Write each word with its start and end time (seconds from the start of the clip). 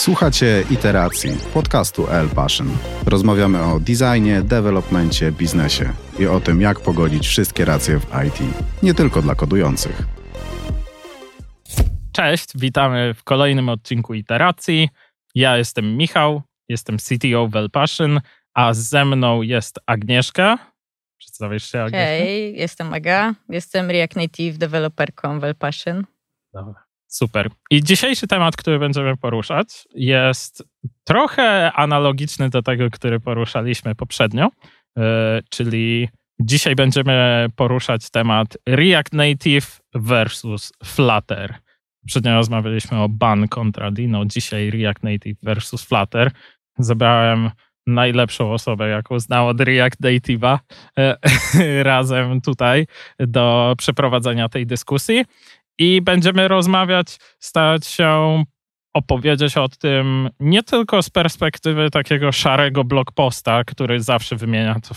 Słuchacie 0.00 0.64
Iteracji, 0.70 1.30
podcastu 1.54 2.06
L 2.10 2.28
Passion. 2.28 2.68
Rozmawiamy 3.06 3.62
o 3.62 3.80
designie, 3.80 4.42
developmencie, 4.42 5.32
biznesie 5.32 5.92
i 6.18 6.26
o 6.26 6.40
tym, 6.40 6.60
jak 6.60 6.80
pogodzić 6.80 7.26
wszystkie 7.26 7.64
racje 7.64 7.98
w 7.98 8.04
IT. 8.26 8.38
Nie 8.82 8.94
tylko 8.94 9.22
dla 9.22 9.34
kodujących. 9.34 10.02
Cześć, 12.12 12.48
witamy 12.54 13.14
w 13.14 13.24
kolejnym 13.24 13.68
odcinku 13.68 14.14
Iteracji. 14.14 14.88
Ja 15.34 15.56
jestem 15.56 15.96
Michał, 15.96 16.42
jestem 16.68 16.98
CTO 16.98 17.48
w 17.48 17.56
L 17.56 17.70
Passion, 17.70 18.20
a 18.54 18.74
ze 18.74 19.04
mną 19.04 19.42
jest 19.42 19.78
Agnieszka. 19.86 20.58
Przedstawisz 21.18 21.70
się, 21.70 21.82
Agnieszka? 21.82 22.06
Hej, 22.06 22.56
jestem 22.56 22.94
Aga, 22.94 23.34
jestem 23.48 23.90
React 23.90 24.16
Native 24.16 24.58
deweloperką 24.58 25.40
w 25.40 25.44
L 25.44 25.54
Passion. 25.54 26.04
Dobra. 26.52 26.89
Super. 27.10 27.50
I 27.70 27.82
dzisiejszy 27.82 28.26
temat, 28.26 28.56
który 28.56 28.78
będziemy 28.78 29.16
poruszać, 29.16 29.68
jest 29.94 30.64
trochę 31.04 31.72
analogiczny 31.72 32.50
do 32.50 32.62
tego, 32.62 32.90
który 32.90 33.20
poruszaliśmy 33.20 33.94
poprzednio, 33.94 34.48
yy, 34.96 35.02
czyli 35.48 36.08
dzisiaj 36.40 36.74
będziemy 36.74 37.46
poruszać 37.56 38.10
temat 38.10 38.58
React 38.66 39.12
Native 39.12 39.80
versus 39.94 40.72
Flutter. 40.84 41.54
Poprzednio 42.02 42.34
rozmawialiśmy 42.34 42.98
o 42.98 43.08
ban 43.08 43.48
kontra 43.48 43.90
Dino, 43.90 44.24
dzisiaj 44.24 44.70
React 44.70 45.02
Native 45.02 45.38
versus 45.42 45.84
Flutter. 45.84 46.30
Zebrałem 46.78 47.50
najlepszą 47.86 48.52
osobę, 48.52 48.88
jaką 48.88 49.20
znał 49.20 49.48
od 49.48 49.60
React 49.60 50.00
Native'a 50.00 50.58
yy, 50.96 51.82
razem 51.82 52.40
tutaj 52.40 52.86
do 53.18 53.74
przeprowadzenia 53.78 54.48
tej 54.48 54.66
dyskusji 54.66 55.24
i 55.80 56.02
będziemy 56.02 56.48
rozmawiać, 56.48 57.16
starać 57.38 57.86
się 57.86 58.44
opowiedzieć 58.94 59.56
o 59.56 59.68
tym 59.68 60.30
nie 60.40 60.62
tylko 60.62 61.02
z 61.02 61.10
perspektywy 61.10 61.90
takiego 61.90 62.32
szarego 62.32 62.84
blogposta, 62.84 63.64
który 63.64 64.00
zawsze 64.00 64.36
wymienia 64.36 64.74
to, 64.74 64.94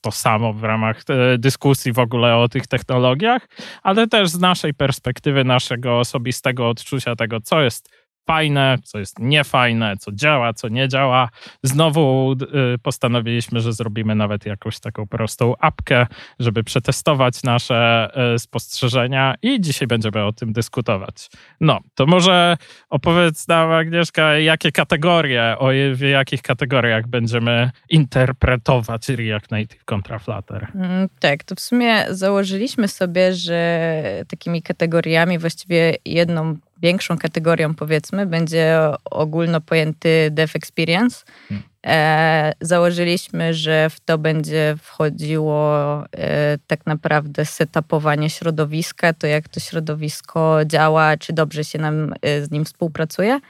to 0.00 0.10
samo 0.10 0.52
w 0.52 0.64
ramach 0.64 1.02
e, 1.08 1.38
dyskusji 1.38 1.92
w 1.92 1.98
ogóle 1.98 2.36
o 2.36 2.48
tych 2.48 2.66
technologiach, 2.66 3.48
ale 3.82 4.06
też 4.06 4.28
z 4.28 4.38
naszej 4.38 4.74
perspektywy, 4.74 5.44
naszego 5.44 5.98
osobistego 5.98 6.68
odczucia 6.68 7.16
tego, 7.16 7.40
co 7.40 7.60
jest 7.60 8.05
fajne, 8.26 8.78
co 8.84 8.98
jest 8.98 9.18
niefajne, 9.18 9.96
co 9.96 10.12
działa, 10.12 10.52
co 10.52 10.68
nie 10.68 10.88
działa. 10.88 11.28
Znowu 11.62 12.32
y, 12.74 12.78
postanowiliśmy, 12.78 13.60
że 13.60 13.72
zrobimy 13.72 14.14
nawet 14.14 14.46
jakąś 14.46 14.80
taką 14.80 15.06
prostą 15.06 15.54
apkę, 15.60 16.06
żeby 16.38 16.64
przetestować 16.64 17.42
nasze 17.42 18.10
y, 18.34 18.38
spostrzeżenia 18.38 19.34
i 19.42 19.60
dzisiaj 19.60 19.88
będziemy 19.88 20.24
o 20.24 20.32
tym 20.32 20.52
dyskutować. 20.52 21.28
No, 21.60 21.80
to 21.94 22.06
może 22.06 22.56
opowiedz 22.90 23.48
nam, 23.48 23.72
Agnieszka, 23.72 24.38
jakie 24.38 24.72
kategorie, 24.72 25.56
o 25.58 25.68
w 25.92 26.00
jakich 26.00 26.42
kategoriach 26.42 27.06
będziemy 27.06 27.70
interpretować 27.90 29.08
React 29.08 29.50
Native 29.50 29.84
kontra 29.84 30.18
Flutter? 30.18 30.66
Mm, 30.74 31.08
tak, 31.20 31.44
to 31.44 31.54
w 31.54 31.60
sumie 31.60 32.04
założyliśmy 32.10 32.88
sobie, 32.88 33.34
że 33.34 34.24
takimi 34.28 34.62
kategoriami 34.62 35.38
właściwie 35.38 35.94
jedną 36.04 36.56
większą 36.82 37.18
kategorią, 37.18 37.74
powiedzmy, 37.74 38.26
będzie 38.26 38.78
ogólno 39.04 39.60
pojęty 39.60 40.28
dev 40.30 40.52
experience. 40.54 41.24
Hmm. 41.48 41.62
E, 41.86 42.52
założyliśmy, 42.60 43.54
że 43.54 43.90
w 43.90 44.00
to 44.00 44.18
będzie 44.18 44.74
wchodziło 44.82 45.98
e, 46.12 46.58
tak 46.66 46.86
naprawdę 46.86 47.44
setupowanie 47.44 48.30
środowiska, 48.30 49.12
to 49.12 49.26
jak 49.26 49.48
to 49.48 49.60
środowisko 49.60 50.58
działa, 50.64 51.16
czy 51.16 51.32
dobrze 51.32 51.64
się 51.64 51.78
nam 51.78 52.14
e, 52.22 52.42
z 52.42 52.50
nim 52.50 52.64
współpracuje. 52.64 53.40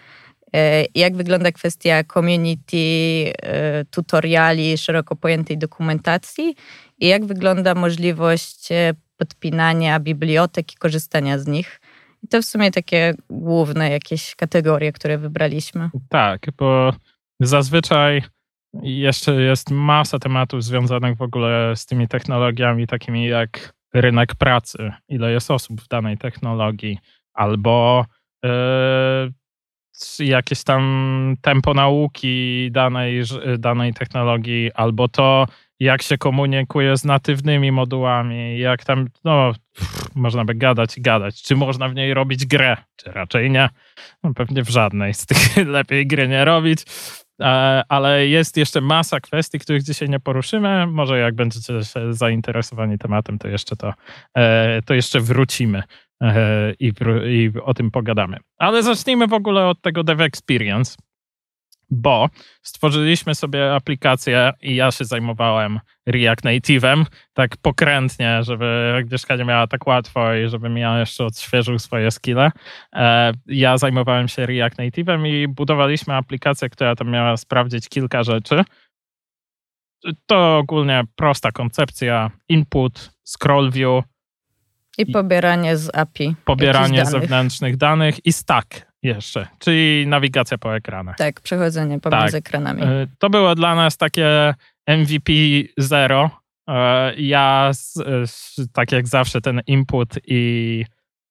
E, 0.54 0.84
jak 0.94 1.16
wygląda 1.16 1.52
kwestia 1.52 2.04
community, 2.04 2.76
e, 3.42 3.84
tutoriali, 3.84 4.78
szeroko 4.78 5.16
pojętej 5.16 5.58
dokumentacji 5.58 6.54
i 6.98 7.06
jak 7.06 7.24
wygląda 7.24 7.74
możliwość 7.74 8.72
e, 8.72 8.94
podpinania 9.16 10.00
bibliotek 10.00 10.72
i 10.72 10.76
korzystania 10.76 11.38
z 11.38 11.46
nich. 11.46 11.80
To 12.30 12.42
w 12.42 12.44
sumie 12.44 12.70
takie 12.70 13.14
główne 13.30 13.90
jakieś 13.90 14.34
kategorie, 14.34 14.92
które 14.92 15.18
wybraliśmy. 15.18 15.90
Tak, 16.08 16.46
bo 16.58 16.92
zazwyczaj 17.40 18.22
jeszcze 18.82 19.34
jest 19.34 19.70
masa 19.70 20.18
tematów 20.18 20.64
związanych 20.64 21.16
w 21.16 21.22
ogóle 21.22 21.76
z 21.76 21.86
tymi 21.86 22.08
technologiami, 22.08 22.86
takimi 22.86 23.26
jak 23.26 23.74
rynek 23.94 24.34
pracy, 24.34 24.92
ile 25.08 25.32
jest 25.32 25.50
osób 25.50 25.80
w 25.80 25.88
danej 25.88 26.18
technologii, 26.18 26.98
albo 27.34 28.04
yy, 28.44 30.26
jakieś 30.26 30.64
tam 30.64 31.34
tempo 31.40 31.74
nauki 31.74 32.68
danej, 32.72 33.22
danej 33.58 33.94
technologii, 33.94 34.72
albo 34.74 35.08
to, 35.08 35.46
jak 35.80 36.02
się 36.02 36.18
komunikuje 36.18 36.96
z 36.96 37.04
natywnymi 37.04 37.72
modułami, 37.72 38.58
jak 38.58 38.84
tam, 38.84 39.08
no, 39.24 39.52
można 40.14 40.44
by 40.44 40.54
gadać 40.54 40.98
i 40.98 41.02
gadać. 41.02 41.42
Czy 41.42 41.56
można 41.56 41.88
w 41.88 41.94
niej 41.94 42.14
robić 42.14 42.46
grę, 42.46 42.76
czy 42.96 43.12
raczej 43.12 43.50
nie? 43.50 43.68
No, 44.22 44.34
pewnie 44.34 44.62
w 44.62 44.68
żadnej 44.68 45.14
z 45.14 45.26
tych 45.26 45.56
lepiej 45.66 46.06
gry 46.06 46.28
nie 46.28 46.44
robić. 46.44 46.84
E, 47.42 47.82
ale 47.88 48.26
jest 48.26 48.56
jeszcze 48.56 48.80
masa 48.80 49.20
kwestii, 49.20 49.58
których 49.58 49.82
dzisiaj 49.82 50.08
nie 50.08 50.20
poruszymy. 50.20 50.86
Może 50.86 51.18
jak 51.18 51.34
będziecie 51.34 51.72
zainteresowani 52.10 52.98
tematem, 52.98 53.38
to 53.38 53.48
jeszcze 53.48 53.76
to, 53.76 53.94
e, 54.36 54.82
to 54.82 54.94
jeszcze 54.94 55.20
wrócimy 55.20 55.82
e, 56.22 56.72
i, 56.80 56.92
i 57.26 57.52
o 57.62 57.74
tym 57.74 57.90
pogadamy. 57.90 58.36
Ale 58.58 58.82
zacznijmy 58.82 59.26
w 59.26 59.32
ogóle 59.32 59.66
od 59.66 59.80
tego 59.80 60.04
Dev 60.04 60.24
Experience 60.24 60.96
bo 61.90 62.28
stworzyliśmy 62.62 63.34
sobie 63.34 63.74
aplikację 63.74 64.52
i 64.62 64.76
ja 64.76 64.90
się 64.90 65.04
zajmowałem 65.04 65.80
React 66.06 66.44
Native'em 66.44 67.04
tak 67.34 67.56
pokrętnie, 67.56 68.42
żeby 68.42 68.94
Agnieszka 68.98 69.36
nie 69.36 69.44
miała 69.44 69.66
tak 69.66 69.86
łatwo 69.86 70.34
i 70.34 70.48
żebym 70.48 70.76
ja 70.76 71.00
jeszcze 71.00 71.24
odświeżył 71.24 71.78
swoje 71.78 72.10
skille. 72.10 72.50
E, 72.94 73.32
ja 73.46 73.78
zajmowałem 73.78 74.28
się 74.28 74.46
React 74.46 74.78
Native'em 74.78 75.26
i 75.26 75.48
budowaliśmy 75.48 76.14
aplikację, 76.14 76.68
która 76.68 76.96
tam 76.96 77.10
miała 77.10 77.36
sprawdzić 77.36 77.88
kilka 77.88 78.22
rzeczy. 78.22 78.64
To 80.26 80.58
ogólnie 80.58 81.02
prosta 81.16 81.52
koncepcja, 81.52 82.30
input, 82.48 83.10
scroll 83.24 83.70
view, 83.70 84.04
i 84.98 85.06
pobieranie 85.06 85.76
z 85.76 85.96
API. 85.96 86.34
Pobieranie 86.44 87.06
zewnętrznych 87.06 87.76
danych 87.76 88.26
i 88.26 88.32
stack 88.32 88.86
jeszcze, 89.06 89.46
czyli 89.58 90.06
nawigacja 90.06 90.58
po 90.58 90.76
ekranach. 90.76 91.16
Tak, 91.16 91.40
przechodzenie 91.40 92.00
pomiędzy 92.00 92.32
tak. 92.32 92.46
ekranami. 92.46 92.82
E, 92.82 93.06
to 93.18 93.30
było 93.30 93.54
dla 93.54 93.74
nas 93.74 93.96
takie 93.96 94.54
MVP 94.88 95.32
zero. 95.78 96.30
E, 96.68 97.14
ja, 97.14 97.70
tak 98.72 98.92
jak 98.92 99.08
zawsze, 99.08 99.40
ten 99.40 99.60
input 99.66 100.08
i 100.26 100.84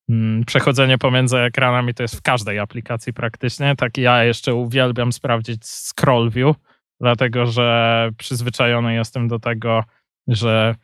mm, 0.09 0.45
przechodzenie 0.45 0.97
pomiędzy 0.97 1.37
ekranami 1.37 1.93
to 1.93 2.03
jest 2.03 2.15
w 2.15 2.21
każdej 2.21 2.59
aplikacji 2.59 3.13
praktycznie. 3.13 3.75
Tak 3.75 3.97
ja 3.97 4.23
jeszcze 4.23 4.53
uwielbiam 4.53 5.13
sprawdzić 5.13 5.65
scroll 5.65 6.29
view, 6.29 6.55
dlatego 7.01 7.45
że 7.45 8.09
przyzwyczajony 8.17 8.93
jestem 8.93 9.27
do 9.27 9.39
tego, 9.39 9.83
że 10.27 10.75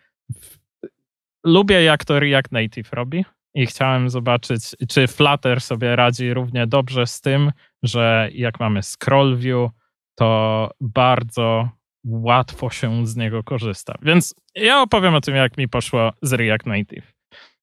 lubię 1.43 1.83
jak 1.83 2.05
to 2.05 2.19
React 2.19 2.51
Native 2.51 2.93
robi 2.93 3.25
i 3.53 3.65
chciałem 3.65 4.09
zobaczyć, 4.09 4.61
czy 4.89 5.07
Flutter 5.07 5.61
sobie 5.61 5.95
radzi 5.95 6.33
równie 6.33 6.67
dobrze 6.67 7.07
z 7.07 7.21
tym, 7.21 7.51
że 7.83 8.29
jak 8.33 8.59
mamy 8.59 8.83
scroll 8.83 9.37
view, 9.37 9.69
to 10.15 10.69
bardzo 10.81 11.69
łatwo 12.03 12.69
się 12.69 13.07
z 13.07 13.15
niego 13.15 13.43
korzysta. 13.43 13.95
Więc 14.01 14.35
ja 14.55 14.81
opowiem 14.81 15.15
o 15.15 15.21
tym, 15.21 15.35
jak 15.35 15.57
mi 15.57 15.67
poszło 15.67 16.11
z 16.21 16.33
React 16.33 16.65
Native. 16.65 17.13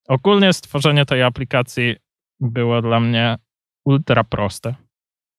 Ogólnie 0.09 0.53
stworzenie 0.53 1.07
tej 1.07 1.23
aplikacji 1.23 1.97
było 2.41 2.83
dla 2.83 3.01
mnie 3.01 3.37
ultra 3.85 4.25
proste. 4.25 4.75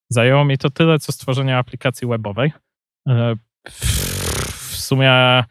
Zajęło 0.09 0.45
mi 0.45 0.57
to 0.57 0.69
tyle, 0.69 0.99
co 0.99 1.11
stworzenie 1.11 1.57
aplikacji 1.57 2.07
webowej. 2.07 2.53
E, 3.09 3.35
w 3.69 4.75
sumie 4.75 5.43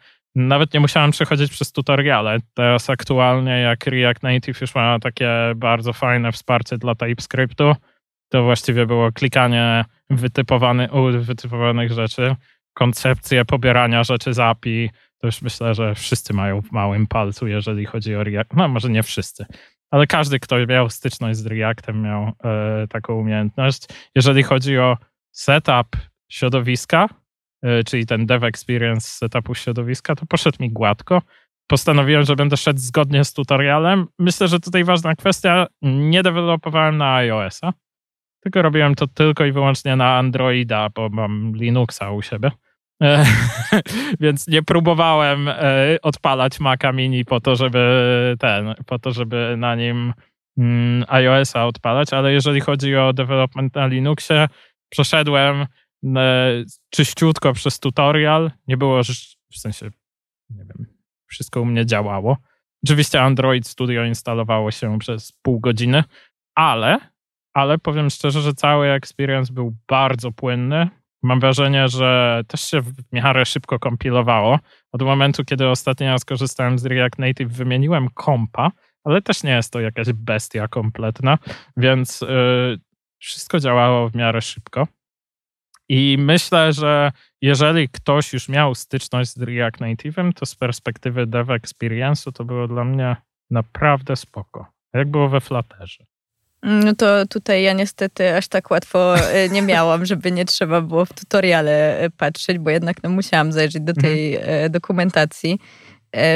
nawet 0.47 0.73
nie 0.73 0.79
musiałem 0.79 1.11
przechodzić 1.11 1.51
przez 1.51 1.71
tutoriale. 1.71 2.37
Teraz 2.53 2.89
aktualnie, 2.89 3.59
jak 3.59 3.87
React 3.87 4.23
Native 4.23 4.61
już 4.61 4.75
ma 4.75 4.99
takie 4.99 5.29
bardzo 5.55 5.93
fajne 5.93 6.31
wsparcie 6.31 6.77
dla 6.77 6.95
TypeScriptu, 6.95 7.75
to 8.29 8.43
właściwie 8.43 8.85
było 8.85 9.11
klikanie 9.11 9.85
wytypowany, 10.09 10.89
wytypowanych 11.19 11.91
rzeczy, 11.91 12.35
koncepcję 12.73 13.45
pobierania 13.45 14.03
rzeczy 14.03 14.33
z 14.33 14.39
API. 14.39 14.89
To 15.21 15.27
już 15.27 15.41
myślę, 15.41 15.73
że 15.73 15.95
wszyscy 15.95 16.33
mają 16.33 16.61
w 16.61 16.71
małym 16.71 17.07
palcu, 17.07 17.47
jeżeli 17.47 17.85
chodzi 17.85 18.15
o 18.15 18.23
React. 18.23 18.53
No, 18.53 18.67
może 18.67 18.89
nie 18.89 19.03
wszyscy, 19.03 19.45
ale 19.91 20.07
każdy, 20.07 20.39
kto 20.39 20.65
miał 20.65 20.89
styczność 20.89 21.39
z 21.39 21.45
Reactem, 21.45 22.01
miał 22.01 22.31
e, 22.43 22.87
taką 22.87 23.13
umiejętność. 23.13 23.85
Jeżeli 24.15 24.43
chodzi 24.43 24.77
o 24.77 24.97
setup 25.31 25.87
środowiska, 26.31 27.09
czyli 27.85 28.05
ten 28.05 28.25
dev 28.25 28.47
experience 28.47 29.07
setupu 29.07 29.55
środowiska, 29.55 30.15
to 30.15 30.25
poszedł 30.25 30.57
mi 30.59 30.69
gładko. 30.69 31.21
Postanowiłem, 31.67 32.23
że 32.23 32.35
będę 32.35 32.57
szedł 32.57 32.79
zgodnie 32.79 33.25
z 33.25 33.33
tutorialem. 33.33 34.07
Myślę, 34.19 34.47
że 34.47 34.59
tutaj 34.59 34.83
ważna 34.83 35.15
kwestia, 35.15 35.67
nie 35.81 36.23
dewelopowałem 36.23 36.97
na 36.97 37.15
iOS-a. 37.15 37.73
tylko 38.43 38.61
robiłem 38.61 38.95
to 38.95 39.07
tylko 39.07 39.45
i 39.45 39.51
wyłącznie 39.51 39.95
na 39.95 40.17
Androida, 40.17 40.89
bo 40.95 41.09
mam 41.09 41.55
Linuxa 41.55 42.11
u 42.11 42.21
siebie. 42.21 42.51
E, 43.03 43.25
więc 44.19 44.47
nie 44.47 44.63
próbowałem 44.63 45.47
e, 45.47 45.97
odpalać 46.01 46.59
Maca 46.59 46.91
Mini 46.91 47.25
po 47.25 47.41
to, 47.41 47.55
żeby 47.55 48.35
ten, 48.39 48.75
po 48.85 48.99
to, 48.99 49.11
żeby 49.11 49.55
na 49.57 49.75
nim 49.75 50.13
mm, 50.57 51.05
iOS-a 51.07 51.65
odpalać, 51.65 52.13
ale 52.13 52.33
jeżeli 52.33 52.61
chodzi 52.61 52.95
o 52.95 53.13
development 53.13 53.75
na 53.75 53.87
Linuxie, 53.87 54.47
przeszedłem 54.89 55.61
e, 55.61 55.67
czyściutko 56.89 57.53
przez 57.53 57.79
tutorial. 57.79 58.51
Nie 58.67 58.77
było, 58.77 59.01
w 59.51 59.57
sensie, 59.57 59.89
nie 60.49 60.65
wiem, 60.65 60.87
wszystko 61.27 61.61
u 61.61 61.65
mnie 61.65 61.85
działało. 61.85 62.37
Oczywiście 62.83 63.21
Android 63.21 63.67
Studio 63.67 64.03
instalowało 64.03 64.71
się 64.71 64.99
przez 64.99 65.31
pół 65.31 65.59
godziny, 65.59 66.03
ale, 66.55 66.99
ale 67.53 67.77
powiem 67.77 68.09
szczerze, 68.09 68.41
że 68.41 68.53
cały 68.53 68.91
experience 68.91 69.53
był 69.53 69.75
bardzo 69.87 70.31
płynny. 70.31 70.89
Mam 71.23 71.39
wrażenie, 71.39 71.87
że 71.87 72.41
też 72.47 72.61
się 72.61 72.81
w 72.81 72.93
miarę 73.11 73.45
szybko 73.45 73.79
kompilowało. 73.79 74.59
Od 74.91 75.01
momentu, 75.01 75.45
kiedy 75.45 75.67
ostatnio 75.67 76.19
skorzystałem 76.19 76.79
z 76.79 76.85
React 76.85 77.19
Native, 77.19 77.51
wymieniłem 77.51 78.09
kompa, 78.09 78.71
ale 79.03 79.21
też 79.21 79.43
nie 79.43 79.51
jest 79.51 79.73
to 79.73 79.79
jakaś 79.79 80.13
bestia 80.13 80.67
kompletna, 80.67 81.37
więc 81.77 82.21
yy, 82.21 82.79
wszystko 83.17 83.59
działało 83.59 84.09
w 84.09 84.15
miarę 84.15 84.41
szybko. 84.41 84.87
I 85.89 86.17
myślę, 86.19 86.73
że 86.73 87.11
jeżeli 87.41 87.89
ktoś 87.89 88.33
już 88.33 88.49
miał 88.49 88.75
styczność 88.75 89.33
z 89.33 89.41
React 89.41 89.81
Native'em, 89.81 90.33
to 90.33 90.45
z 90.45 90.55
perspektywy 90.55 91.27
dev 91.27 91.53
experience'u 91.53 92.31
to 92.31 92.45
było 92.45 92.67
dla 92.67 92.83
mnie 92.83 93.15
naprawdę 93.51 94.15
spoko. 94.15 94.65
Jak 94.93 95.11
było 95.11 95.29
we 95.29 95.41
Flutterze? 95.41 96.05
No 96.63 96.95
to 96.95 97.25
tutaj 97.25 97.63
ja 97.63 97.73
niestety 97.73 98.35
aż 98.35 98.47
tak 98.47 98.71
łatwo 98.71 99.17
e, 99.17 99.49
nie 99.49 99.61
miałam, 99.61 100.05
żeby 100.05 100.31
nie 100.31 100.45
trzeba 100.45 100.81
było 100.81 101.05
w 101.05 101.13
tutoriale 101.13 101.99
e, 101.99 102.09
patrzeć, 102.09 102.59
bo 102.59 102.69
jednak 102.69 103.03
no, 103.03 103.09
musiałam 103.09 103.51
zajrzeć 103.51 103.83
do 103.83 103.93
tej 103.93 104.35
mhm. 104.35 104.65
E, 104.65 104.69
dokumentacji. 104.69 105.59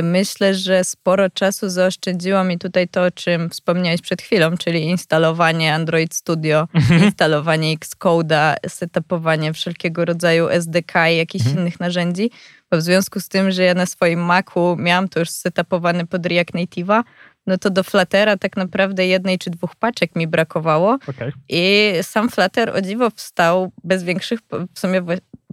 Myślę, 0.04 0.54
że 0.54 0.84
sporo 0.84 1.30
czasu 1.30 1.70
zaoszczędziło 1.70 2.44
mi 2.44 2.60
tutaj 2.60 2.88
to, 2.88 3.04
o 3.04 3.12
czym 3.12 3.50
wspomniałeś 3.50 4.02
przed 4.02 4.22
chwilą, 4.22 4.58
czyli 4.58 4.84
instalowanie 4.84 5.74
Android 5.74 6.16
Studio, 6.16 6.68
mhm. 6.74 7.04
instalowanie 7.04 7.78
Xcode'a, 7.78 8.56
setupowanie 8.68 9.54
wszelkiego 9.54 10.06
rodzaju 10.06 10.50
SDK 10.50 11.10
i 11.10 11.18
jakichś 11.18 11.46
mhm. 11.46 11.62
innych 11.62 11.80
narzędzi. 11.80 12.32
Bo 12.72 12.78
w 12.78 12.82
związku 12.82 13.20
z 13.20 13.28
tym, 13.28 13.52
że 13.52 13.64
ja 13.64 13.74
na 13.74 13.86
swoim 13.86 14.20
Macu 14.20 14.76
miałam 14.80 15.10
to 15.10 15.20
już 15.20 15.30
setupowane 15.30 16.08
pod 16.08 16.26
React 16.26 16.54
Native'a, 16.54 17.04
no 17.48 17.58
to 17.58 17.70
do 17.70 17.84
Fluttera 17.84 18.38
tak 18.38 18.58
naprawdę 18.58 19.08
jednej 19.08 19.38
czy 19.38 19.50
dwóch 19.50 19.76
paczek 19.76 20.16
mi 20.16 20.28
brakowało. 20.28 20.98
Okay. 21.08 21.32
I 21.50 21.94
sam 22.02 22.30
Flutter 22.30 22.70
o 22.76 22.82
dziwo 22.82 23.10
wstał 23.10 23.72
bez 23.84 24.04
większych, 24.04 24.40
w 24.76 24.80
sumie 24.80 25.02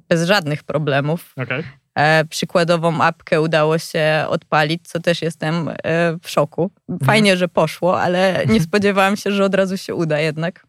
bez 0.08 0.26
żadnych 0.26 0.62
problemów. 0.62 1.32
Okay. 1.36 1.64
E, 1.98 2.24
przykładową 2.24 3.02
apkę 3.02 3.40
udało 3.40 3.78
się 3.78 4.24
odpalić, 4.28 4.88
co 4.88 5.00
też 5.00 5.22
jestem 5.22 5.68
e, 5.68 5.74
w 6.22 6.30
szoku. 6.30 6.70
Fajnie, 7.04 7.30
mhm. 7.30 7.38
że 7.38 7.48
poszło, 7.48 8.00
ale 8.00 8.42
nie 8.52 8.60
spodziewałam 8.60 9.16
się, 9.16 9.30
że 9.30 9.44
od 9.44 9.54
razu 9.54 9.76
się 9.76 9.94
uda 9.94 10.20
jednak. 10.20 10.66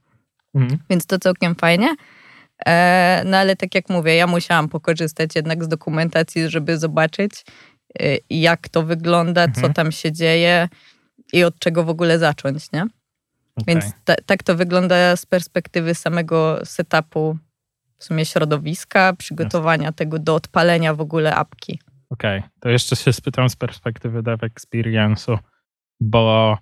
Mhm. 0.55 0.79
Więc 0.89 1.05
to 1.05 1.19
całkiem 1.19 1.55
fajnie. 1.55 1.95
E, 2.65 3.23
no 3.25 3.37
ale 3.37 3.55
tak 3.55 3.75
jak 3.75 3.89
mówię, 3.89 4.15
ja 4.15 4.27
musiałam 4.27 4.69
pokorzystać 4.69 5.35
jednak 5.35 5.63
z 5.63 5.67
dokumentacji, 5.67 6.49
żeby 6.49 6.77
zobaczyć, 6.77 7.31
jak 8.29 8.69
to 8.69 8.83
wygląda, 8.83 9.43
mhm. 9.43 9.67
co 9.67 9.73
tam 9.73 9.91
się 9.91 10.11
dzieje 10.11 10.69
i 11.33 11.43
od 11.43 11.59
czego 11.59 11.83
w 11.83 11.89
ogóle 11.89 12.19
zacząć, 12.19 12.71
nie? 12.71 12.81
Okay. 12.81 13.65
Więc 13.67 13.85
ta, 14.05 14.15
tak 14.25 14.43
to 14.43 14.55
wygląda 14.55 15.15
z 15.15 15.25
perspektywy 15.25 15.95
samego 15.95 16.59
setupu, 16.65 17.37
w 18.01 18.03
sumie 18.03 18.25
środowiska, 18.25 19.13
przygotowania 19.13 19.91
tego 19.91 20.19
do 20.19 20.35
odpalenia 20.35 20.93
w 20.93 21.01
ogóle 21.01 21.35
apki. 21.35 21.79
Okej, 22.09 22.39
okay. 22.39 22.49
to 22.59 22.69
jeszcze 22.69 22.95
się 22.95 23.13
spytam 23.13 23.49
z 23.49 23.55
perspektywy 23.55 24.23
dev 24.23 24.47
experience'u, 24.47 25.37
bo 25.99 26.57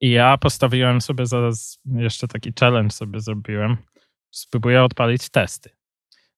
ja 0.00 0.38
postawiłem 0.38 1.00
sobie 1.00 1.26
za, 1.26 1.50
jeszcze 1.94 2.28
taki 2.28 2.52
challenge 2.60 2.90
sobie 2.90 3.20
zrobiłem. 3.20 3.76
Spróbuję 4.30 4.82
odpalić 4.82 5.28
testy 5.28 5.70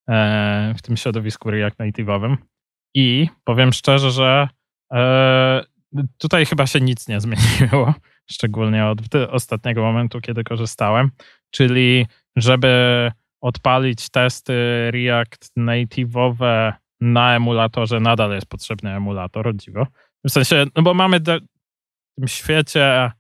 e, 0.09 0.75
w 0.79 0.83
tym 0.83 0.97
środowisku 0.97 1.51
React 1.51 1.79
Native'owym 1.79 2.37
i 2.95 3.29
powiem 3.45 3.73
szczerze, 3.73 4.11
że 4.11 4.49
e, 4.93 5.65
Tutaj 6.19 6.47
chyba 6.47 6.67
się 6.67 6.81
nic 6.81 7.09
nie 7.09 7.21
zmieniło, 7.21 7.95
szczególnie 8.31 8.87
od 8.87 8.99
ostatniego 9.31 9.83
momentu, 9.83 10.21
kiedy 10.21 10.45
korzystałem, 10.45 11.11
czyli 11.51 12.07
żeby 12.37 13.13
odpalić 13.41 14.11
testy 14.11 14.55
React 14.91 15.51
Native'owe 15.57 16.73
na 17.01 17.37
emulatorze, 17.37 18.01
nadal 18.01 18.31
jest 18.31 18.47
potrzebny 18.47 18.97
emulator, 18.97 19.57
dziwo. 19.57 19.87
W 20.25 20.31
sensie, 20.31 20.65
no 20.77 20.83
bo 20.83 20.95
mamy 20.95 21.21
w 21.21 21.25
tym 21.25 22.29
świecie 22.29 23.13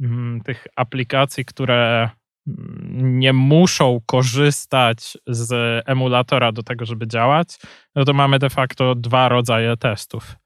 mm, 0.00 0.40
tych 0.40 0.66
aplikacji, 0.76 1.44
które 1.44 2.10
mm, 2.48 3.18
nie 3.18 3.32
muszą 3.32 4.00
korzystać 4.06 5.18
z 5.26 5.82
emulatora 5.86 6.52
do 6.52 6.62
tego, 6.62 6.84
żeby 6.84 7.06
działać, 7.06 7.58
no 7.94 8.04
to 8.04 8.12
mamy 8.12 8.38
de 8.38 8.50
facto 8.50 8.94
dwa 8.94 9.28
rodzaje 9.28 9.76
testów. 9.76 10.36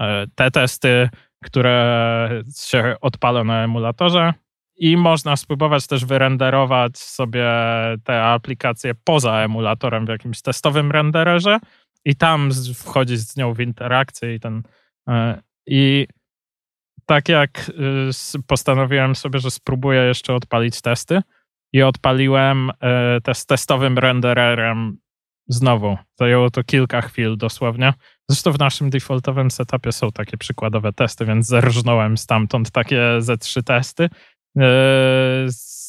E, 0.00 0.26
te 0.34 0.50
testy 0.50 1.08
które 1.44 2.42
się 2.56 2.96
odpala 3.00 3.44
na 3.44 3.64
emulatorze 3.64 4.34
i 4.78 4.96
można 4.96 5.36
spróbować 5.36 5.86
też 5.86 6.04
wyrenderować 6.04 6.98
sobie 6.98 7.46
te 8.04 8.24
aplikacje 8.24 8.94
poza 9.04 9.32
emulatorem 9.32 10.06
w 10.06 10.08
jakimś 10.08 10.42
testowym 10.42 10.92
rendererze 10.92 11.58
i 12.04 12.16
tam 12.16 12.50
wchodzić 12.74 13.20
z 13.20 13.36
nią 13.36 13.54
w 13.54 13.60
interakcję 13.60 14.34
i 14.34 14.40
ten 14.40 14.62
e, 15.08 15.42
i 15.66 16.06
tak 17.06 17.28
jak 17.28 17.68
y, 18.36 18.42
postanowiłem 18.46 19.14
sobie, 19.14 19.38
że 19.38 19.50
spróbuję 19.50 20.02
jeszcze 20.02 20.34
odpalić 20.34 20.80
testy 20.80 21.22
i 21.72 21.82
odpaliłem 21.82 22.70
e, 22.80 23.20
test 23.20 23.48
testowym 23.48 23.98
rendererem 23.98 24.98
znowu. 25.46 25.96
Zajęło 26.18 26.50
to 26.50 26.64
kilka 26.64 27.00
chwil 27.00 27.36
dosłownie. 27.36 27.92
Zresztą 28.28 28.52
w 28.52 28.58
naszym 28.58 28.90
defaultowym 28.90 29.50
setupie 29.50 29.92
są 29.92 30.10
takie 30.12 30.36
przykładowe 30.36 30.92
testy, 30.92 31.24
więc 31.24 31.46
zerżnąłem 31.46 32.18
stamtąd 32.18 32.70
takie 32.70 33.02
ze 33.18 33.38
trzy 33.38 33.62
testy. 33.62 34.08
Yy, 34.58 34.64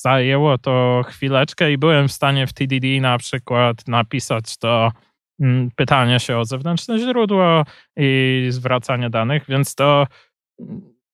zajęło 0.02 0.58
to 0.58 1.02
chwileczkę 1.08 1.72
i 1.72 1.78
byłem 1.78 2.08
w 2.08 2.12
stanie 2.12 2.48
w 2.48 2.54
TDD 2.54 2.88
na 3.02 3.18
przykład 3.18 3.88
napisać 3.88 4.58
to 4.58 4.92
mm, 5.40 5.72
pytanie 5.76 6.20
się 6.20 6.38
o 6.38 6.46
zewnętrzne 6.46 7.00
źródło 7.00 7.66
i 7.98 8.48
zwracanie 8.50 9.10
danych, 9.10 9.46
więc 9.48 9.76
to 9.76 10.08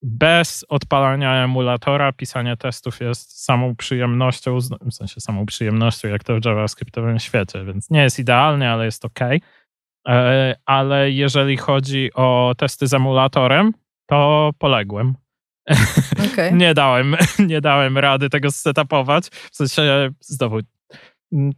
bez 0.01 0.65
odpalania 0.69 1.43
emulatora 1.43 2.13
pisanie 2.13 2.57
testów 2.57 2.99
jest 2.99 3.43
samą 3.43 3.75
przyjemnością, 3.75 4.57
w 4.81 4.93
sensie 4.93 5.21
samą 5.21 5.45
przyjemnością, 5.45 6.07
jak 6.07 6.23
to 6.23 6.39
w 6.39 6.45
JavaScriptowym 6.45 7.19
świecie, 7.19 7.65
więc 7.65 7.89
nie 7.89 8.03
jest 8.03 8.19
idealny, 8.19 8.69
ale 8.69 8.85
jest 8.85 9.05
ok. 9.05 9.19
E, 10.07 10.55
ale 10.65 11.11
jeżeli 11.11 11.57
chodzi 11.57 12.13
o 12.13 12.53
testy 12.57 12.87
z 12.87 12.93
emulatorem, 12.93 13.73
to 14.05 14.51
poległem. 14.57 15.15
Okay. 16.33 16.51
nie, 16.63 16.73
dałem, 16.73 17.15
nie 17.49 17.61
dałem 17.61 17.97
rady 17.97 18.29
tego 18.29 18.51
setupować. 18.51 19.27
W 19.27 19.55
sensie 19.55 20.09
znowu, 20.19 20.59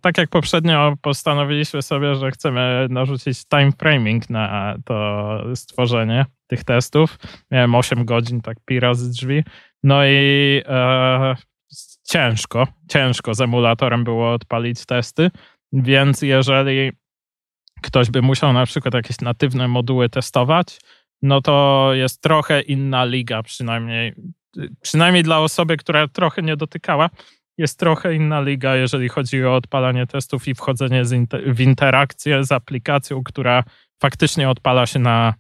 tak 0.01 0.17
jak 0.17 0.29
poprzednio 0.29 0.93
postanowiliśmy 1.01 1.81
sobie, 1.81 2.15
że 2.15 2.31
chcemy 2.31 2.87
narzucić 2.89 3.45
time 3.45 3.71
framing 3.79 4.29
na 4.29 4.75
to 4.85 5.55
stworzenie 5.55 6.25
tych 6.47 6.63
testów. 6.63 7.17
Miałem 7.51 7.75
8 7.75 8.05
godzin, 8.05 8.41
tak 8.41 8.57
pi 8.65 8.79
razy 8.79 9.09
drzwi. 9.11 9.43
No 9.83 10.05
i 10.05 10.61
e, 10.65 11.35
ciężko, 12.03 12.67
ciężko 12.89 13.33
z 13.33 13.41
emulatorem 13.41 14.03
było 14.03 14.33
odpalić 14.33 14.85
testy, 14.85 15.31
więc 15.73 16.21
jeżeli 16.21 16.91
ktoś 17.81 18.11
by 18.11 18.21
musiał 18.21 18.53
na 18.53 18.65
przykład 18.65 18.93
jakieś 18.93 19.21
natywne 19.21 19.67
moduły 19.67 20.09
testować, 20.09 20.79
no 21.21 21.41
to 21.41 21.89
jest 21.93 22.21
trochę 22.21 22.61
inna 22.61 23.05
liga, 23.05 23.43
przynajmniej, 23.43 24.13
przynajmniej 24.81 25.23
dla 25.23 25.39
osoby, 25.39 25.77
która 25.77 26.07
trochę 26.07 26.41
nie 26.41 26.57
dotykała. 26.57 27.09
Jest 27.57 27.79
trochę 27.79 28.15
inna 28.15 28.41
liga, 28.41 28.75
jeżeli 28.75 29.09
chodzi 29.09 29.45
o 29.45 29.55
odpalanie 29.55 30.07
testów 30.07 30.47
i 30.47 30.55
wchodzenie 30.55 31.03
w 31.45 31.61
interakcję 31.61 32.43
z 32.43 32.51
aplikacją, 32.51 33.23
która 33.23 33.63
faktycznie 34.01 34.49
odpala 34.49 34.85
się 34.85 34.99
na, 34.99 35.33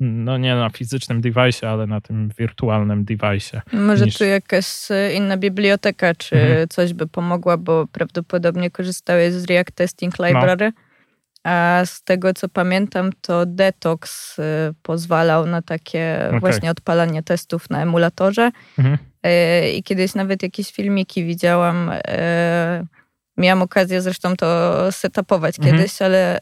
no 0.00 0.38
nie 0.38 0.54
na 0.54 0.70
fizycznym 0.70 1.20
device, 1.20 1.70
ale 1.70 1.86
na 1.86 2.00
tym 2.00 2.30
wirtualnym 2.38 3.04
device. 3.04 3.62
Może 3.72 4.04
niż... 4.04 4.18
tu 4.18 4.24
jakaś 4.24 4.66
inna 5.16 5.36
biblioteka, 5.36 6.14
czy 6.14 6.36
mhm. 6.36 6.68
coś 6.68 6.92
by 6.92 7.06
pomogła, 7.06 7.56
bo 7.56 7.86
prawdopodobnie 7.86 8.70
korzystałeś 8.70 9.32
z 9.32 9.44
React 9.44 9.74
Testing 9.74 10.14
Library. 10.18 10.72
No. 10.76 10.91
A 11.44 11.82
z 11.84 12.02
tego 12.02 12.34
co 12.34 12.48
pamiętam, 12.48 13.10
to 13.20 13.46
Detox 13.46 14.38
y, 14.38 14.42
pozwalał 14.82 15.46
na 15.46 15.62
takie 15.62 16.24
okay. 16.28 16.40
właśnie 16.40 16.70
odpalanie 16.70 17.22
testów 17.22 17.70
na 17.70 17.82
emulatorze. 17.82 18.50
Mhm. 18.78 18.98
Y, 19.26 19.70
I 19.70 19.82
kiedyś 19.82 20.14
nawet 20.14 20.42
jakieś 20.42 20.72
filmiki 20.72 21.24
widziałam, 21.24 21.90
y, 21.90 22.00
miałam 23.36 23.62
okazję 23.62 24.02
zresztą 24.02 24.36
to 24.36 24.92
setupować 24.92 25.58
mhm. 25.58 25.76
kiedyś, 25.76 26.02
ale 26.02 26.38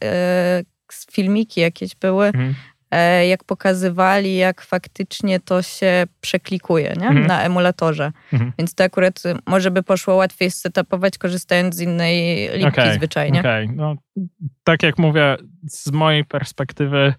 filmiki 1.11 1.61
jakieś 1.61 1.95
były, 1.95 2.27
mhm. 2.27 2.55
E, 2.91 3.27
jak 3.27 3.45
pokazywali, 3.45 4.37
jak 4.37 4.63
faktycznie 4.63 5.41
to 5.41 5.63
się 5.63 6.07
przeklikuje 6.21 6.95
nie? 7.01 7.09
Mhm. 7.09 7.27
na 7.27 7.43
emulatorze. 7.43 8.13
Mhm. 8.33 8.53
Więc 8.59 8.75
to 8.75 8.85
akurat 8.85 9.23
może 9.47 9.71
by 9.71 9.83
poszło 9.83 10.15
łatwiej 10.15 10.51
setupować, 10.51 11.19
korzystając 11.19 11.75
z 11.75 11.81
innej 11.81 12.49
lipki 12.53 12.81
okay. 12.81 12.95
zwyczajnie. 12.95 13.41
Okay. 13.41 13.69
No, 13.75 13.95
tak 14.65 14.83
jak 14.83 14.99
mówię, 14.99 15.37
z 15.69 15.93
mojej 15.93 16.25
perspektywy 16.25 17.15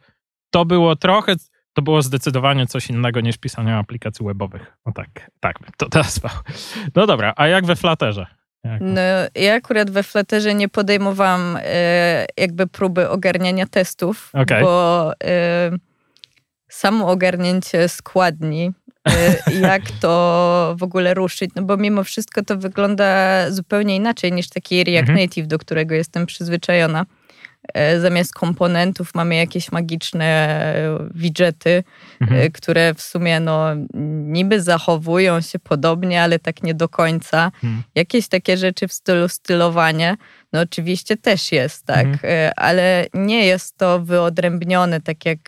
to 0.49 0.65
było 0.65 0.95
trochę 0.95 1.35
to 1.73 1.81
było 1.81 2.01
zdecydowanie 2.01 2.67
coś 2.67 2.89
innego 2.89 3.21
niż 3.21 3.37
pisanie 3.37 3.75
aplikacji 3.75 4.25
webowych. 4.25 4.77
No 4.85 4.91
tak, 4.91 5.31
tak, 5.39 5.57
to 5.77 5.89
teraz. 5.89 6.19
No 6.95 7.07
dobra, 7.07 7.33
a 7.35 7.47
jak 7.47 7.65
we 7.65 7.75
Flutterze? 7.75 8.40
No, 8.63 9.01
ja 9.36 9.53
akurat 9.53 9.89
we 9.89 10.03
Flutterze 10.03 10.53
nie 10.53 10.70
podejmowałam 10.70 11.58
e, 11.62 12.25
jakby 12.38 12.68
próby 12.68 13.10
ogarniania 13.10 13.65
testów, 13.68 14.30
okay. 14.34 14.62
bo 14.62 15.12
e, 15.24 15.72
samo 16.70 17.08
ogarnięcie 17.08 17.89
składni, 17.89 18.72
e, 19.08 19.12
jak 19.70 19.82
to 20.01 20.75
w 20.77 20.84
ogóle 20.84 21.13
ruszyć, 21.13 21.51
no 21.56 21.63
bo 21.63 21.77
mimo 21.77 22.03
wszystko 22.03 22.44
to 22.44 22.58
wygląda 22.58 23.51
zupełnie 23.51 23.96
inaczej 23.96 24.32
niż 24.32 24.50
taki 24.50 24.84
React 24.84 25.10
mhm. 25.10 25.20
Native, 25.20 25.48
do 25.48 25.58
którego 25.58 25.96
jestem 25.96 26.25
przyzwyczajona. 26.25 27.06
E, 27.74 28.00
zamiast 28.00 28.34
komponentów 28.34 29.15
mamy 29.15 29.36
jakieś 29.36 29.72
magiczne 29.72 30.25
e, 30.25 31.10
widgety, 31.13 31.84
mhm. 32.22 32.41
E, 32.41 32.50
które 32.50 32.94
w 32.94 33.01
sumie 33.01 33.39
no, 33.39 33.68
niby 34.24 34.62
zachowują 34.62 35.41
się 35.41 35.60
podobnie, 35.60 36.22
ale 36.22 36.39
tak 36.39 36.63
nie 36.63 36.74
do 36.74 36.89
końca. 36.89 37.46
Mhm. 37.46 37.84
Jakieś 37.96 38.27
takie 38.27 38.58
rzeczy 38.58 38.88
w 38.88 38.94
stylu 38.94 39.27
stylowanie, 39.27 40.18
no 40.53 40.62
oczywiście 40.62 41.18
też 41.18 41.51
jest, 41.51 41.86
tak, 41.86 42.06
mhm. 42.06 42.51
ale 42.56 43.06
nie 43.13 43.46
jest 43.46 43.77
to 43.77 44.00
wyodrębnione 44.00 45.01
tak 45.01 45.25
jak 45.25 45.39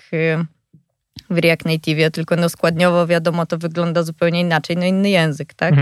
w 1.29 1.37
React 1.37 1.65
Native, 1.65 2.11
tylko 2.11 2.35
no 2.35 2.49
składniowo 2.49 3.07
wiadomo, 3.07 3.45
to 3.45 3.57
wygląda 3.57 4.03
zupełnie 4.03 4.39
inaczej, 4.39 4.77
no 4.77 4.85
inny 4.85 5.09
język, 5.09 5.53
tak? 5.53 5.73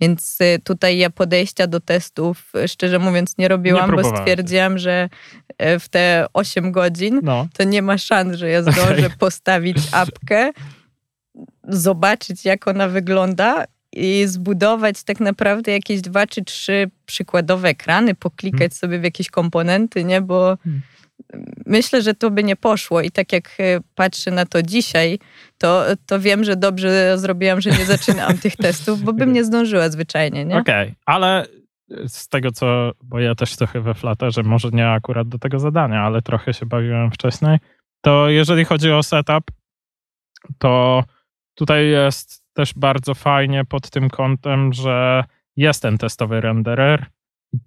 Więc 0.00 0.40
y, 0.40 0.58
tutaj 0.64 0.98
ja 0.98 1.10
podejścia 1.10 1.66
do 1.66 1.80
testów, 1.80 2.52
szczerze 2.66 2.98
mówiąc, 2.98 3.38
nie 3.38 3.48
robiłam, 3.48 3.90
nie 3.90 4.02
bo 4.02 4.16
stwierdziłam, 4.16 4.78
że 4.78 5.08
y, 5.62 5.78
w 5.78 5.88
te 5.88 6.26
8 6.32 6.72
godzin 6.72 7.20
no. 7.22 7.48
to 7.56 7.64
nie 7.64 7.82
ma 7.82 7.98
szans, 7.98 8.36
że 8.36 8.48
ja 8.48 8.62
zdążę 8.62 9.06
okay. 9.06 9.10
postawić 9.18 9.78
apkę, 9.92 10.50
zobaczyć, 11.68 12.44
jak 12.44 12.68
ona 12.68 12.88
wygląda 12.88 13.64
i 13.92 14.24
zbudować 14.26 15.02
tak 15.02 15.20
naprawdę 15.20 15.72
jakieś 15.72 16.00
dwa 16.00 16.26
czy 16.26 16.44
trzy 16.44 16.90
przykładowe 17.06 17.68
ekrany, 17.68 18.14
poklikać 18.14 18.58
hmm. 18.58 18.70
sobie 18.70 18.98
w 18.98 19.04
jakieś 19.04 19.30
komponenty, 19.30 20.04
nie? 20.04 20.20
Bo 20.20 20.58
hmm 20.64 20.82
myślę, 21.66 22.02
że 22.02 22.14
to 22.14 22.30
by 22.30 22.44
nie 22.44 22.56
poszło. 22.56 23.00
I 23.00 23.10
tak 23.10 23.32
jak 23.32 23.48
e, 23.60 23.80
patrzę 23.94 24.30
na 24.30 24.46
to 24.46 24.62
dzisiaj, 24.62 25.18
to, 25.58 25.84
to 26.06 26.20
wiem, 26.20 26.44
że 26.44 26.56
dobrze 26.56 27.18
zrobiłam, 27.18 27.60
że 27.60 27.70
nie 27.70 27.84
zaczynam 27.84 28.38
tych 28.38 28.56
testów, 28.66 29.02
bo 29.02 29.12
bym 29.12 29.32
nie 29.32 29.44
zdążyła 29.44 29.88
zwyczajnie, 29.88 30.44
nie? 30.44 30.58
Okej, 30.58 30.82
okay, 30.82 30.94
ale 31.06 31.46
z 32.06 32.28
tego 32.28 32.50
co, 32.50 32.92
bo 33.02 33.20
ja 33.20 33.34
też 33.34 33.56
trochę 33.56 33.80
we 33.80 33.94
Flutterze, 33.94 34.42
może 34.42 34.68
nie 34.72 34.90
akurat 34.90 35.28
do 35.28 35.38
tego 35.38 35.58
zadania, 35.58 36.02
ale 36.02 36.22
trochę 36.22 36.54
się 36.54 36.66
bawiłem 36.66 37.10
wcześniej, 37.10 37.58
to 38.00 38.28
jeżeli 38.28 38.64
chodzi 38.64 38.92
o 38.92 39.02
setup, 39.02 39.44
to 40.58 41.04
tutaj 41.54 41.88
jest 41.88 42.44
też 42.52 42.74
bardzo 42.74 43.14
fajnie 43.14 43.64
pod 43.64 43.90
tym 43.90 44.10
kątem, 44.10 44.72
że 44.72 45.24
jest 45.56 45.82
ten 45.82 45.98
testowy 45.98 46.40
renderer, 46.40 47.06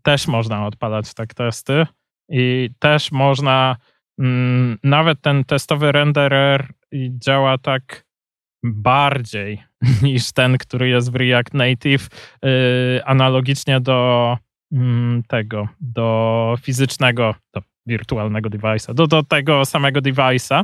też 0.01 0.27
można 0.27 0.65
odpalać 0.65 1.13
tak 1.13 1.33
testy, 1.33 1.85
i 2.31 2.69
też 2.79 3.11
można, 3.11 3.75
mm, 4.19 4.77
nawet 4.83 5.21
ten 5.21 5.43
testowy 5.43 5.91
renderer 5.91 6.67
działa 7.09 7.57
tak 7.57 8.05
bardziej 8.63 9.63
niż 10.03 10.31
ten, 10.31 10.57
który 10.57 10.89
jest 10.89 11.11
w 11.11 11.15
React 11.15 11.53
Native, 11.53 12.09
y, 12.45 13.05
analogicznie 13.05 13.79
do 13.79 14.37
mm, 14.71 15.23
tego, 15.23 15.67
do 15.79 16.55
fizycznego, 16.61 17.35
do 17.53 17.61
wirtualnego 17.85 18.49
device'a, 18.49 18.93
do, 18.93 19.07
do 19.07 19.23
tego 19.23 19.65
samego 19.65 19.99
device'a, 19.99 20.63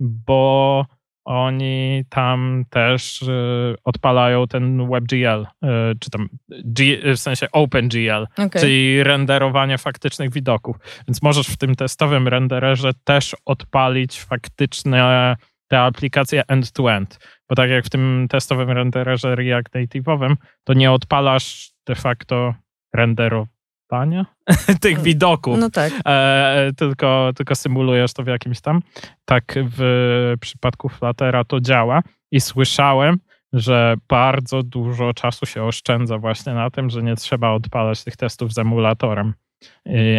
bo 0.00 0.86
oni 1.26 2.04
tam 2.08 2.64
też 2.70 3.22
y, 3.22 3.74
odpalają 3.84 4.46
ten 4.46 4.90
WebGL, 4.90 5.42
y, 5.42 5.68
czy 6.00 6.10
tam 6.10 6.28
G, 6.64 6.98
w 7.14 7.18
sensie 7.18 7.46
OpenGL, 7.52 8.26
okay. 8.32 8.60
czyli 8.60 9.02
renderowanie 9.02 9.78
faktycznych 9.78 10.32
widoków. 10.32 10.76
Więc 11.08 11.22
możesz 11.22 11.46
w 11.46 11.56
tym 11.56 11.74
testowym 11.74 12.28
rendererze 12.28 12.90
też 13.04 13.36
odpalić 13.44 14.20
faktyczne 14.20 15.36
te 15.68 15.80
aplikacje 15.80 16.42
end-to-end. 16.48 17.18
Bo 17.48 17.54
tak 17.54 17.70
jak 17.70 17.84
w 17.84 17.90
tym 17.90 18.26
testowym 18.30 18.70
rendererze 18.70 19.36
React 19.36 19.74
Native'owym, 19.74 20.34
to 20.64 20.72
nie 20.72 20.92
odpalasz 20.92 21.70
de 21.86 21.94
facto 21.94 22.54
renderu 22.94 23.46
pania 23.88 24.26
tych 24.80 25.00
widoków. 25.00 25.58
No 25.58 25.70
tak. 25.70 25.92
E, 26.06 26.70
tylko, 26.76 27.30
tylko 27.36 27.54
symulujesz 27.54 28.12
to 28.12 28.22
w 28.22 28.26
jakimś 28.26 28.60
tam. 28.60 28.82
Tak 29.24 29.54
w 29.56 30.34
przypadku 30.40 30.88
Fluttera 30.88 31.44
to 31.44 31.60
działa 31.60 32.02
i 32.30 32.40
słyszałem, 32.40 33.18
że 33.52 33.94
bardzo 34.08 34.62
dużo 34.62 35.14
czasu 35.14 35.46
się 35.46 35.62
oszczędza 35.62 36.18
właśnie 36.18 36.54
na 36.54 36.70
tym, 36.70 36.90
że 36.90 37.02
nie 37.02 37.16
trzeba 37.16 37.50
odpalać 37.50 38.04
tych 38.04 38.16
testów 38.16 38.52
z 38.52 38.58
emulatorem, 38.58 39.34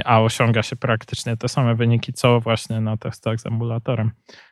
a 0.05 0.21
osiąga 0.21 0.63
się 0.63 0.75
praktycznie 0.75 1.37
te 1.37 1.47
same 1.47 1.75
wyniki, 1.75 2.13
co 2.13 2.39
właśnie 2.39 2.81
na 2.81 2.97
testach 2.97 3.39
z 3.39 3.45
emulatorem. 3.45 4.11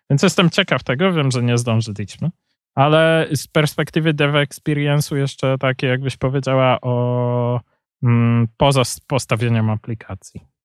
Więc 0.09 0.23
jestem 0.23 0.49
ciekaw 0.49 0.83
tego, 0.83 1.13
wiem, 1.13 1.31
że 1.31 1.43
nie 1.43 1.57
zdążyliśmy, 1.57 2.29
ale 2.75 3.27
z 3.31 3.47
perspektywy 3.47 4.13
dev 4.13 4.45
experience'u 4.45 5.15
jeszcze 5.15 5.57
takie, 5.57 5.87
jakbyś 5.87 6.17
powiedziała 6.17 6.81
o 6.81 7.61
poza 8.57 8.81
postawieniem 9.07 9.69
aplikacji. 9.69 10.55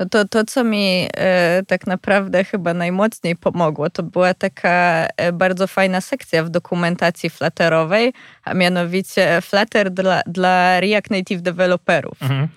No 0.00 0.08
to, 0.08 0.28
to, 0.28 0.44
co 0.44 0.64
mi 0.64 1.08
e, 1.16 1.62
tak 1.66 1.86
naprawdę 1.86 2.44
chyba 2.44 2.74
najmocniej 2.74 3.36
pomogło, 3.36 3.90
to 3.90 4.02
była 4.02 4.34
taka 4.34 5.06
e, 5.16 5.32
bardzo 5.32 5.66
fajna 5.66 6.00
sekcja 6.00 6.44
w 6.44 6.50
dokumentacji 6.50 7.30
Flutterowej, 7.30 8.12
a 8.44 8.54
mianowicie 8.54 9.40
Flutter 9.40 9.90
dla, 9.90 10.20
dla 10.26 10.80
React 10.80 11.10
Native 11.10 11.42
deweloperów. 11.42 12.22
Mhm. 12.22 12.48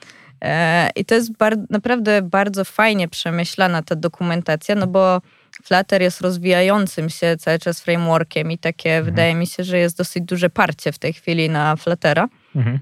E, 0.41 0.89
I 0.95 1.05
to 1.05 1.15
jest 1.15 1.37
bar 1.37 1.53
naprawdę 1.69 2.21
bardzo 2.21 2.65
fajnie 2.65 3.07
przemyślana 3.07 3.81
ta 3.81 3.95
dokumentacja, 3.95 4.75
no 4.75 4.87
bo 4.87 5.21
Flutter 5.63 6.01
jest 6.01 6.21
rozwijającym 6.21 7.09
się 7.09 7.37
cały 7.37 7.59
czas 7.59 7.81
frameworkiem 7.81 8.51
i 8.51 8.57
takie 8.57 8.89
mhm. 8.89 9.05
wydaje 9.05 9.35
mi 9.35 9.47
się, 9.47 9.63
że 9.63 9.77
jest 9.77 9.97
dosyć 9.97 10.23
duże 10.23 10.49
parcie 10.49 10.91
w 10.91 10.99
tej 10.99 11.13
chwili 11.13 11.49
na 11.49 11.75
Fluttera. 11.75 12.27
Mhm. 12.55 12.79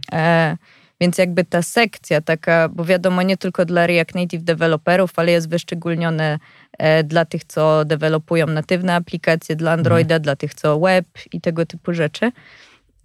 Więc 1.01 1.17
jakby 1.17 1.43
ta 1.43 1.61
sekcja 1.61 2.21
taka, 2.21 2.69
bo 2.69 2.85
wiadomo, 2.85 3.21
nie 3.21 3.37
tylko 3.37 3.65
dla 3.65 3.87
React 3.87 4.15
Native 4.15 4.43
deweloperów, 4.43 5.11
ale 5.15 5.31
jest 5.31 5.49
wyszczególnione 5.49 6.39
e, 6.77 7.03
dla 7.03 7.25
tych, 7.25 7.43
co 7.43 7.85
dewelopują 7.85 8.47
natywne 8.47 8.95
aplikacje, 8.95 9.55
dla 9.55 9.71
Androida, 9.71 10.15
mhm. 10.15 10.21
dla 10.21 10.35
tych, 10.35 10.53
co 10.53 10.79
web 10.79 11.05
i 11.33 11.41
tego 11.41 11.65
typu 11.65 11.93
rzeczy. 11.93 12.31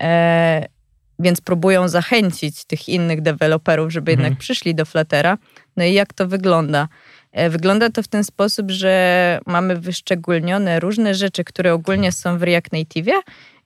E, 0.03 0.67
więc 1.19 1.41
próbują 1.41 1.89
zachęcić 1.89 2.65
tych 2.65 2.89
innych 2.89 3.23
deweloperów, 3.23 3.93
żeby 3.93 4.13
mhm. 4.13 4.25
jednak 4.25 4.39
przyszli 4.39 4.75
do 4.75 4.85
Fluttera. 4.85 5.39
No 5.77 5.85
i 5.85 5.93
jak 5.93 6.13
to 6.13 6.29
wygląda? 6.29 6.89
E, 7.33 7.51
wygląda 7.51 7.91
to 7.91 8.03
w 8.03 8.09
ten 8.09 8.25
sposób, 8.25 8.71
że 8.71 9.39
mamy 9.47 9.77
wyszczególnione 9.77 10.81
różne 10.81 11.15
rzeczy, 11.15 11.45
które 11.45 11.73
ogólnie 11.73 12.13
są 12.13 12.39
w 12.39 12.43
React 12.43 12.73
Native 12.73 13.15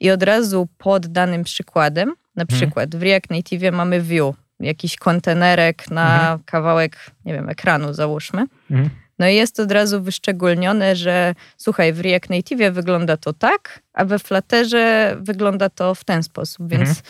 i 0.00 0.10
od 0.10 0.22
razu 0.22 0.68
pod 0.78 1.06
danym 1.06 1.44
przykładem 1.44 2.14
na 2.36 2.42
mhm. 2.42 2.60
przykład 2.60 2.96
w 2.96 3.02
React 3.02 3.30
Native 3.30 3.72
mamy 3.72 4.00
view, 4.00 4.34
jakiś 4.60 4.96
kontenerek 4.96 5.90
na 5.90 6.20
mhm. 6.20 6.38
kawałek, 6.44 6.96
nie 7.24 7.32
wiem, 7.32 7.48
ekranu 7.48 7.92
załóżmy. 7.92 8.46
Mhm. 8.70 8.90
No 9.20 9.28
i 9.28 9.34
jest 9.34 9.60
od 9.60 9.72
razu 9.72 10.02
wyszczególnione, 10.02 10.96
że 10.96 11.34
słuchaj, 11.56 11.92
w 11.92 12.00
React 12.00 12.30
Native 12.30 12.72
wygląda 12.72 13.16
to 13.16 13.32
tak, 13.32 13.82
a 13.92 14.04
we 14.04 14.18
Flutterze 14.18 15.16
wygląda 15.20 15.68
to 15.68 15.94
w 15.94 16.04
ten 16.04 16.22
sposób. 16.22 16.68
Więc 16.68 16.88
mhm. 16.88 17.02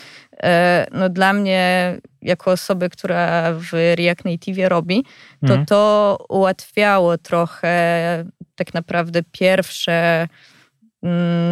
e, 0.43 0.87
no 0.91 1.09
dla 1.09 1.33
mnie, 1.33 1.97
jako 2.21 2.51
osoby, 2.51 2.89
która 2.89 3.53
w 3.53 3.73
React 3.73 4.25
Native 4.25 4.67
robi, 4.67 5.03
to 5.41 5.47
mhm. 5.47 5.65
to 5.65 6.17
ułatwiało 6.29 7.17
trochę 7.17 8.25
tak 8.55 8.73
naprawdę 8.73 9.21
pierwsze 9.31 10.27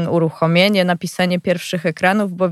uruchomienie, 0.10 0.86
napisanie 0.86 1.40
pierwszych 1.40 1.86
ekranów, 1.86 2.34
bo 2.34 2.50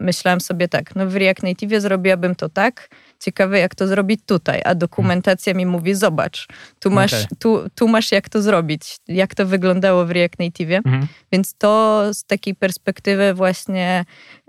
myślałam 0.00 0.40
sobie 0.40 0.68
tak, 0.68 0.96
no 0.96 1.06
w 1.06 1.16
React 1.16 1.42
Native 1.42 1.80
zrobiłabym 1.82 2.34
to 2.34 2.48
tak, 2.48 2.88
ciekawe 3.20 3.58
jak 3.58 3.74
to 3.74 3.86
zrobić 3.86 4.20
tutaj, 4.26 4.62
a 4.64 4.74
dokumentacja 4.74 5.54
mi 5.54 5.66
mówi 5.66 5.94
zobacz, 5.94 6.46
tu 6.80 6.90
masz, 6.90 7.12
okay. 7.12 7.26
tu, 7.38 7.62
tu 7.74 7.88
masz 7.88 8.12
jak 8.12 8.28
to 8.28 8.42
zrobić, 8.42 8.96
jak 9.08 9.34
to 9.34 9.46
wyglądało 9.46 10.06
w 10.06 10.10
React 10.10 10.38
Native. 10.38 10.70
Mhm. 10.70 11.06
Więc 11.32 11.54
to 11.54 12.02
z 12.14 12.24
takiej 12.24 12.54
perspektywy 12.54 13.34
właśnie 13.34 14.04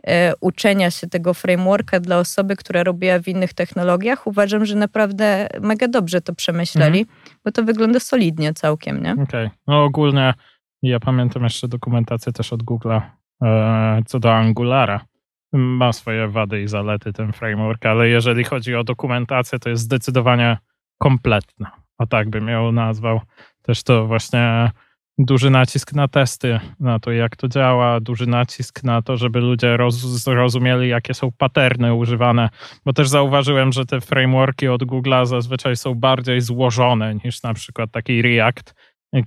e, 0.07 0.33
uczenia 0.39 0.91
się 0.91 1.07
tego 1.07 1.33
frameworka 1.33 1.99
dla 1.99 2.17
osoby, 2.17 2.55
która 2.55 2.83
robiła 2.83 3.19
w 3.19 3.27
innych 3.27 3.53
technologiach, 3.53 4.27
uważam, 4.27 4.65
że 4.65 4.75
naprawdę 4.75 5.47
mega 5.61 5.87
dobrze 5.87 6.21
to 6.21 6.35
przemyśleli, 6.35 6.99
mhm. 6.99 7.17
bo 7.45 7.51
to 7.51 7.63
wygląda 7.63 7.99
solidnie 7.99 8.53
całkiem, 8.53 9.03
nie? 9.03 9.11
Okej. 9.13 9.23
Okay. 9.23 9.49
No 9.67 9.83
ogólnie 9.83 10.33
ja 10.81 10.99
pamiętam 10.99 11.43
jeszcze 11.43 11.67
dokumentację 11.67 12.33
też 12.33 12.53
od 12.53 12.63
Google'a 12.63 13.01
e, 13.43 14.01
co 14.05 14.19
do 14.19 14.33
Angulara. 14.33 15.05
Ma 15.53 15.93
swoje 15.93 16.27
wady 16.27 16.61
i 16.61 16.67
zalety 16.67 17.13
ten 17.13 17.33
framework, 17.33 17.85
ale 17.85 18.09
jeżeli 18.09 18.43
chodzi 18.43 18.75
o 18.75 18.83
dokumentację, 18.83 19.59
to 19.59 19.69
jest 19.69 19.83
zdecydowanie 19.83 20.57
kompletna. 20.97 21.71
A 21.97 22.05
tak 22.05 22.29
bym 22.29 22.47
ją 22.47 22.71
nazwał. 22.71 23.21
Też 23.61 23.83
to 23.83 24.07
właśnie 24.07 24.71
duży 25.17 25.49
nacisk 25.49 25.93
na 25.93 26.07
testy, 26.07 26.59
na 26.79 26.99
to, 26.99 27.11
jak 27.11 27.35
to 27.35 27.47
działa, 27.47 27.99
duży 27.99 28.27
nacisk 28.27 28.83
na 28.83 29.01
to, 29.01 29.17
żeby 29.17 29.39
ludzie 29.39 29.77
roz, 29.77 29.95
zrozumieli, 29.95 30.89
jakie 30.89 31.13
są 31.13 31.31
paterny 31.37 31.93
używane, 31.93 32.49
bo 32.85 32.93
też 32.93 33.09
zauważyłem, 33.09 33.71
że 33.71 33.85
te 33.85 34.01
frameworki 34.01 34.67
od 34.67 34.83
Google'a 34.83 35.25
zazwyczaj 35.25 35.75
są 35.75 35.95
bardziej 35.95 36.41
złożone 36.41 37.15
niż 37.15 37.43
na 37.43 37.53
przykład 37.53 37.91
taki 37.91 38.21
React, 38.21 38.75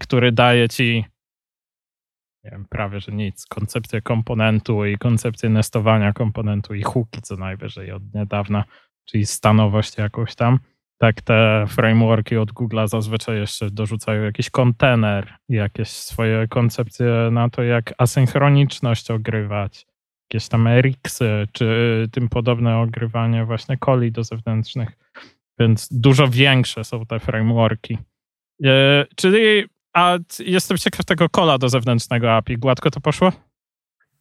który 0.00 0.32
daje 0.32 0.68
ci 0.68 1.04
nie 2.44 2.50
wiem, 2.50 2.66
prawie 2.68 3.00
że 3.00 3.12
nic. 3.12 3.46
Koncepcję 3.46 4.02
komponentu 4.02 4.84
i 4.84 4.98
koncepcję 4.98 5.48
nestowania 5.48 6.12
komponentu 6.12 6.74
i 6.74 6.82
hooki 6.82 7.22
co 7.22 7.36
najwyżej 7.36 7.92
od 7.92 8.14
niedawna, 8.14 8.64
czyli 9.04 9.26
stanowość 9.26 9.98
jakąś 9.98 10.34
tam. 10.34 10.58
Tak 10.98 11.20
te 11.20 11.64
frameworki 11.68 12.36
od 12.36 12.52
Google'a 12.52 12.88
zazwyczaj 12.88 13.36
jeszcze 13.36 13.70
dorzucają 13.70 14.22
jakiś 14.22 14.50
kontener, 14.50 15.34
jakieś 15.48 15.88
swoje 15.88 16.48
koncepcje 16.48 17.06
na 17.32 17.50
to, 17.50 17.62
jak 17.62 17.94
asynchroniczność 17.98 19.10
ogrywać, 19.10 19.86
jakieś 20.30 20.48
tam 20.48 20.68
RX-y, 20.68 21.46
czy 21.52 22.08
tym 22.12 22.28
podobne 22.28 22.78
ogrywanie 22.78 23.44
właśnie 23.44 23.76
coli 23.84 24.12
do 24.12 24.24
zewnętrznych. 24.24 24.98
Więc 25.58 25.88
dużo 25.90 26.28
większe 26.28 26.84
są 26.84 27.06
te 27.06 27.20
frameworki. 27.20 27.98
E, 28.64 29.06
czyli 29.16 29.64
a 29.94 30.18
jestem 30.38 30.78
ciekaw 30.78 31.06
tego 31.06 31.28
kola 31.28 31.58
do 31.58 31.68
zewnętrznego 31.68 32.32
API. 32.32 32.58
Gładko 32.58 32.90
to 32.90 33.00
poszło? 33.00 33.32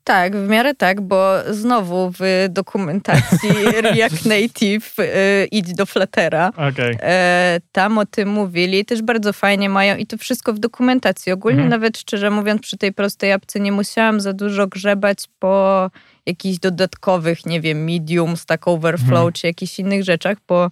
Tak, 0.03 0.35
w 0.35 0.47
miarę 0.47 0.75
tak, 0.75 1.01
bo 1.01 1.33
znowu 1.49 2.11
w 2.19 2.47
dokumentacji 2.49 3.49
React 3.81 4.25
Native 4.25 4.99
y, 4.99 5.47
idź 5.51 5.73
do 5.73 5.85
Fluttera. 5.85 6.51
Okay. 6.55 6.97
E, 7.01 7.59
tam 7.71 7.97
o 7.97 8.05
tym 8.05 8.29
mówili, 8.29 8.85
też 8.85 9.01
bardzo 9.01 9.33
fajnie 9.33 9.69
mają 9.69 9.95
i 9.95 10.05
to 10.05 10.17
wszystko 10.17 10.53
w 10.53 10.59
dokumentacji. 10.59 11.31
Ogólnie 11.31 11.63
mhm. 11.63 11.69
nawet 11.69 11.97
szczerze 11.97 12.29
mówiąc 12.29 12.61
przy 12.61 12.77
tej 12.77 12.93
prostej 12.93 13.31
apce 13.31 13.59
nie 13.59 13.71
musiałam 13.71 14.19
za 14.19 14.33
dużo 14.33 14.67
grzebać 14.67 15.17
po 15.39 15.89
jakichś 16.25 16.59
dodatkowych, 16.59 17.45
nie 17.45 17.61
wiem, 17.61 17.83
Medium, 17.83 18.37
Stack 18.37 18.67
Overflow 18.67 19.11
mhm. 19.11 19.33
czy 19.33 19.47
jakichś 19.47 19.79
innych 19.79 20.03
rzeczach, 20.03 20.37
bo 20.47 20.69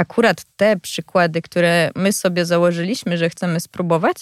akurat 0.00 0.44
te 0.56 0.76
przykłady, 0.76 1.42
które 1.42 1.90
my 1.94 2.12
sobie 2.12 2.44
założyliśmy, 2.44 3.18
że 3.18 3.30
chcemy 3.30 3.60
spróbować, 3.60 4.16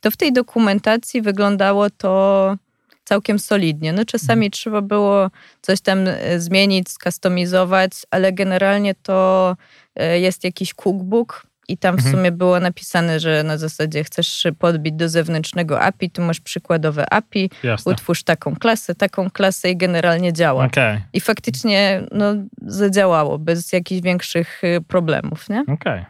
to 0.00 0.10
w 0.10 0.16
tej 0.16 0.32
dokumentacji 0.32 1.22
wyglądało 1.22 1.90
to 1.90 2.56
całkiem 3.04 3.38
solidnie. 3.38 3.92
No 3.92 4.04
czasami 4.04 4.46
mhm. 4.46 4.50
trzeba 4.50 4.80
było 4.80 5.30
coś 5.62 5.80
tam 5.80 5.98
e, 6.08 6.40
zmienić, 6.40 6.90
skustomizować, 6.90 7.92
ale 8.10 8.32
generalnie 8.32 8.94
to 8.94 9.56
e, 9.96 10.20
jest 10.20 10.44
jakiś 10.44 10.74
cookbook, 10.74 11.46
i 11.68 11.78
tam 11.78 11.96
w 11.96 11.98
mhm. 11.98 12.16
sumie 12.16 12.32
było 12.32 12.60
napisane, 12.60 13.20
że 13.20 13.42
na 13.42 13.58
zasadzie 13.58 14.04
chcesz 14.04 14.46
podbić 14.58 14.94
do 14.94 15.08
zewnętrznego 15.08 15.80
API, 15.80 16.10
tu 16.10 16.22
masz 16.22 16.40
przykładowe 16.40 17.12
API, 17.12 17.50
Jasne. 17.62 17.92
utwórz 17.92 18.22
taką 18.22 18.56
klasę, 18.56 18.94
taką 18.94 19.30
klasę 19.30 19.70
i 19.70 19.76
generalnie 19.76 20.32
działa. 20.32 20.64
Okay. 20.64 21.02
I 21.12 21.20
faktycznie 21.20 22.02
no, 22.12 22.34
zadziałało 22.62 23.38
bez 23.38 23.72
jakichś 23.72 24.02
większych 24.02 24.64
y, 24.64 24.80
problemów, 24.88 25.48
nie? 25.48 25.64
Okay. 25.68 26.04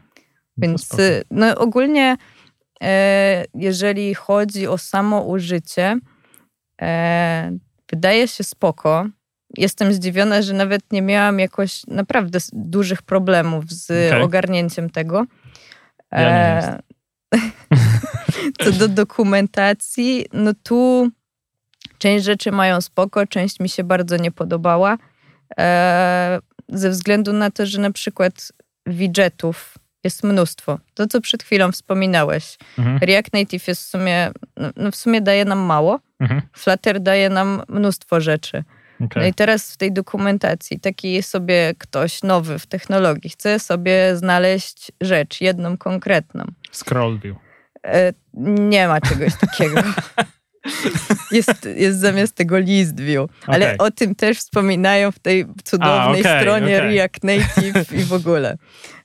Więc 0.57 0.97
no, 1.31 1.59
ogólnie 1.59 2.17
e, 2.83 3.45
jeżeli 3.55 4.15
chodzi 4.15 4.67
o 4.67 4.79
samo 4.79 5.23
użycie, 5.23 5.99
e, 6.83 7.59
wydaje 7.91 8.29
się 8.29 8.45
spoko 8.45 9.07
jestem 9.59 9.93
zdziwiona, 9.93 10.43
że 10.43 10.55
nawet 10.55 10.93
nie 10.93 11.03
miałam 11.03 11.39
jakoś 11.39 11.87
naprawdę 11.87 12.39
dużych 12.53 13.03
problemów 13.03 13.65
z 13.71 13.91
okay. 13.91 14.23
ogarnięciem 14.23 14.91
tego. 14.91 15.27
Ja 16.15 16.79
Co 18.65 18.73
do 18.73 18.89
dokumentacji, 18.89 20.27
no 20.33 20.53
tu 20.63 21.11
część 21.99 22.25
rzeczy 22.25 22.53
mają 22.53 22.81
spoko, 22.81 23.27
część 23.27 23.61
mi 23.61 23.69
się 23.69 23.85
bardzo 23.85 24.17
nie 24.17 24.31
podobała. 24.31 24.99
E, 25.59 26.39
ze 26.69 26.91
względu 26.91 27.33
na 27.33 27.51
to, 27.51 27.67
że 27.67 27.81
na 27.81 27.91
przykład 27.91 28.53
widgetów 28.87 29.75
jest 30.05 30.25
mnóstwo. 30.25 30.79
To, 30.95 31.07
co 31.07 31.21
przed 31.21 31.43
chwilą 31.43 31.73
wspominałeś. 31.73 32.59
Mhm. 32.79 32.99
React 32.99 33.33
Native 33.33 33.69
jest 33.69 33.83
w 33.83 33.87
sumie, 33.87 34.31
no, 34.57 34.71
no 34.77 34.91
w 34.91 34.97
sumie 34.97 35.21
daje 35.21 35.45
nam 35.45 35.59
mało. 35.59 36.01
Mhm. 36.21 36.43
Flutter 36.53 37.01
daje 37.01 37.31
nam 37.31 37.63
mnóstwo 37.69 38.21
rzeczy. 38.21 38.65
Okay. 39.01 39.23
No 39.23 39.29
i 39.29 39.35
teraz 39.35 39.73
w 39.73 39.77
tej 39.77 39.93
dokumentacji 39.93 40.81
taki 40.81 41.23
sobie 41.23 41.75
ktoś 41.79 42.23
nowy 42.23 42.59
w 42.59 42.67
technologii 42.67 43.31
chce 43.31 43.59
sobie 43.59 44.17
znaleźć 44.17 44.93
rzecz, 45.01 45.41
jedną 45.41 45.77
konkretną. 45.77 46.45
Scroll 46.73 47.19
view. 47.19 47.37
E, 47.87 48.13
nie 48.35 48.89
ma 48.89 49.01
czegoś 49.01 49.33
takiego. 49.37 49.81
jest, 51.31 51.69
jest 51.77 52.01
zamiast 52.01 52.35
tego 52.35 52.59
list 52.59 53.01
view. 53.01 53.31
Okay. 53.43 53.55
Ale 53.55 53.79
o 53.79 53.91
tym 53.91 54.15
też 54.15 54.39
wspominają 54.39 55.13
w 55.13 55.19
tej 55.19 55.47
cudownej 55.65 56.21
A, 56.27 56.29
okay, 56.29 56.41
stronie 56.41 56.81
React 56.81 57.25
Native 57.25 57.93
i 57.93 58.05
w 58.05 58.13
ogóle. 58.13 58.57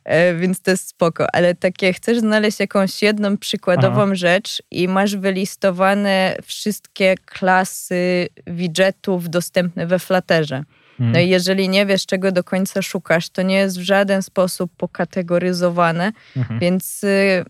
E, 0.04 0.36
więc 0.36 0.62
to 0.62 0.72
jest 0.72 0.88
spoko. 0.88 1.28
Ale 1.34 1.56
takie 1.56 1.93
chcesz 1.93 2.19
znaleźć 2.19 2.60
jakąś 2.60 3.02
jedną 3.02 3.38
przykładową 3.38 4.02
Aha. 4.02 4.15
rzecz 4.15 4.63
i 4.72 4.88
masz 4.88 5.15
wylistowane 5.15 6.36
wszystkie 6.43 7.15
klasy 7.26 8.28
widgetów 8.48 9.30
dostępne 9.30 9.88
we 9.88 10.00
Flutterze. 10.00 10.63
Hmm. 10.98 11.13
No 11.13 11.19
i 11.19 11.30
jeżeli 11.30 11.69
nie 11.69 11.86
wiesz, 11.86 12.06
czego 12.06 12.32
do 12.32 12.43
końca 12.43 12.82
szukasz, 12.82 13.30
to 13.30 13.41
nie 13.41 13.56
jest 13.56 13.80
w 13.80 13.82
żaden 13.82 14.22
sposób 14.22 14.72
pokategoryzowane, 14.78 16.12
mhm. 16.38 16.60
więc 16.60 17.04
y, 17.04 17.45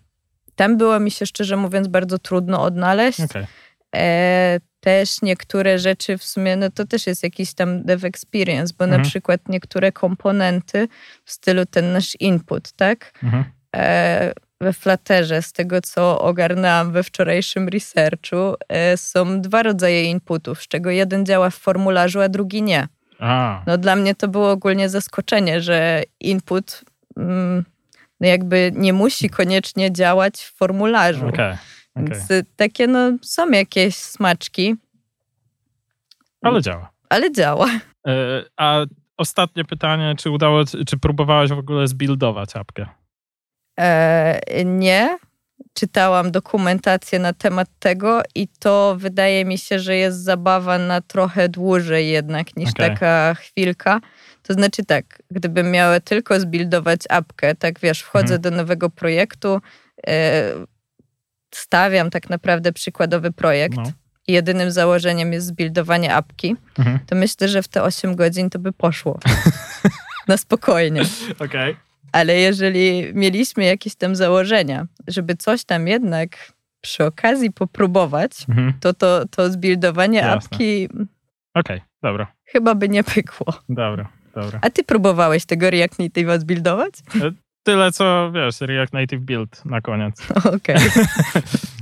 tam 0.56 0.76
było 0.76 1.00
mi 1.00 1.10
się 1.10 1.26
szczerze 1.26 1.56
mówiąc 1.56 1.88
bardzo 1.88 2.18
trudno 2.18 2.62
odnaleźć. 2.62 3.20
Okay. 3.20 3.46
E, 3.96 4.60
też 4.80 5.22
niektóre 5.22 5.78
rzeczy 5.78 6.18
w 6.18 6.24
sumie, 6.24 6.56
no 6.56 6.70
to 6.70 6.84
też 6.84 7.06
jest 7.06 7.22
jakiś 7.22 7.54
tam 7.54 7.82
dev 7.82 8.06
experience, 8.06 8.74
bo 8.78 8.84
mhm. 8.84 9.02
na 9.02 9.08
przykład 9.08 9.40
niektóre 9.48 9.92
komponenty 9.92 10.88
w 11.24 11.32
stylu 11.32 11.66
ten 11.66 11.92
nasz 11.92 12.16
input, 12.20 12.72
tak? 12.72 13.12
Mhm. 13.22 13.44
E, 13.76 14.32
we 14.60 14.72
Flutterze, 14.72 15.42
z 15.42 15.52
tego 15.52 15.80
co 15.80 16.20
ogarnęłam 16.20 16.92
we 16.92 17.02
wczorajszym 17.02 17.68
researchu, 17.68 18.54
e, 18.68 18.96
są 18.96 19.40
dwa 19.40 19.62
rodzaje 19.62 20.04
inputów, 20.04 20.62
z 20.62 20.68
czego 20.68 20.90
jeden 20.90 21.26
działa 21.26 21.50
w 21.50 21.54
formularzu, 21.54 22.20
a 22.20 22.28
drugi 22.28 22.62
nie. 22.62 22.88
A. 23.18 23.62
No 23.66 23.78
dla 23.78 23.96
mnie 23.96 24.14
to 24.14 24.28
było 24.28 24.50
ogólnie 24.50 24.88
zaskoczenie, 24.88 25.60
że 25.60 26.02
input 26.20 26.84
mm, 27.16 27.64
no 28.20 28.26
jakby 28.26 28.72
nie 28.74 28.92
musi 28.92 29.30
koniecznie 29.30 29.92
działać 29.92 30.34
w 30.36 30.56
formularzu. 30.56 31.28
Okay. 31.28 31.58
Okay. 32.04 32.22
Więc 32.30 32.48
takie 32.56 32.86
no, 32.86 33.12
są 33.22 33.50
jakieś 33.50 33.94
smaczki. 33.96 34.76
Ale 36.42 36.62
działa. 36.62 36.90
Ale 37.08 37.32
działa. 37.32 37.66
E, 38.06 38.44
a 38.56 38.84
ostatnie 39.16 39.64
pytanie, 39.64 40.14
czy 40.18 40.30
udało, 40.30 40.64
czy 40.86 40.98
próbowałaś 40.98 41.50
w 41.50 41.58
ogóle 41.58 41.88
zbuildować 41.88 42.56
apkę? 42.56 42.86
E, 43.80 44.64
nie. 44.64 45.18
Czytałam 45.74 46.30
dokumentację 46.30 47.18
na 47.18 47.32
temat 47.32 47.68
tego 47.78 48.22
i 48.34 48.48
to 48.48 48.96
wydaje 48.98 49.44
mi 49.44 49.58
się, 49.58 49.78
że 49.78 49.96
jest 49.96 50.24
zabawa 50.24 50.78
na 50.78 51.00
trochę 51.00 51.48
dłużej 51.48 52.08
jednak 52.08 52.56
niż 52.56 52.70
okay. 52.70 52.88
taka 52.88 53.34
chwilka. 53.34 54.00
To 54.42 54.54
znaczy 54.54 54.84
tak, 54.84 55.22
gdybym 55.30 55.70
miała 55.70 56.00
tylko 56.00 56.40
zbuildować 56.40 57.00
apkę, 57.08 57.54
tak 57.54 57.80
wiesz, 57.80 58.00
wchodzę 58.00 58.34
mhm. 58.34 58.40
do 58.42 58.50
nowego 58.50 58.90
projektu, 58.90 59.60
e, 60.06 60.52
stawiam 61.54 62.10
tak 62.10 62.30
naprawdę 62.30 62.72
przykładowy 62.72 63.32
projekt 63.32 63.76
no. 63.76 63.92
i 64.26 64.32
jedynym 64.32 64.70
założeniem 64.70 65.32
jest 65.32 65.46
zbuildowanie 65.46 66.14
apki, 66.14 66.56
mhm. 66.78 66.98
to 67.06 67.16
myślę, 67.16 67.48
że 67.48 67.62
w 67.62 67.68
te 67.68 67.82
8 67.82 68.16
godzin 68.16 68.50
to 68.50 68.58
by 68.58 68.72
poszło. 68.72 69.18
Na 70.28 70.36
spokojnie. 70.36 71.02
Okay. 71.38 71.76
Ale 72.12 72.36
jeżeli 72.36 73.14
mieliśmy 73.14 73.64
jakieś 73.64 73.94
tam 73.94 74.16
założenia, 74.16 74.86
żeby 75.08 75.36
coś 75.36 75.64
tam 75.64 75.88
jednak 75.88 76.52
przy 76.80 77.04
okazji 77.04 77.52
popróbować, 77.52 78.32
mhm. 78.48 78.72
to, 78.80 78.94
to 78.94 79.28
to 79.28 79.50
zbuildowanie 79.50 80.18
Jasne. 80.18 80.34
apki... 80.34 80.88
Okej, 80.88 81.06
okay, 81.54 81.80
dobra. 82.02 82.32
Chyba 82.44 82.74
by 82.74 82.88
nie 82.88 83.04
pykło. 83.04 83.46
Dobra. 83.68 84.08
Dobra. 84.34 84.58
A 84.62 84.70
ty 84.70 84.84
próbowałeś 84.84 85.46
tego 85.46 85.70
React 85.70 85.98
Native 85.98 86.40
zbuildować? 86.40 86.94
Tyle 87.62 87.92
co, 87.92 88.32
wiesz, 88.32 88.60
React 88.60 88.92
Native 88.92 89.20
Build 89.20 89.64
na 89.64 89.80
koniec. 89.80 90.28
Okej. 90.56 90.76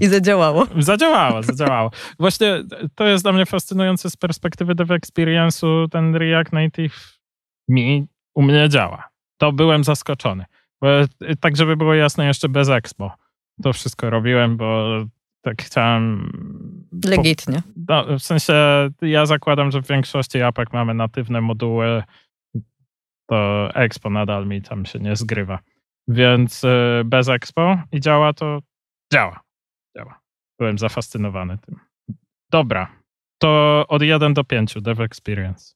I 0.01 0.07
zadziałało. 0.07 0.67
Zadziałało, 0.79 1.43
zadziałało. 1.43 1.91
Właśnie 2.19 2.65
to 2.95 3.07
jest 3.07 3.25
dla 3.25 3.33
mnie 3.33 3.47
fascynujące 3.47 4.11
z 4.11 4.17
perspektywy 4.17 4.75
dev 4.75 4.95
experience'u. 4.95 5.89
Ten 5.89 6.17
React 6.17 6.53
Native 6.53 7.19
mi, 7.69 8.07
u 8.35 8.43
mnie 8.43 8.69
działa. 8.69 9.09
To 9.39 9.53
byłem 9.53 9.85
zaskoczony. 9.85 10.45
Bo, 10.81 10.89
tak, 11.41 11.57
żeby 11.57 11.77
było 11.77 11.95
jasne, 11.95 12.27
jeszcze 12.27 12.49
bez 12.49 12.69
Expo. 12.69 13.13
To 13.63 13.73
wszystko 13.73 14.11
robiłem, 14.11 14.57
bo 14.57 14.87
tak 15.43 15.63
chciałem... 15.63 16.33
Legitnie. 17.05 17.63
Po, 17.87 18.05
no, 18.07 18.19
w 18.19 18.23
sensie 18.23 18.55
ja 19.03 19.27
zakładam, 19.27 19.71
że 19.71 19.83
w 19.83 19.89
większości 19.89 20.43
apek 20.43 20.73
mamy 20.73 20.95
natywne 20.95 21.41
moduły, 21.41 22.03
to 23.29 23.69
Expo 23.75 24.11
nadal 24.11 24.47
mi 24.47 24.63
tam 24.63 24.87
się 24.87 24.99
nie 24.99 25.17
zgrywa. 25.17 25.59
Więc 26.09 26.65
y, 26.65 27.03
bez 27.05 27.29
Expo 27.29 27.83
i 27.93 28.01
działa 28.01 28.33
to, 28.33 28.59
działa. 29.13 29.41
Działa. 29.97 30.21
Byłem 30.59 30.79
zafascynowany 30.79 31.59
tym. 31.59 31.81
Dobra. 32.51 32.93
To 33.39 33.85
od 33.89 34.03
1 34.03 34.35
do 34.35 34.45
5 34.45 34.75
Dev 34.81 35.05
Experience. 35.05 35.75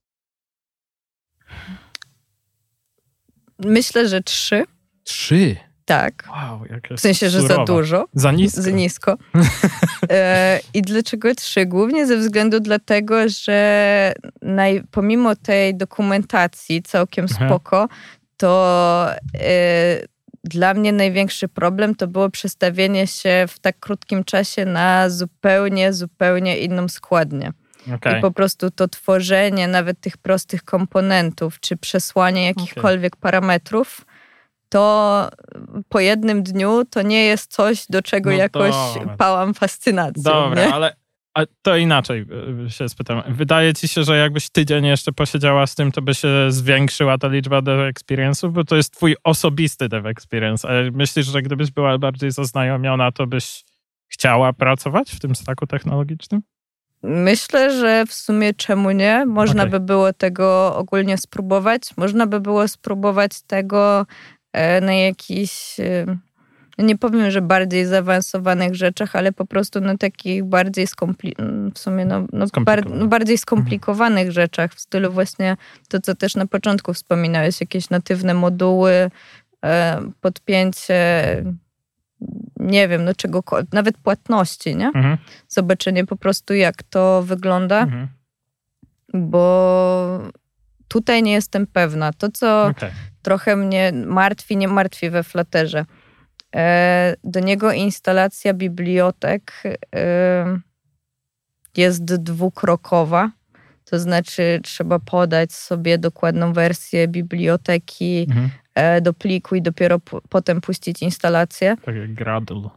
Myślę, 3.58 4.08
że 4.08 4.22
3. 4.22 4.64
3? 5.04 5.56
Tak. 5.92 6.24
Wow, 6.30 6.60
W 6.96 7.00
sensie, 7.00 7.30
że 7.30 7.40
surowa. 7.40 7.54
za 7.56 7.64
dużo. 7.64 8.04
Za 8.14 8.32
nisko. 8.32 8.62
Za 8.62 8.70
nisko. 8.70 9.16
E, 10.10 10.60
I 10.74 10.82
dlaczego 10.82 11.34
trzy? 11.34 11.66
Głównie 11.66 12.06
ze 12.06 12.16
względu 12.16 12.60
dlatego, 12.60 13.28
że 13.28 14.12
naj, 14.42 14.82
pomimo 14.90 15.36
tej 15.36 15.74
dokumentacji 15.76 16.82
całkiem 16.82 17.24
Mhm. 17.24 17.50
spoko, 17.50 17.88
to 18.36 19.06
e, 19.40 19.98
dla 20.44 20.74
mnie 20.74 20.92
największy 20.92 21.48
problem 21.48 21.94
to 21.94 22.06
było 22.06 22.30
przestawienie 22.30 23.06
się 23.06 23.44
w 23.48 23.58
tak 23.58 23.78
krótkim 23.80 24.24
czasie 24.24 24.64
na 24.64 25.10
zupełnie, 25.10 25.92
zupełnie 25.92 26.58
inną 26.58 26.88
składnię. 26.88 27.52
Okej. 27.94 28.18
I 28.18 28.20
po 28.22 28.30
prostu 28.30 28.70
to 28.70 28.88
tworzenie 28.88 29.68
nawet 29.68 30.00
tych 30.00 30.16
prostych 30.16 30.64
komponentów, 30.64 31.60
czy 31.60 31.76
przesłanie 31.76 32.46
jakichkolwiek 32.46 33.16
parametrów, 33.16 34.00
to 34.72 35.28
po 35.88 36.00
jednym 36.00 36.42
dniu 36.42 36.84
to 36.90 37.02
nie 37.02 37.24
jest 37.24 37.52
coś, 37.52 37.86
do 37.86 38.02
czego 38.02 38.30
No 38.30 38.36
jakoś 38.36 38.74
dobra. 38.94 39.16
pałam 39.16 39.54
fascynacją. 39.54 40.22
Dobra, 40.22 40.66
nie? 40.66 40.74
ale 40.74 40.96
a 41.34 41.40
to 41.62 41.76
inaczej 41.76 42.26
y, 42.66 42.70
się 42.70 42.88
spytam. 42.88 43.22
Wydaje 43.28 43.74
ci 43.74 43.88
się, 43.88 44.04
że 44.04 44.16
jakbyś 44.18 44.50
tydzień 44.50 44.84
jeszcze 44.86 45.12
posiedziała 45.12 45.66
z 45.66 45.74
tym, 45.74 45.92
to 45.92 46.02
by 46.02 46.14
się 46.14 46.28
zwiększyła 46.48 47.18
ta 47.18 47.28
liczba 47.28 47.62
dev 47.62 47.90
experience'ów, 47.90 48.52
bo 48.52 48.64
to 48.64 48.76
jest 48.76 48.94
twój 48.94 49.16
osobisty 49.24 49.88
dev 49.88 50.08
experience. 50.08 50.68
A 50.68 50.90
myślisz, 50.90 51.26
że 51.26 51.42
gdybyś 51.42 51.70
była 51.70 51.98
bardziej 51.98 52.30
zaznajomiona, 52.30 53.12
to 53.12 53.26
byś 53.26 53.64
chciała 54.08 54.52
pracować 54.52 55.10
w 55.10 55.20
tym 55.20 55.34
staku 55.34 55.66
technologicznym? 55.66 56.42
Myślę, 57.02 57.80
że 57.80 58.06
w 58.06 58.14
sumie 58.14 58.54
czemu 58.54 58.90
nie? 58.90 59.26
Można 59.26 59.62
Okej. 59.62 59.70
by 59.70 59.80
było 59.80 60.12
tego 60.12 60.76
ogólnie 60.76 61.18
spróbować. 61.18 61.82
Można 61.96 62.26
by 62.26 62.40
było 62.40 62.68
spróbować 62.68 63.42
tego 63.42 64.00
e, 64.00 64.04
na 64.82 64.94
jakichś, 64.94 65.80
e, 65.80 66.06
nie 66.78 66.98
powiem, 66.98 67.30
że 67.30 67.42
bardziej 67.42 67.86
zaawansowanych 67.86 68.74
rzeczach, 68.74 69.16
ale 69.16 69.32
po 69.32 69.46
prostu 69.46 69.80
na 69.80 69.96
takich 69.96 70.44
bardziej 70.44 70.86
skompli- 70.86 71.70
w 71.74 71.78
sumie 71.78 72.04
no, 72.04 72.26
no, 72.32 72.46
bar- 72.60 72.90
no 72.90 73.06
bardziej 73.06 73.38
skomplikowanych 73.38 74.32
rzeczach 74.32 74.74
w 74.74 74.80
stylu 74.80 75.12
właśnie 75.12 75.56
to, 75.88 76.00
co 76.00 76.14
też 76.14 76.34
na 76.36 76.46
początku 76.46 76.94
wspominałeś, 76.94 77.60
jakieś 77.60 77.90
natywne 77.90 78.34
moduły, 78.34 79.10
e, 79.64 80.00
podpięcie 80.20 80.96
nie 82.56 82.88
wiem, 82.88 83.04
no 83.04 83.14
czego, 83.14 83.42
nawet 83.72 83.98
płatności, 83.98 84.76
nie? 84.76 84.86
Mhm. 84.86 85.18
zobaczenie 85.48 86.06
po 86.06 86.16
prostu, 86.16 86.54
jak 86.54 86.82
to 86.82 87.22
wygląda, 87.22 87.80
Mhm. 87.80 88.08
bo 89.14 90.20
tutaj 90.88 91.22
nie 91.22 91.32
jestem 91.32 91.66
pewna. 91.66 92.12
To, 92.12 92.28
co 92.30 92.66
Okej. 92.66 92.90
Trochę 93.22 93.56
mnie 93.56 93.92
martwi, 94.06 94.56
nie 94.56 94.68
martwi 94.68 95.10
we 95.10 95.22
Flutterze. 95.22 95.84
E, 96.56 97.14
Do 97.24 97.40
niego 97.40 97.72
instalacja 97.72 98.54
bibliotek 98.54 99.52
e, 99.94 100.58
jest 101.76 102.04
dwukrokowa. 102.04 103.30
To 103.84 103.98
znaczy, 103.98 104.60
trzeba 104.62 104.98
podać 104.98 105.52
sobie 105.52 105.98
dokładną 105.98 106.52
wersję 106.52 107.08
biblioteki 107.08 108.26
Mhm. 108.30 108.50
e, 108.74 109.00
do 109.00 109.12
pliku 109.12 109.54
i 109.54 109.62
dopiero 109.62 109.98
potem 110.28 110.60
puścić 110.60 111.02
instalację. 111.02 111.76
Tak 111.84 111.94
jak 111.96 112.14
Gradle. 112.14 112.70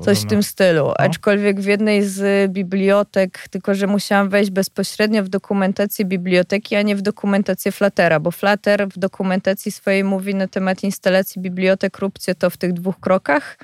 Coś 0.00 0.20
w 0.20 0.26
tym 0.26 0.42
stylu. 0.42 0.92
Aczkolwiek 0.98 1.60
w 1.60 1.66
jednej 1.66 2.04
z 2.04 2.52
bibliotek, 2.52 3.48
tylko 3.50 3.74
że 3.74 3.86
musiałam 3.86 4.28
wejść 4.28 4.50
bezpośrednio 4.50 5.24
w 5.24 5.28
dokumentację 5.28 6.04
biblioteki, 6.04 6.76
a 6.76 6.82
nie 6.82 6.96
w 6.96 7.02
dokumentację 7.02 7.72
Fluttera, 7.72 8.20
bo 8.20 8.30
Flutter 8.30 8.88
w 8.88 8.98
dokumentacji 8.98 9.72
swojej 9.72 10.04
mówi 10.04 10.34
na 10.34 10.48
temat 10.48 10.82
instalacji 10.82 11.42
bibliotek, 11.42 11.98
róbcie 11.98 12.34
to 12.34 12.50
w 12.50 12.56
tych 12.56 12.72
dwóch 12.72 13.00
krokach. 13.00 13.58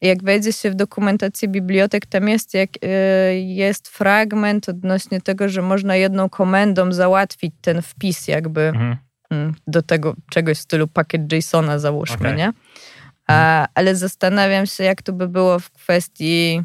I 0.00 0.06
Jak 0.06 0.22
wejdzie 0.22 0.52
się 0.52 0.70
w 0.70 0.74
dokumentację 0.74 1.48
bibliotek, 1.48 2.06
tam 2.06 2.28
jest, 2.28 2.54
jak, 2.54 2.70
y, 2.84 3.40
jest 3.40 3.88
fragment 3.88 4.68
odnośnie 4.68 5.20
tego, 5.20 5.48
że 5.48 5.62
można 5.62 5.96
jedną 5.96 6.28
komendą 6.28 6.92
załatwić 6.92 7.54
ten 7.60 7.82
wpis 7.82 8.28
jakby 8.28 8.72
mm, 9.30 9.54
do 9.66 9.82
tego 9.82 10.14
czegoś 10.30 10.58
w 10.58 10.60
stylu 10.60 10.88
pakiet 10.88 11.32
JSONa 11.32 11.78
załóżmy, 11.78 12.16
Okej. 12.16 12.36
nie? 12.36 12.52
A, 13.28 13.66
ale 13.74 13.96
zastanawiam 13.96 14.66
się, 14.66 14.84
jak 14.84 15.02
to 15.02 15.12
by 15.12 15.28
było 15.28 15.58
w 15.58 15.70
kwestii 15.70 16.62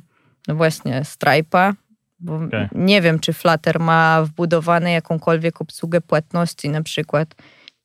no 0.48 0.56
właśnie 0.56 1.02
Stripe'a, 1.02 1.74
bo 2.20 2.36
Okej. 2.36 2.68
nie 2.72 3.02
wiem, 3.02 3.20
czy 3.20 3.34
Flutter 3.34 3.80
ma 3.80 4.24
wbudowane 4.24 4.92
jakąkolwiek 4.92 5.62
obsługę 5.62 6.02
płatności 6.02 6.70
na 6.70 6.84
przykład, 6.84 7.36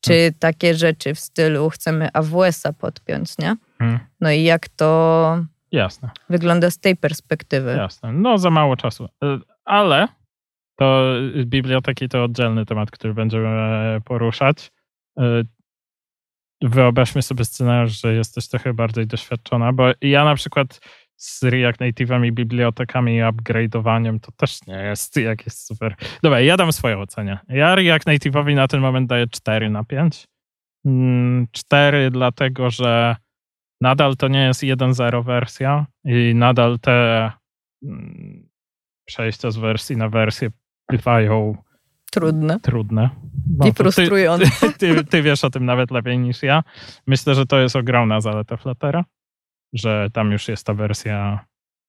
czy 0.01 0.13
Hmm. 0.13 0.35
takie 0.39 0.75
rzeczy 0.75 1.15
w 1.15 1.21
stylu 1.21 1.71
chcemy 1.71 2.09
AWS-a 2.13 2.73
podpiąć, 2.73 3.39
nie? 3.39 3.57
Mhm. 3.81 3.99
No 4.21 4.31
i 4.31 4.43
jak 4.43 4.69
to 4.69 5.39
Jasne. 5.73 6.11
wygląda 6.31 6.71
z 6.71 6.79
tej 6.79 6.97
perspektywy. 6.97 7.71
Jasne. 7.77 8.13
No 8.13 8.39
za 8.39 8.51
mało 8.51 8.77
czasu. 8.77 9.05
Y, 9.05 9.09
Ale 9.65 10.09
to 10.77 11.15
y, 11.37 11.47
biblioteki 11.47 12.09
to 12.09 12.25
oddzielny 12.25 12.67
temat, 12.67 12.91
który 12.91 13.15
będziemy 13.15 14.01
poruszać. 14.05 14.71
Wyobraźmy 16.63 17.23
sobie 17.23 17.45
scenariusz, 17.45 18.01
że 18.01 18.15
jesteś 18.15 18.49
trochę 18.49 18.75
bardziej 18.75 19.07
doświadczona, 19.07 19.73
bo 19.73 19.85
ja 20.01 20.25
na 20.25 20.35
przykład 20.35 20.81
z 21.17 21.43
React 21.43 21.81
Native'ami, 21.81 22.33
bibliotekami 22.33 23.17
i 23.17 23.21
upgrade'owaniem 23.21 24.21
to 24.21 24.33
też 24.33 24.67
nie 24.67 24.75
jest 24.75 25.17
jakieś 25.17 25.53
super. 25.53 25.95
Dobra, 26.23 26.41
ja 26.41 26.57
dam 26.57 26.73
swoje 26.73 26.99
ocenie. 26.99 27.39
Ja 27.49 27.75
React 27.75 28.07
Native'owi 28.07 28.55
na 28.55 28.69
ten 28.69 28.81
moment 28.81 29.09
daję 29.09 29.27
4 29.27 29.71
na 29.71 29.85
5. 29.85 30.27
4 31.53 32.11
dlatego, 32.11 32.71
że 32.71 33.17
nadal 33.81 34.17
to 34.17 34.29
nie 34.29 34.45
jest 34.45 34.63
1.0 34.63 35.25
wersja 35.25 35.87
i 36.05 36.33
nadal 36.35 36.79
te 36.79 37.31
mm, 37.83 38.49
przejścia 39.05 39.51
z 39.51 39.57
wersji 39.57 39.97
na 39.97 40.09
wersję 40.09 40.51
bywają 40.91 41.57
Trudne 42.13 42.61
trudne. 42.61 43.11
i 43.51 43.57
No, 43.59 43.65
to 43.65 43.73
frustrujące. 43.73 44.51
Ty, 44.61 44.73
ty, 44.73 45.05
ty 45.05 45.23
wiesz 45.23 45.45
o 45.45 45.51
tym 45.51 45.65
nawet 45.65 45.91
lepiej 45.91 46.19
niż 46.19 46.43
ja. 46.43 46.63
Myślę, 47.07 47.35
że 47.35 47.47
to 47.47 47.59
jest 47.59 47.77
ogromna 47.77 48.21
zaleta 48.21 48.57
Fluttera, 48.57 49.05
że 49.73 50.09
tam 50.13 50.33
już 50.33 50.49
jest 50.49 50.67
ta 50.67 50.75
wersja 50.75 51.45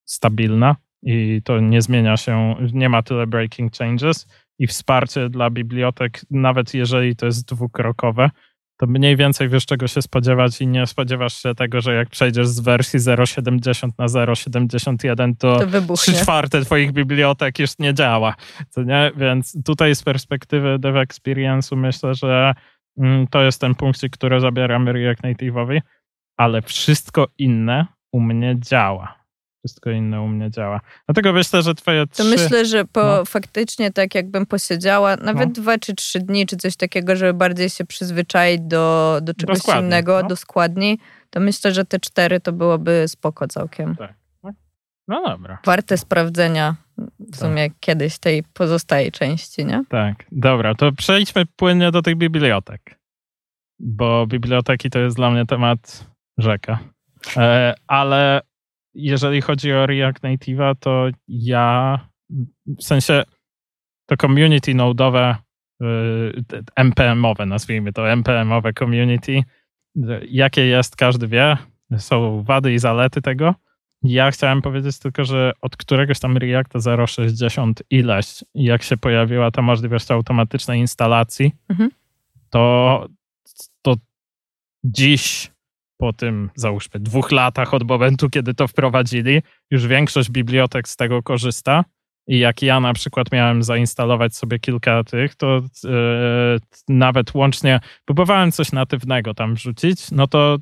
stabilna 0.06 0.76
i 1.04 1.42
to 1.44 1.60
nie 1.60 1.82
zmienia 1.82 2.18
się, 2.18 2.56
nie 2.74 2.90
ma 2.90 3.04
tyle 3.04 3.28
breaking 3.28 3.74
changes 3.78 4.28
i 4.60 4.68
wsparcie 4.68 5.30
dla 5.30 5.50
bibliotek, 5.50 6.22
nawet 6.32 6.74
jeżeli 6.74 7.16
to 7.16 7.26
jest 7.26 7.48
dwukrokowe, 7.48 8.30
to 8.78 8.88
mniej 8.88 9.16
więcej 9.16 9.50
wiesz 9.50 9.66
czego 9.66 9.88
się 9.88 10.02
spodziewać 10.02 10.62
i 10.62 10.68
nie 10.68 10.88
spodziewasz 10.88 11.34
się 11.42 11.56
tego, 11.56 11.82
że 11.82 11.94
jak 11.94 12.10
przejdziesz 12.10 12.48
z 12.48 12.60
wersji 12.60 13.00
0.70 13.00 13.90
na 13.98 14.06
0.71, 14.06 15.34
to, 15.38 15.54
To 15.54 15.58
trzy 15.58 15.68
wybuchnie. 15.68 16.14
czwarte 16.14 16.62
twoich 16.66 16.92
bibliotek 16.92 17.60
już 17.60 17.80
nie 17.80 17.94
działa. 17.94 18.36
Co 18.70 18.84
nie? 18.84 19.12
Więc 19.16 19.64
tutaj 19.66 19.96
z 19.96 20.04
perspektywy 20.04 20.80
dev 20.80 21.00
experience'u 21.00 21.78
myślę, 21.78 22.14
że 22.16 22.54
mm, 22.98 23.28
to 23.28 23.44
jest 23.44 23.62
ten 23.62 23.76
punkcik, 23.76 24.14
który 24.14 24.40
zabieramy 24.40 24.94
React 24.94 25.24
Native'owi, 25.24 25.82
ale 26.38 26.62
wszystko 26.62 27.28
inne 27.38 27.86
u 28.12 28.20
mnie 28.20 28.56
działa. 28.60 29.23
Wszystko 29.66 29.90
inne 29.90 30.22
u 30.22 30.28
mnie 30.28 30.52
działa. 30.52 30.82
Dlatego 31.08 31.34
myślę, 31.34 31.62
że 31.62 31.76
twoje 31.76 32.08
To 32.08 32.14
trzy... 32.14 32.24
myślę, 32.24 32.66
że 32.66 32.86
po 32.86 33.04
no. 33.04 33.26
faktycznie 33.26 33.92
tak 33.92 34.16
jakbym 34.16 34.46
posiedziała 34.46 35.16
nawet 35.16 35.48
No. 35.48 35.54
dwa 35.54 35.78
czy 35.78 35.96
trzy 35.96 36.20
dni, 36.20 36.46
czy 36.46 36.58
coś 36.58 36.76
takiego, 36.76 37.16
żeby 37.16 37.34
bardziej 37.34 37.70
się 37.70 37.86
przyzwyczaić 37.86 38.62
do, 38.62 39.20
do 39.22 39.34
czegoś 39.34 39.58
składni, 39.58 39.84
innego, 39.86 40.20
no. 40.22 40.28
do 40.28 40.36
składni, 40.36 41.00
to 41.30 41.40
myślę, 41.40 41.74
że 41.74 41.86
te 41.86 42.00
cztery 42.00 42.40
to 42.40 42.54
byłoby 42.54 43.04
spoko 43.08 43.48
całkiem. 43.48 43.96
Tak. 43.96 44.14
No 45.08 45.24
dobra. 45.28 45.58
Warte 45.66 45.98
sprawdzenia 45.98 46.76
w 47.20 47.36
sumie 47.36 47.70
tak. 47.70 47.80
kiedyś 47.80 48.20
tej 48.20 48.44
pozostałej 48.44 49.12
części, 49.12 49.66
nie? 49.66 49.84
Tak, 49.90 50.26
dobra, 50.32 50.76
to 50.76 50.92
przejdźmy 50.92 51.46
płynnie 51.46 51.92
do 51.92 52.02
tych 52.02 52.16
bibliotek, 52.16 53.00
bo 53.80 54.28
biblioteki 54.28 54.90
to 54.90 55.00
jest 55.00 55.16
dla 55.16 55.32
mnie 55.32 55.46
temat 55.46 56.08
rzeka. 56.38 56.80
E, 57.38 57.74
ale 57.88 58.42
jeżeli 58.94 59.42
chodzi 59.42 59.74
o 59.74 59.86
React 59.86 60.24
Native'a, 60.24 60.76
to 60.80 61.08
ja 61.28 62.00
w 62.80 62.84
sensie 62.84 63.24
to 64.06 64.18
community 64.18 64.74
node'owe, 64.74 65.36
y, 65.82 66.64
NPM-owe, 66.76 67.46
nazwijmy 67.46 67.94
to 67.94 68.10
NPM-owe 68.10 68.74
community, 68.74 69.44
jakie 70.28 70.66
jest, 70.66 70.96
każdy 70.96 71.28
wie, 71.28 71.58
są 71.98 72.44
wady 72.44 72.74
i 72.74 72.80
zalety 72.80 73.22
tego. 73.22 73.56
Ja 74.04 74.32
chciałem 74.32 74.62
powiedzieć 74.62 75.00
tylko, 75.00 75.24
że 75.24 75.52
od 75.62 75.78
któregoś 75.78 76.20
tam 76.20 76.38
Reacta 76.38 76.80
0.60 76.80 77.74
ileś, 77.90 78.44
jak 78.56 78.84
się 78.84 78.98
pojawiła 78.98 79.52
ta 79.52 79.62
możliwość 79.62 80.12
automatycznej 80.12 80.80
instalacji, 80.80 81.52
mhm. 81.70 81.90
to, 82.50 83.08
to 83.82 83.96
dziś 84.84 85.53
po 86.04 86.14
tym, 86.14 86.50
załóżmy, 86.56 87.00
dwóch 87.00 87.32
latach 87.32 87.74
od 87.74 87.88
momentu, 87.88 88.30
kiedy 88.30 88.54
to 88.54 88.68
wprowadzili, 88.68 89.42
już 89.72 89.88
większość 89.88 90.30
bibliotek 90.30 90.88
z 90.88 90.96
tego 90.96 91.24
korzysta. 91.24 91.84
I 92.28 92.40
jak 92.40 92.62
ja 92.62 92.80
na 92.80 92.94
przykład 92.94 93.32
miałem 93.32 93.64
zainstalować 93.64 94.36
sobie 94.36 94.60
kilka 94.60 95.04
tych, 95.04 95.36
to 95.36 95.62
yy, 95.84 95.92
nawet 96.90 97.34
łącznie 97.34 97.80
próbowałem 98.06 98.52
coś 98.52 98.72
natywnego 98.72 99.34
tam 99.34 99.56
wrzucić, 99.56 100.12
no 100.12 100.28
to 100.28 100.58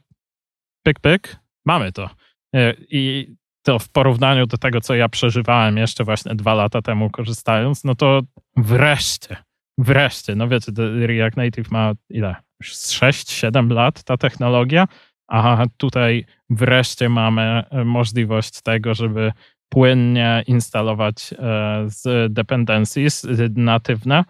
pyk, 0.84 1.00
pyk, 1.00 1.36
mamy 1.66 1.92
to. 1.92 2.10
Yy, 2.54 2.76
I 2.90 3.36
to 3.64 3.80
w 3.80 3.90
porównaniu 3.90 4.46
do 4.46 4.58
tego, 4.58 4.82
co 4.82 4.96
ja 4.96 5.10
przeżywałem 5.10 5.78
jeszcze 5.78 6.04
właśnie 6.04 6.36
dwa 6.36 6.54
lata 6.54 6.82
temu 6.82 7.10
korzystając, 7.10 7.84
no 7.84 7.96
to 7.96 8.22
wreszcie, 8.58 9.36
wreszcie, 9.78 10.36
no 10.36 10.48
wiecie, 10.48 10.72
React 11.08 11.38
Native 11.38 11.72
ma 11.72 11.94
ile? 12.10 12.36
6-7 12.64 13.72
lat 13.72 14.04
ta 14.04 14.18
technologia, 14.18 14.88
a 15.32 15.66
tutaj 15.78 16.26
wreszcie 16.50 17.10
mamy 17.10 17.64
możliwość 17.86 18.62
tego, 18.62 18.94
żeby 18.94 19.32
płynnie 19.70 20.44
instalować 20.48 21.34
e, 21.34 21.84
z 21.88 22.34
dependencies 22.34 23.28
natywne. 23.56 24.24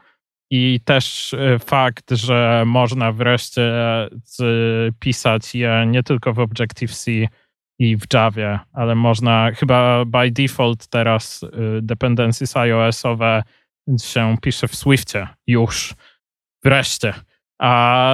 I 0.51 0.79
też 0.85 1.33
e, 1.33 1.59
fakt, 1.59 2.11
że 2.11 2.63
można 2.65 3.11
wreszcie 3.11 3.71
pisać 4.99 5.55
je 5.55 5.85
nie 5.87 6.03
tylko 6.03 6.33
w 6.33 6.39
Objective-C 6.39 7.11
i 7.79 7.97
w 7.97 8.13
Javie, 8.13 8.59
ale 8.73 8.95
można 8.95 9.51
chyba 9.51 10.05
by 10.05 10.31
default 10.31 10.87
teraz 10.87 11.43
e, 11.43 11.47
dependencies 11.81 12.57
iOS-owe 12.57 13.43
się 14.03 14.35
pisze 14.41 14.67
w 14.67 14.75
Swiftie 14.75 15.27
już. 15.47 15.93
Wreszcie. 16.63 17.13
A 17.61 18.13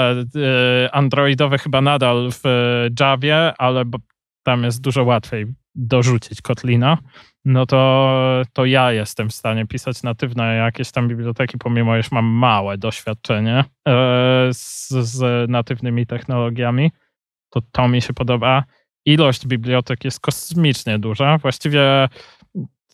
Androidowe 0.91 1.57
chyba 1.57 1.81
nadal 1.81 2.29
w 2.31 2.43
Javie, 2.99 3.53
ale 3.57 3.83
tam 4.43 4.63
jest 4.63 4.81
dużo 4.81 5.03
łatwiej 5.03 5.45
dorzucić 5.75 6.41
Kotlina, 6.41 6.97
no 7.47 7.65
to, 7.65 8.43
to 8.53 8.65
ja 8.65 8.91
jestem 8.91 9.29
w 9.29 9.33
stanie 9.33 9.67
pisać 9.67 10.03
natywne 10.03 10.55
jakieś 10.55 10.91
tam 10.91 11.07
biblioteki, 11.07 11.57
pomimo 11.57 11.97
iż 11.97 12.11
mam 12.11 12.25
małe 12.25 12.77
doświadczenie 12.77 13.63
e, 13.87 13.93
z, 14.53 14.89
z 14.89 15.49
natywnymi 15.49 16.05
technologiami. 16.05 16.91
To 17.49 17.61
to 17.71 17.87
mi 17.87 18.01
się 18.01 18.13
podoba. 18.13 18.63
Ilość 19.05 19.47
bibliotek 19.47 20.05
jest 20.05 20.19
kosmicznie 20.19 20.99
duża. 20.99 21.37
Właściwie 21.37 22.09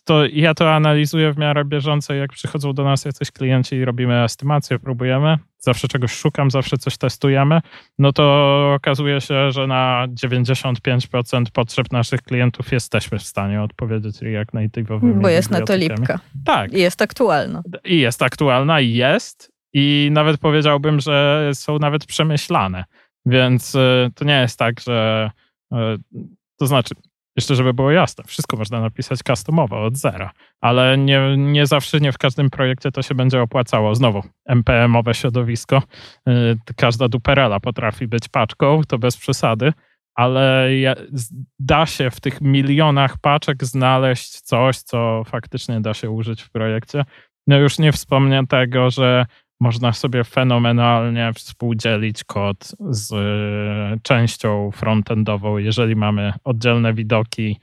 to 0.04 0.26
ja 0.26 0.54
to 0.54 0.74
analizuję 0.74 1.32
w 1.32 1.38
miarę 1.38 1.64
bieżąco, 1.64 2.14
jak 2.14 2.32
przychodzą 2.32 2.72
do 2.72 2.84
nas 2.84 3.04
jacyś 3.04 3.30
klienci 3.30 3.76
i 3.76 3.84
robimy 3.84 4.24
estymację, 4.24 4.78
próbujemy, 4.78 5.38
zawsze 5.58 5.88
czegoś 5.88 6.12
szukam, 6.12 6.50
zawsze 6.50 6.78
coś 6.78 6.96
testujemy, 6.96 7.60
no 7.98 8.12
to 8.12 8.24
okazuje 8.74 9.20
się, 9.20 9.52
że 9.52 9.66
na 9.66 10.06
95% 10.24 11.44
potrzeb 11.52 11.92
naszych 11.92 12.22
klientów 12.22 12.72
jesteśmy 12.72 13.18
w 13.18 13.22
stanie 13.22 13.62
odpowiedzieć 13.62 14.22
React 14.22 14.52
Native'owym. 14.52 15.20
Bo 15.20 15.28
jest 15.28 15.50
na 15.50 15.60
to 15.60 15.76
lipka. 15.76 16.18
Tak. 16.44 16.72
I 16.72 16.78
jest 16.78 17.02
aktualna. 17.02 17.62
I 17.84 17.98
jest 17.98 18.22
aktualna, 18.22 18.80
i 18.80 18.92
jest. 18.92 19.52
I 19.72 20.08
nawet 20.12 20.40
powiedziałbym, 20.40 21.00
że 21.00 21.50
są 21.54 21.78
nawet 21.78 22.06
przemyślane. 22.06 22.84
Więc 23.26 23.74
y, 23.74 24.10
to 24.14 24.24
nie 24.24 24.40
jest 24.40 24.58
tak, 24.58 24.80
że 24.80 25.30
y, 25.72 25.76
to 26.58 26.66
znaczy, 26.66 26.94
jeszcze 27.36 27.54
żeby 27.54 27.74
było 27.74 27.90
jasne, 27.90 28.24
wszystko 28.24 28.56
można 28.56 28.80
napisać 28.80 29.18
customowo 29.18 29.84
od 29.84 29.96
zera, 29.96 30.30
ale 30.60 30.98
nie, 30.98 31.36
nie 31.36 31.66
zawsze, 31.66 32.00
nie 32.00 32.12
w 32.12 32.18
każdym 32.18 32.50
projekcie 32.50 32.92
to 32.92 33.02
się 33.02 33.14
będzie 33.14 33.42
opłacało. 33.42 33.94
Znowu, 33.94 34.22
NPM-owe 34.46 35.14
środowisko, 35.14 35.82
y, 36.28 36.56
każda 36.76 37.08
duperela 37.08 37.60
potrafi 37.60 38.08
być 38.08 38.28
paczką, 38.28 38.80
to 38.88 38.98
bez 38.98 39.16
przesady, 39.16 39.72
ale 40.14 40.68
da 41.58 41.86
się 41.86 42.10
w 42.10 42.20
tych 42.20 42.40
milionach 42.40 43.18
paczek 43.18 43.64
znaleźć 43.64 44.40
coś, 44.40 44.78
co 44.78 45.22
faktycznie 45.26 45.80
da 45.80 45.94
się 45.94 46.10
użyć 46.10 46.42
w 46.42 46.50
projekcie. 46.50 47.04
No 47.46 47.56
już 47.56 47.78
nie 47.78 47.92
wspomnę 47.92 48.46
tego, 48.46 48.90
że 48.90 49.26
można 49.64 49.92
sobie 49.92 50.24
fenomenalnie 50.24 51.32
współdzielić 51.32 52.24
kod 52.24 52.76
z 52.90 53.12
e, 53.12 53.98
częścią 54.02 54.70
frontendową, 54.70 55.58
jeżeli 55.58 55.96
mamy 55.96 56.32
oddzielne 56.44 56.94
widoki. 56.94 57.60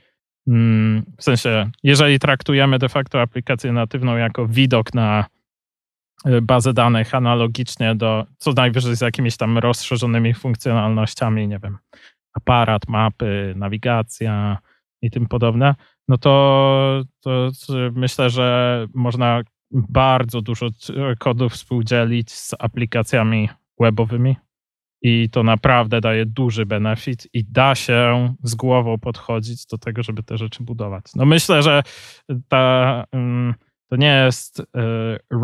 Mm, 0.48 1.02
w 1.18 1.22
sensie, 1.22 1.70
jeżeli 1.82 2.18
traktujemy 2.18 2.78
de 2.78 2.88
facto 2.88 3.20
aplikację 3.20 3.72
natywną 3.72 4.16
jako 4.16 4.46
widok 4.46 4.94
na 4.94 5.26
e, 6.24 6.40
bazę 6.40 6.72
danych 6.72 7.14
analogicznie 7.14 7.94
do 7.94 8.26
co 8.38 8.52
najwyżej 8.52 8.96
z 8.96 9.00
jakimiś 9.00 9.36
tam 9.36 9.58
rozszerzonymi 9.58 10.34
funkcjonalnościami, 10.34 11.48
nie 11.48 11.58
wiem, 11.58 11.78
aparat, 12.34 12.88
mapy, 12.88 13.54
nawigacja 13.56 14.58
i 15.02 15.10
tym 15.10 15.26
podobne, 15.26 15.74
no 16.08 16.18
to, 16.18 17.02
to 17.20 17.50
myślę, 17.92 18.30
że 18.30 18.86
można 18.94 19.42
bardzo 19.72 20.42
dużo 20.42 20.68
kodów 21.18 21.52
współdzielić 21.52 22.30
z 22.32 22.54
aplikacjami 22.58 23.48
webowymi 23.80 24.36
i 25.02 25.30
to 25.30 25.42
naprawdę 25.42 26.00
daje 26.00 26.26
duży 26.26 26.66
benefit 26.66 27.28
i 27.32 27.44
da 27.44 27.74
się 27.74 28.34
z 28.42 28.54
głową 28.54 28.98
podchodzić 28.98 29.66
do 29.66 29.78
tego, 29.78 30.02
żeby 30.02 30.22
te 30.22 30.38
rzeczy 30.38 30.62
budować. 30.62 31.04
No 31.16 31.26
myślę, 31.26 31.62
że 31.62 31.82
ta, 32.48 33.04
to 33.92 33.96
nie 33.96 34.22
jest 34.24 34.60
y, 34.60 34.64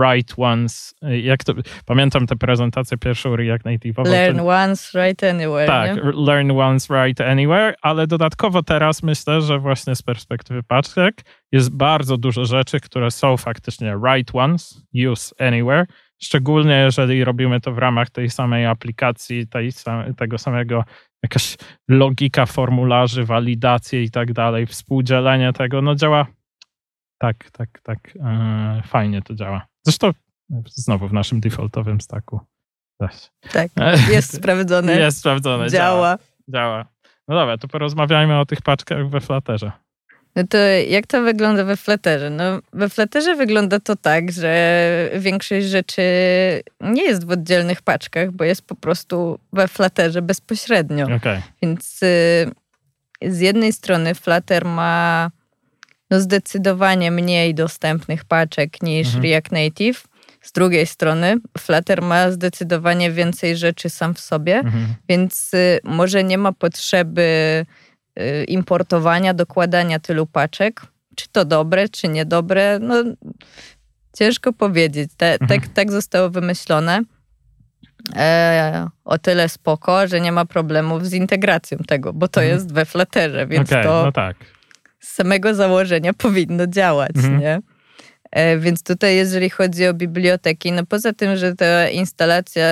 right 0.05 0.35
once. 0.37 0.95
Jak 1.03 1.45
to, 1.45 1.55
pamiętam 1.87 2.27
tę 2.27 2.37
prezentację 2.37 2.99
pierwszą 2.99 3.37
React 3.37 3.65
Native'ową. 3.65 4.11
Learn 4.11 4.39
to, 4.39 4.49
once, 4.49 4.99
write 4.99 5.31
anywhere. 5.31 5.67
Tak, 5.67 5.97
nie? 5.97 6.13
learn 6.15 6.51
once, 6.51 6.95
write 6.95 7.27
anywhere, 7.27 7.75
ale 7.83 8.07
dodatkowo 8.07 8.63
teraz 8.63 9.03
myślę, 9.03 9.41
że 9.41 9.59
właśnie 9.59 9.95
z 9.95 10.03
perspektywy 10.03 10.63
paczek 10.63 11.25
jest 11.53 11.77
bardzo 11.77 12.17
dużo 12.17 12.45
rzeczy, 12.45 12.81
które 12.81 13.11
są 13.11 13.37
faktycznie 13.37 13.97
write 13.97 14.39
once, 14.39 14.81
use 15.11 15.35
anywhere, 15.39 15.87
szczególnie 16.23 16.75
jeżeli 16.75 17.25
robimy 17.25 17.61
to 17.61 17.73
w 17.73 17.79
ramach 17.79 18.11
tej 18.11 18.31
samej 18.31 18.67
aplikacji, 18.67 19.47
tej, 19.47 19.71
tego 20.17 20.39
samego 20.39 20.85
jakaś 21.23 21.57
logika 21.89 22.47
formularzy, 22.47 23.25
walidacje 23.25 24.03
i 24.03 24.11
tak 24.11 24.33
dalej, 24.33 24.67
współdzielenie 24.67 25.53
tego, 25.53 25.83
no 25.83 25.95
działa 25.95 26.27
tak, 27.19 27.51
tak, 27.51 27.81
tak. 27.83 27.99
E, 28.25 28.83
fajnie 28.87 29.23
to 29.23 29.35
działa. 29.35 29.67
Zresztą 29.87 30.11
znowu 30.67 31.09
w 31.09 31.13
naszym 31.13 31.41
defaultowym 31.41 32.01
stacku. 32.01 32.41
Tak, 33.53 33.71
jest 34.11 34.37
sprawdzone. 34.37 34.97
Jest 35.01 35.19
sprawdzone. 35.19 35.71
Działa. 35.71 36.19
działa. 36.49 36.85
No 37.29 37.35
dobra, 37.35 37.59
to 37.59 37.69
porozmawiajmy 37.69 38.39
o 38.41 38.47
tych 38.47 38.63
paczkach 38.63 39.09
we 39.09 39.21
Flutterze. 39.21 39.73
No 40.37 40.43
to 40.49 40.59
jak 40.89 41.07
to 41.07 41.23
wygląda 41.23 41.65
we 41.65 41.77
Flutterze? 41.77 42.31
No, 42.31 42.45
we 42.73 42.89
Flutterze 42.89 43.35
wygląda 43.35 43.81
to 43.81 43.97
tak, 43.97 44.33
że 44.33 45.11
większość 45.19 45.67
rzeczy 45.67 46.03
nie 46.81 47.03
jest 47.03 47.27
w 47.27 47.31
oddzielnych 47.31 47.83
paczkach, 47.83 48.33
bo 48.33 48.45
jest 48.45 48.67
po 48.67 48.75
prostu 48.75 49.39
we 49.53 49.69
Flutterze 49.69 50.23
bezpośrednio. 50.23 51.07
Okay. 51.17 51.43
Więc 51.63 52.03
y, 52.03 52.51
z 53.23 53.41
jednej 53.41 53.73
strony 53.73 54.15
Flutter 54.15 54.65
ma 54.65 55.31
no 56.11 56.21
zdecydowanie 56.21 57.11
mniej 57.11 57.55
dostępnych 57.55 58.25
paczek 58.25 58.83
niż 58.83 59.07
mhm. 59.07 59.25
React 59.25 59.53
Native. 59.53 60.05
Z 60.43 60.53
drugiej 60.53 60.87
strony 60.87 61.37
Flutter 61.59 62.03
ma 62.03 62.31
zdecydowanie 62.31 63.11
więcej 63.11 63.57
rzeczy 63.57 63.91
sam 63.91 64.15
w 64.15 64.21
sobie, 64.21 64.57
mhm. 64.57 64.95
więc 65.09 65.55
y, 65.55 65.81
może 65.85 66.25
nie 66.25 66.39
ma 66.39 66.53
potrzeby 66.53 67.67
y, 68.21 68.45
importowania, 68.45 69.35
dokładania 69.35 69.99
tylu 69.99 70.27
paczek. 70.27 70.83
Czy 71.15 71.29
to 71.33 71.45
dobre, 71.45 71.89
czy 71.89 72.09
niedobre? 72.09 72.79
No 72.79 72.95
ciężko 74.19 74.53
powiedzieć. 74.53 75.11
Te, 75.17 75.33
mhm. 75.33 75.61
tak, 75.61 75.71
tak 75.73 75.93
zostało 75.93 76.31
wymyślone. 76.31 77.03
E, 78.17 78.89
o 79.05 79.19
tyle 79.19 79.49
spoko, 79.49 80.09
że 80.09 80.21
nie 80.21 80.33
ma 80.33 80.45
problemów 80.45 81.07
z 81.07 81.13
integracją 81.13 81.79
tego, 81.79 82.13
bo 82.13 82.29
to 82.29 82.41
mhm. 82.41 82.57
jest 82.57 82.73
we 82.73 82.85
Flutterze, 82.85 83.47
więc 83.47 83.69
okay, 83.73 83.85
to 83.85 84.03
no 84.05 84.13
tak 84.13 84.37
z 85.01 85.15
samego 85.15 85.55
założenia 85.55 86.13
powinno 86.13 86.67
działać, 86.67 87.17
mhm. 87.17 87.41
nie? 87.41 87.61
E, 88.31 88.59
więc 88.59 88.83
tutaj, 88.83 89.17
jeżeli 89.17 89.51
chodzi 89.51 89.87
o 89.87 89.95
biblioteki, 89.95 90.73
no 90.73 90.87
poza 90.87 91.13
tym, 91.13 91.37
że 91.37 91.55
ta 91.55 91.89
instalacja 91.89 92.67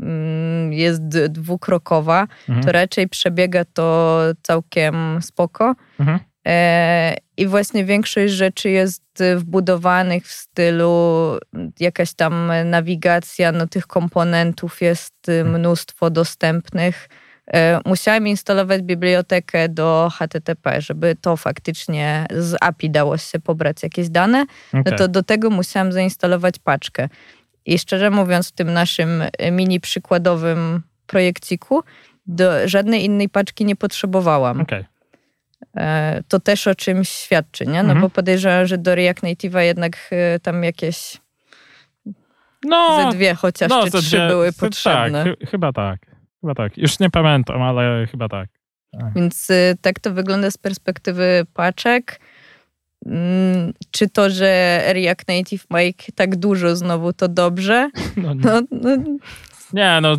mm, 0.00 0.72
jest 0.72 1.02
dwukrokowa, 1.08 2.26
mhm. 2.48 2.66
to 2.66 2.72
raczej 2.72 3.08
przebiega 3.08 3.64
to 3.64 4.18
całkiem 4.42 5.18
spoko. 5.22 5.74
Mhm. 6.00 6.18
E, 6.46 7.16
I 7.36 7.46
właśnie 7.46 7.84
większość 7.84 8.32
rzeczy 8.32 8.70
jest 8.70 9.02
wbudowanych 9.36 10.26
w 10.26 10.32
stylu 10.32 11.38
jakaś 11.80 12.14
tam 12.14 12.52
nawigacja, 12.64 13.52
no 13.52 13.66
tych 13.66 13.86
komponentów 13.86 14.80
jest 14.80 15.28
mhm. 15.28 15.60
mnóstwo 15.60 16.10
dostępnych. 16.10 17.08
E, 17.52 17.80
musiałam 17.84 18.28
instalować 18.28 18.82
bibliotekę 18.82 19.68
do 19.68 20.10
HTTP, 20.18 20.80
żeby 20.80 21.16
to 21.20 21.36
faktycznie 21.36 22.26
z 22.30 22.56
API 22.60 22.90
dało 22.90 23.18
się 23.18 23.40
pobrać 23.40 23.82
jakieś 23.82 24.08
dane. 24.08 24.46
Okay. 24.68 24.82
No 24.86 24.96
to 24.96 25.08
do 25.08 25.22
tego 25.22 25.50
musiałam 25.50 25.92
zainstalować 25.92 26.58
paczkę. 26.58 27.08
I 27.66 27.78
szczerze 27.78 28.10
mówiąc, 28.10 28.48
w 28.48 28.52
tym 28.52 28.72
naszym 28.72 29.22
mini 29.52 29.80
przykładowym 29.80 30.82
projekciku 31.06 31.82
do 32.26 32.68
żadnej 32.68 33.04
innej 33.04 33.28
paczki 33.28 33.64
nie 33.64 33.76
potrzebowałam. 33.76 34.60
Okay. 34.60 34.84
E, 35.76 36.22
to 36.28 36.40
też 36.40 36.66
o 36.66 36.74
czymś 36.74 37.08
świadczy, 37.08 37.66
nie? 37.66 37.82
No 37.82 37.92
mhm. 37.92 38.00
bo 38.00 38.10
podejrzewam, 38.10 38.66
że 38.66 38.78
do 38.78 38.94
React 38.94 39.22
Native'a 39.22 39.60
jednak 39.60 39.96
e, 40.10 40.40
tam 40.40 40.64
jakieś 40.64 41.16
no, 42.64 43.02
ze 43.02 43.16
dwie 43.16 43.34
chociaż 43.34 43.70
no, 43.70 43.84
czy 43.84 43.90
trzy 43.90 44.16
dwie, 44.16 44.28
były 44.28 44.52
potrzebne. 44.52 45.24
Tak, 45.24 45.50
chyba 45.50 45.72
tak. 45.72 46.09
Chyba 46.40 46.54
tak. 46.54 46.78
Już 46.78 46.98
nie 46.98 47.10
pamiętam, 47.10 47.62
ale 47.62 48.06
chyba 48.06 48.28
tak. 48.28 48.48
tak. 48.92 49.14
Więc 49.14 49.50
y, 49.50 49.76
tak 49.80 50.00
to 50.00 50.12
wygląda 50.12 50.50
z 50.50 50.58
perspektywy 50.58 51.46
paczek. 51.54 52.20
Mm, 53.06 53.72
czy 53.90 54.08
to, 54.08 54.30
że 54.30 54.80
React 54.92 55.28
Native 55.28 55.70
ma 55.70 55.82
ich 55.82 55.96
tak 56.14 56.36
dużo 56.36 56.76
znowu, 56.76 57.12
to 57.12 57.28
dobrze? 57.28 57.90
No, 58.16 58.34
no, 58.34 58.60
no. 58.70 58.96
Nie, 59.72 59.98
no 60.02 60.16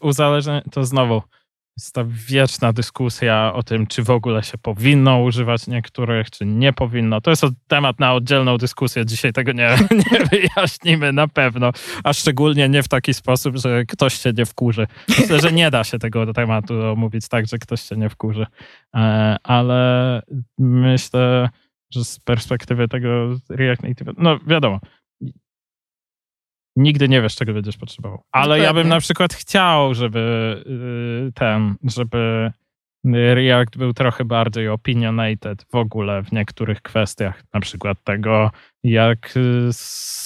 uzależnienie 0.00 0.62
to 0.72 0.84
znowu 0.84 1.22
jest 1.78 1.94
ta 1.94 2.04
wieczna 2.08 2.72
dyskusja 2.72 3.52
o 3.54 3.62
tym, 3.62 3.86
czy 3.86 4.02
w 4.02 4.10
ogóle 4.10 4.42
się 4.42 4.58
powinno 4.58 5.22
używać 5.22 5.66
niektórych, 5.66 6.30
czy 6.30 6.46
nie 6.46 6.72
powinno. 6.72 7.20
To 7.20 7.30
jest 7.30 7.44
temat 7.68 8.00
na 8.00 8.14
oddzielną 8.14 8.58
dyskusję. 8.58 9.06
Dzisiaj 9.06 9.32
tego 9.32 9.52
nie, 9.52 9.76
nie 10.12 10.24
wyjaśnimy 10.24 11.12
na 11.12 11.28
pewno, 11.28 11.72
a 12.04 12.12
szczególnie 12.12 12.68
nie 12.68 12.82
w 12.82 12.88
taki 12.88 13.14
sposób, 13.14 13.56
że 13.56 13.84
ktoś 13.84 14.14
się 14.14 14.32
nie 14.32 14.46
wkurzy. 14.46 14.86
Myślę, 15.08 15.40
że 15.40 15.52
nie 15.52 15.70
da 15.70 15.84
się 15.84 15.98
tego 15.98 16.32
tematu 16.32 16.82
omówić 16.82 17.28
tak, 17.28 17.46
że 17.46 17.58
ktoś 17.58 17.80
się 17.82 17.96
nie 17.96 18.08
wkurzy. 18.08 18.46
E, 18.94 19.36
ale 19.42 20.22
myślę, 20.58 21.48
że 21.90 22.04
z 22.04 22.20
perspektywy 22.20 22.88
tego 22.88 23.08
React 23.50 23.82
Native, 23.82 24.08
no 24.18 24.38
wiadomo, 24.46 24.80
nigdy 26.76 27.08
nie 27.08 27.22
wiesz, 27.22 27.36
czego 27.36 27.52
będziesz 27.52 27.76
potrzebował. 27.76 28.22
Ale 28.32 28.44
Dokładnie. 28.44 28.64
ja 28.64 28.74
bym 28.74 28.88
na 28.88 29.00
przykład 29.00 29.34
chciał, 29.34 29.94
żeby 29.94 30.64
y, 31.28 31.32
ten, 31.32 31.74
żeby 31.84 32.52
React 33.12 33.76
był 33.76 33.92
trochę 33.92 34.24
bardziej 34.24 34.68
opinionated 34.68 35.66
w 35.72 35.74
ogóle 35.74 36.22
w 36.22 36.32
niektórych 36.32 36.82
kwestiach, 36.82 37.42
na 37.54 37.60
przykład 37.60 37.98
tego, 38.04 38.50
jak 38.84 39.34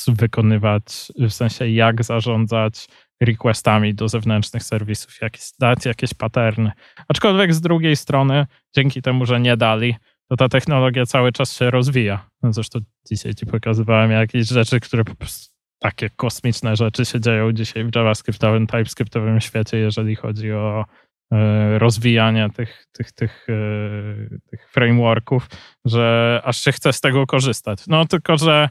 wykonywać, 0.08 1.12
w 1.18 1.30
sensie 1.30 1.68
jak 1.68 2.04
zarządzać 2.04 2.88
requestami 3.20 3.94
do 3.94 4.08
zewnętrznych 4.08 4.62
serwisów, 4.62 5.20
jak 5.22 5.32
dać 5.58 5.86
jakieś 5.86 6.14
paterny. 6.14 6.72
Aczkolwiek 7.08 7.54
z 7.54 7.60
drugiej 7.60 7.96
strony, 7.96 8.46
dzięki 8.74 9.02
temu, 9.02 9.26
że 9.26 9.40
nie 9.40 9.56
dali, 9.56 9.96
to 10.28 10.36
ta 10.36 10.48
technologia 10.48 11.06
cały 11.06 11.32
czas 11.32 11.56
się 11.56 11.70
rozwija. 11.70 12.28
No 12.42 12.52
zresztą 12.52 12.80
dzisiaj 13.10 13.34
ci 13.34 13.46
pokazywałem 13.46 14.10
jakieś 14.10 14.48
rzeczy, 14.48 14.80
które 14.80 15.04
po 15.04 15.14
prostu 15.14 15.57
takie 15.78 16.10
kosmiczne 16.10 16.76
rzeczy 16.76 17.04
się 17.04 17.20
dzieją 17.20 17.52
dzisiaj 17.52 17.84
w 17.84 17.96
JavaScriptowym, 17.96 18.66
TypeScriptowym 18.66 19.40
świecie, 19.40 19.78
jeżeli 19.78 20.16
chodzi 20.16 20.52
o 20.52 20.84
e, 21.32 21.78
rozwijanie 21.78 22.48
tych, 22.50 22.86
tych, 22.92 23.12
tych, 23.12 23.46
e, 23.48 24.38
tych 24.50 24.70
frameworków, 24.70 25.48
że 25.84 26.40
aż 26.44 26.60
się 26.60 26.72
chce 26.72 26.92
z 26.92 27.00
tego 27.00 27.26
korzystać. 27.26 27.86
No 27.86 28.06
tylko, 28.06 28.36
że 28.36 28.68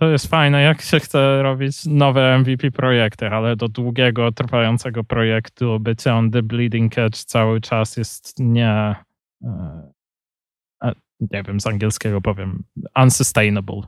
to 0.00 0.08
jest 0.08 0.26
fajne, 0.26 0.62
jak 0.62 0.82
się 0.82 1.00
chce 1.00 1.42
robić 1.42 1.86
nowe 1.86 2.38
MVP 2.38 2.70
projekty, 2.70 3.28
ale 3.28 3.56
do 3.56 3.68
długiego, 3.68 4.32
trwającego 4.32 5.04
projektu 5.04 5.80
bycie 5.80 6.14
on 6.14 6.30
the 6.30 6.42
bleeding 6.42 6.98
edge 6.98 7.16
cały 7.16 7.60
czas 7.60 7.96
jest 7.96 8.34
nie, 8.38 8.94
e, 9.44 9.89
nie 11.20 11.42
wiem, 11.42 11.60
z 11.60 11.66
angielskiego 11.66 12.20
powiem, 12.20 12.62
unsustainable. 13.02 13.80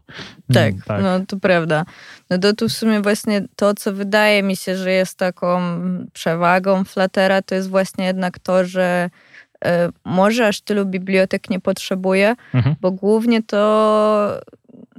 Tak, 0.52 0.74
tak, 0.86 1.02
no 1.02 1.26
to 1.26 1.36
prawda. 1.36 1.84
No 2.30 2.38
to 2.38 2.52
tu 2.52 2.68
w 2.68 2.72
sumie 2.72 3.00
właśnie 3.00 3.44
to, 3.56 3.74
co 3.74 3.92
wydaje 3.92 4.42
mi 4.42 4.56
się, 4.56 4.76
że 4.76 4.92
jest 4.92 5.18
taką 5.18 5.60
przewagą 6.12 6.84
Fluttera, 6.84 7.42
to 7.42 7.54
jest 7.54 7.68
właśnie 7.68 8.04
jednak 8.04 8.38
to, 8.38 8.64
że 8.64 9.10
y, 9.64 9.68
może 10.04 10.46
aż 10.46 10.60
tylu 10.60 10.86
bibliotek 10.86 11.50
nie 11.50 11.60
potrzebuje, 11.60 12.34
mhm. 12.54 12.76
bo 12.80 12.90
głównie 12.90 13.42
to 13.42 14.40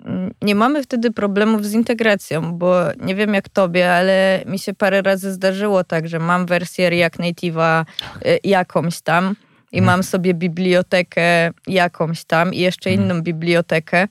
mm, 0.05 0.33
nie 0.41 0.55
mamy 0.55 0.83
wtedy 0.83 1.11
problemów 1.11 1.65
z 1.65 1.73
integracją, 1.73 2.57
bo 2.57 2.75
nie 3.01 3.15
wiem 3.15 3.33
jak 3.33 3.49
tobie, 3.49 3.93
ale 3.93 4.43
mi 4.45 4.59
się 4.59 4.73
parę 4.73 5.01
razy 5.01 5.31
zdarzyło 5.31 5.83
tak, 5.83 6.07
że 6.07 6.19
mam 6.19 6.45
wersję 6.45 6.89
React 6.89 7.19
Native'a 7.19 7.85
y, 8.25 8.39
jakąś 8.43 9.01
tam 9.01 9.35
i 9.73 9.79
mhm. 9.79 9.86
mam 9.86 10.03
sobie 10.03 10.33
bibliotekę 10.33 11.51
jakąś 11.67 12.25
tam 12.25 12.53
i 12.53 12.59
jeszcze 12.59 12.89
mhm. 12.89 13.09
inną 13.09 13.21
bibliotekę. 13.23 14.07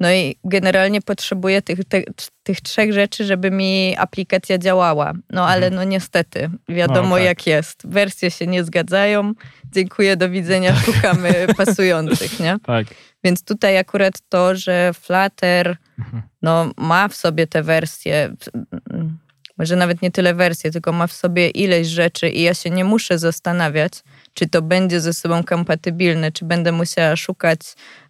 No 0.00 0.12
i 0.12 0.36
generalnie 0.44 1.02
potrzebuję 1.02 1.62
tych, 1.62 1.84
te, 1.84 2.02
tych 2.42 2.60
trzech 2.60 2.92
rzeczy, 2.92 3.24
żeby 3.24 3.50
mi 3.50 3.96
aplikacja 3.98 4.58
działała. 4.58 5.12
No 5.30 5.48
ale 5.48 5.66
mhm. 5.66 5.74
no 5.74 5.84
niestety, 5.84 6.50
wiadomo 6.68 7.08
no, 7.08 7.16
tak. 7.16 7.24
jak 7.24 7.46
jest. 7.46 7.82
Wersje 7.84 8.30
się 8.30 8.46
nie 8.46 8.64
zgadzają. 8.64 9.32
Dziękuję, 9.72 10.16
do 10.16 10.30
widzenia, 10.30 10.76
szukamy 10.76 11.46
pasujących, 11.56 12.40
nie? 12.40 12.56
Tak. 12.66 12.86
Więc 13.24 13.44
tutaj 13.44 13.78
akurat 13.78 14.14
to, 14.28 14.56
że 14.56 14.90
Flutter 14.94 15.76
no, 16.42 16.70
ma 16.76 17.08
w 17.08 17.14
sobie 17.14 17.46
te 17.46 17.62
wersje, 17.62 18.34
może 19.58 19.76
nawet 19.76 20.02
nie 20.02 20.10
tyle 20.10 20.34
wersje, 20.34 20.70
tylko 20.70 20.92
ma 20.92 21.06
w 21.06 21.12
sobie 21.12 21.48
ileś 21.48 21.86
rzeczy 21.86 22.28
i 22.28 22.42
ja 22.42 22.54
się 22.54 22.70
nie 22.70 22.84
muszę 22.84 23.18
zastanawiać, 23.18 23.92
czy 24.34 24.48
to 24.48 24.62
będzie 24.62 25.00
ze 25.00 25.12
sobą 25.12 25.44
kompatybilne, 25.44 26.32
czy 26.32 26.44
będę 26.44 26.72
musiała 26.72 27.16
szukać 27.16 27.60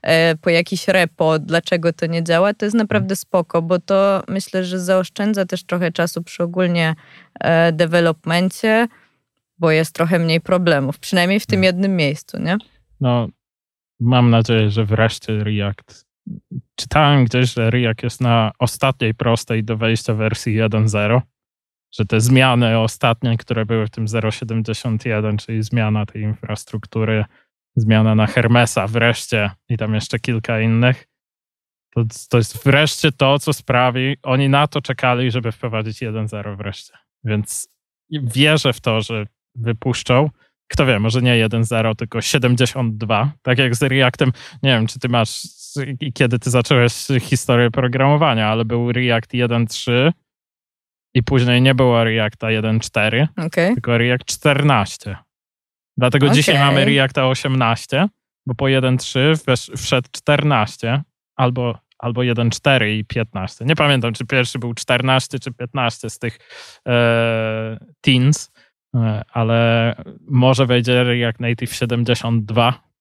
e, 0.02 0.36
po 0.36 0.50
jakiś 0.50 0.88
repo, 0.88 1.38
dlaczego 1.38 1.92
to 1.92 2.06
nie 2.06 2.24
działa, 2.24 2.54
to 2.54 2.66
jest 2.66 2.76
naprawdę 2.76 3.16
spoko, 3.16 3.62
bo 3.62 3.78
to 3.78 4.22
myślę, 4.28 4.64
że 4.64 4.80
zaoszczędza 4.80 5.46
też 5.46 5.64
trochę 5.64 5.92
czasu 5.92 6.22
przy 6.22 6.42
ogólnie 6.42 6.94
e, 7.40 7.72
developmencie, 7.72 8.88
bo 9.58 9.70
jest 9.70 9.94
trochę 9.94 10.18
mniej 10.18 10.40
problemów, 10.40 10.98
przynajmniej 10.98 11.40
w 11.40 11.46
tym 11.46 11.56
hmm. 11.56 11.64
jednym 11.64 11.96
miejscu, 11.96 12.38
nie? 12.38 12.56
No, 13.00 13.28
mam 14.00 14.30
nadzieję, 14.30 14.70
że 14.70 14.84
wreszcie 14.84 15.44
React. 15.44 16.06
Czytałem 16.74 17.24
gdzieś, 17.24 17.54
że 17.54 17.70
React 17.70 18.02
jest 18.02 18.20
na 18.20 18.52
ostatniej 18.58 19.14
prostej 19.14 19.64
do 19.64 19.76
wejścia 19.76 20.14
wersji 20.14 20.60
1.0 20.60 21.20
że 21.92 22.04
te 22.04 22.20
zmiany 22.20 22.78
ostatnie, 22.78 23.36
które 23.36 23.66
były 23.66 23.86
w 23.86 23.90
tym 23.90 24.06
0.71, 24.06 25.36
czyli 25.36 25.62
zmiana 25.62 26.06
tej 26.06 26.22
infrastruktury, 26.22 27.24
zmiana 27.76 28.14
na 28.14 28.26
Hermesa 28.26 28.86
wreszcie 28.86 29.50
i 29.68 29.76
tam 29.76 29.94
jeszcze 29.94 30.18
kilka 30.18 30.60
innych, 30.60 31.08
to, 31.94 32.04
to 32.28 32.38
jest 32.38 32.64
wreszcie 32.64 33.12
to, 33.12 33.38
co 33.38 33.52
sprawi, 33.52 34.16
oni 34.22 34.48
na 34.48 34.66
to 34.66 34.80
czekali, 34.80 35.30
żeby 35.30 35.52
wprowadzić 35.52 35.98
1.0 35.98 36.56
wreszcie. 36.56 36.92
Więc 37.24 37.68
wierzę 38.10 38.72
w 38.72 38.80
to, 38.80 39.00
że 39.00 39.26
wypuszczą. 39.54 40.30
Kto 40.68 40.86
wie, 40.86 40.98
może 40.98 41.22
nie 41.22 41.48
1.0, 41.48 41.96
tylko 41.96 42.20
72. 42.20 43.32
Tak 43.42 43.58
jak 43.58 43.74
z 43.74 43.82
Reactem. 43.82 44.32
Nie 44.62 44.70
wiem, 44.70 44.86
czy 44.86 44.98
ty 44.98 45.08
masz, 45.08 45.42
kiedy 46.14 46.38
ty 46.38 46.50
zacząłeś 46.50 46.92
historię 47.20 47.70
programowania, 47.70 48.48
ale 48.48 48.64
był 48.64 48.92
React 48.92 49.32
1.3 49.32 50.12
i 51.14 51.22
później 51.22 51.62
nie 51.62 51.74
było 51.74 52.04
Reacta 52.04 52.46
1.4, 52.46 53.26
okay. 53.46 53.74
tylko 53.74 53.98
React 53.98 54.24
14. 54.24 55.16
Dlatego 55.96 56.26
okay. 56.26 56.36
dzisiaj 56.36 56.58
mamy 56.58 56.84
Reacta 56.84 57.26
18, 57.26 58.08
bo 58.46 58.54
po 58.54 58.64
1.3 58.64 59.76
wszedł 59.76 60.08
14 60.12 61.02
albo, 61.36 61.78
albo 61.98 62.20
1.4 62.20 62.88
i 62.88 63.04
15. 63.04 63.64
Nie 63.64 63.76
pamiętam, 63.76 64.12
czy 64.12 64.26
pierwszy 64.26 64.58
był 64.58 64.74
14 64.74 65.38
czy 65.38 65.52
15 65.52 66.10
z 66.10 66.18
tych 66.18 66.38
e, 66.88 67.78
teens, 68.00 68.52
e, 68.94 69.22
ale 69.32 69.94
może 70.28 70.66
wejdzie 70.66 71.04
React 71.04 71.40
Native 71.40 71.74
72 71.74 72.91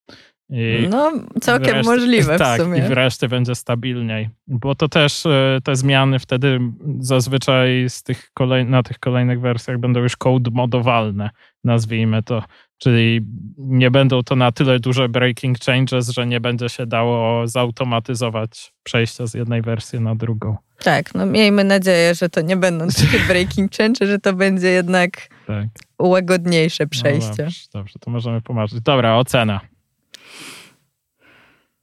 i 0.52 0.88
no, 0.90 1.12
całkiem 1.42 1.86
możliwe 1.86 2.38
tak, 2.40 2.62
w 2.62 2.64
sumie. 2.64 2.80
i 2.80 2.82
wreszcie 2.82 3.28
będzie 3.28 3.56
stabilniej. 3.56 4.30
Bo 4.48 4.76
to 4.76 4.90
też 4.90 5.26
e, 5.26 5.60
te 5.64 5.76
zmiany 5.76 6.20
wtedy 6.20 6.60
zazwyczaj 7.00 7.86
z 7.90 8.04
tych 8.04 8.32
kolej, 8.34 8.66
na 8.66 8.84
tych 8.84 9.00
kolejnych 9.00 9.42
wersjach 9.42 9.78
będą 9.78 10.00
już 10.00 10.18
code 10.18 10.52
modowalne, 10.54 11.30
nazwijmy 11.64 12.24
to. 12.24 12.44
Czyli 12.78 13.22
nie 13.58 13.92
będą 13.92 14.24
to 14.24 14.36
na 14.36 14.52
tyle 14.52 14.80
duże 14.80 15.10
breaking 15.10 15.60
changes, 15.60 16.10
że 16.10 16.28
nie 16.28 16.40
będzie 16.40 16.70
się 16.70 16.86
dało 16.86 17.48
zautomatyzować 17.48 18.74
przejścia 18.84 19.28
z 19.28 19.34
jednej 19.34 19.62
wersji 19.62 20.00
na 20.00 20.16
drugą. 20.16 20.58
Tak, 20.84 21.16
no 21.16 21.26
miejmy 21.26 21.64
nadzieję, 21.64 22.16
że 22.16 22.30
to 22.30 22.42
nie 22.42 22.58
będą 22.58 22.88
takie 22.88 23.20
breaking 23.34 23.72
changes, 23.78 24.10
że 24.10 24.20
to 24.20 24.34
będzie 24.34 24.68
jednak 24.68 25.12
tak. 25.48 25.68
łagodniejsze 26.00 26.88
przejście. 26.88 27.30
No 27.38 27.44
dobrze, 27.44 27.68
dobrze, 27.74 28.00
to 28.00 28.12
możemy 28.12 28.42
pomarzyć. 28.42 28.82
Dobra, 28.82 29.16
ocena 29.16 29.71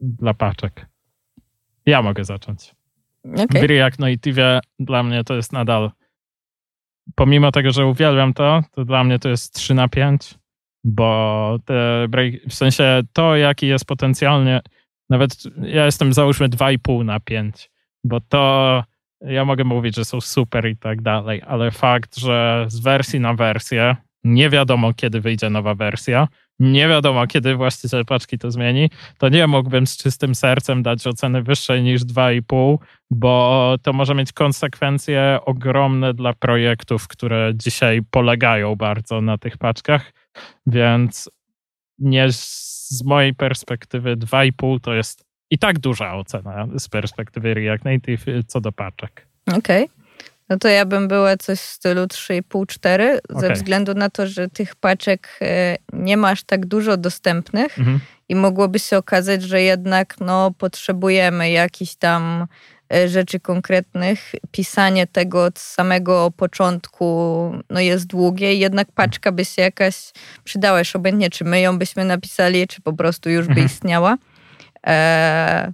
dla 0.01 0.35
paczek. 0.35 0.87
Ja 1.87 2.03
mogę 2.03 2.25
zacząć. 2.25 2.75
Okay. 3.25 3.63
W 3.63 3.65
React 3.65 3.99
Native 3.99 4.61
dla 4.79 5.03
mnie 5.03 5.25
to 5.25 5.35
jest 5.35 5.53
nadal 5.53 5.91
pomimo 7.15 7.53
tego, 7.53 7.71
że 7.71 7.87
uwielbiam 7.87 8.35
to, 8.35 8.63
to 8.73 8.85
dla 8.85 9.05
mnie 9.05 9.19
to 9.19 9.29
jest 9.29 9.55
3 9.55 9.75
na 9.75 9.89
5 9.89 10.39
bo 10.85 11.59
te 11.65 12.07
break, 12.09 12.35
w 12.49 12.55
sensie 12.55 13.01
to, 13.13 13.37
jaki 13.37 13.67
jest 13.67 13.85
potencjalnie, 13.85 14.61
nawet 15.11 15.31
ja 15.63 15.85
jestem 15.85 16.13
załóżmy 16.13 16.49
2,5 16.49 17.05
na 17.05 17.21
5, 17.21 17.71
bo 18.05 18.21
to 18.21 18.85
ja 19.21 19.45
mogę 19.45 19.65
mówić, 19.65 19.97
że 19.97 20.05
są 20.05 20.21
super 20.21 20.69
i 20.69 20.77
tak 20.77 21.03
dalej, 21.03 21.43
ale 21.47 21.71
fakt, 21.71 22.17
że 22.17 22.65
z 22.69 22.81
wersji 22.81 23.21
na 23.21 23.35
wersję 23.35 23.97
nie 24.25 24.51
wiadomo, 24.51 24.95
kiedy 24.95 25.21
wyjdzie 25.21 25.51
nowa 25.51 25.75
wersja, 25.75 26.29
nie 26.59 26.89
wiadomo, 26.89 27.27
kiedy 27.27 27.55
właściciel 27.55 28.05
paczki 28.05 28.39
to 28.39 28.51
zmieni, 28.51 28.91
to 29.19 29.29
nie 29.29 29.47
mógłbym 29.47 29.87
z 29.87 29.97
czystym 29.97 30.35
sercem 30.35 30.83
dać 30.83 31.07
oceny 31.07 31.43
wyższej 31.43 31.83
niż 31.83 32.03
2,5, 32.03 32.77
bo 33.11 33.77
to 33.83 33.93
może 33.93 34.15
mieć 34.15 34.33
konsekwencje 34.33 35.39
ogromne 35.45 36.15
dla 36.15 36.33
projektów, 36.33 37.09
które 37.09 37.53
dzisiaj 37.55 38.01
polegają 38.11 38.77
bardzo 38.77 39.21
na 39.21 39.39
tych 39.39 39.59
paczkach 39.59 40.13
więc 40.67 41.31
nie 41.99 42.33
z 42.33 43.03
mojej 43.05 43.35
perspektywy 43.35 44.17
2,5 44.17 44.81
to 44.81 44.95
jest 44.95 45.25
i 45.51 45.59
tak 45.59 45.79
duża 45.79 46.15
ocena 46.15 46.69
z 46.79 46.89
perspektywy 46.89 47.55
React 47.55 47.85
Native 47.85 48.25
co 48.47 48.61
do 48.61 48.73
paczek. 48.73 49.27
Okej. 49.47 49.85
Okay. 49.85 49.98
No 50.49 50.59
to 50.59 50.69
ja 50.69 50.85
bym 50.85 51.09
była 51.09 51.37
coś 51.37 51.59
w 51.59 51.63
stylu 51.63 52.05
3,5-4, 52.05 53.19
okay. 53.29 53.41
ze 53.41 53.53
względu 53.53 53.95
na 53.95 54.11
to, 54.11 54.27
że 54.27 54.49
tych 54.49 54.77
paczek 54.77 55.39
e, 55.43 55.77
nie 55.93 56.17
masz 56.17 56.43
tak 56.45 56.67
dużo 56.67 56.97
dostępnych 56.97 57.79
mhm. 57.79 58.01
i 58.29 58.35
mogłoby 58.35 58.79
się 58.79 58.99
okazać, 58.99 59.43
że 59.43 59.63
jednak 59.63 60.17
no, 60.21 60.51
potrzebujemy 60.59 61.51
jakiś 61.51 61.95
tam 61.95 62.47
E, 62.95 63.09
rzeczy 63.09 63.41
konkretnych. 63.41 64.33
Pisanie 64.51 65.07
tego 65.07 65.45
od 65.45 65.59
samego 65.59 66.31
początku 66.37 67.05
no 67.71 67.81
jest 67.81 68.07
długie, 68.07 68.55
jednak 68.55 68.93
paczka 68.93 69.33
by 69.33 69.45
się 69.45 69.63
jakaś 69.63 70.13
przydała, 70.45 70.79
już 70.79 70.97
obojętnie 70.97 71.31
czy 71.31 71.45
my 71.45 71.61
ją 71.61 71.79
byśmy 71.79 72.05
napisali, 72.05 72.69
czy 72.69 72.81
po 72.81 72.93
prostu 72.93 73.31
już 73.31 73.47
by 73.47 73.53
mhm. 73.53 73.67
istniała. 73.67 74.17
E, 74.87 75.73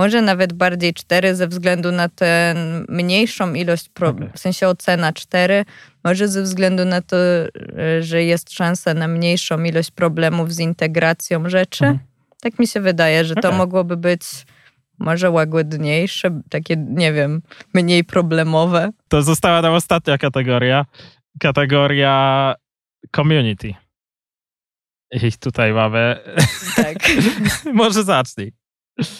może 0.00 0.22
nawet 0.22 0.52
bardziej 0.52 0.94
cztery 0.94 1.34
ze 1.34 1.48
względu 1.48 1.92
na 1.92 2.08
tę 2.08 2.54
mniejszą 2.88 3.54
ilość, 3.54 3.88
pro, 3.88 4.08
okay. 4.08 4.30
w 4.34 4.38
sensie 4.38 4.68
ocena 4.68 5.12
cztery, 5.12 5.64
może 6.04 6.28
ze 6.28 6.42
względu 6.42 6.84
na 6.84 7.02
to, 7.02 7.16
e, 7.16 8.02
że 8.02 8.24
jest 8.24 8.52
szansa 8.52 8.94
na 8.94 9.08
mniejszą 9.08 9.62
ilość 9.62 9.90
problemów 9.90 10.52
z 10.52 10.58
integracją 10.58 11.48
rzeczy. 11.48 11.84
Mhm. 11.84 12.06
Tak 12.40 12.58
mi 12.58 12.66
się 12.66 12.80
wydaje, 12.80 13.24
że 13.24 13.34
okay. 13.34 13.42
to 13.42 13.58
mogłoby 13.58 13.96
być 13.96 14.22
może 14.98 15.30
łagodniejsze, 15.30 16.40
takie, 16.50 16.76
nie 16.76 17.12
wiem, 17.12 17.42
mniej 17.74 18.04
problemowe. 18.04 18.90
To 19.08 19.22
została 19.22 19.62
nam 19.62 19.74
ostatnia 19.74 20.18
kategoria. 20.18 20.86
Kategoria 21.40 22.54
community. 23.16 23.74
I 25.12 25.32
tutaj 25.32 25.72
mamy. 25.72 26.16
Tak. 26.76 26.96
może 27.80 28.04
zacznij. 28.04 28.59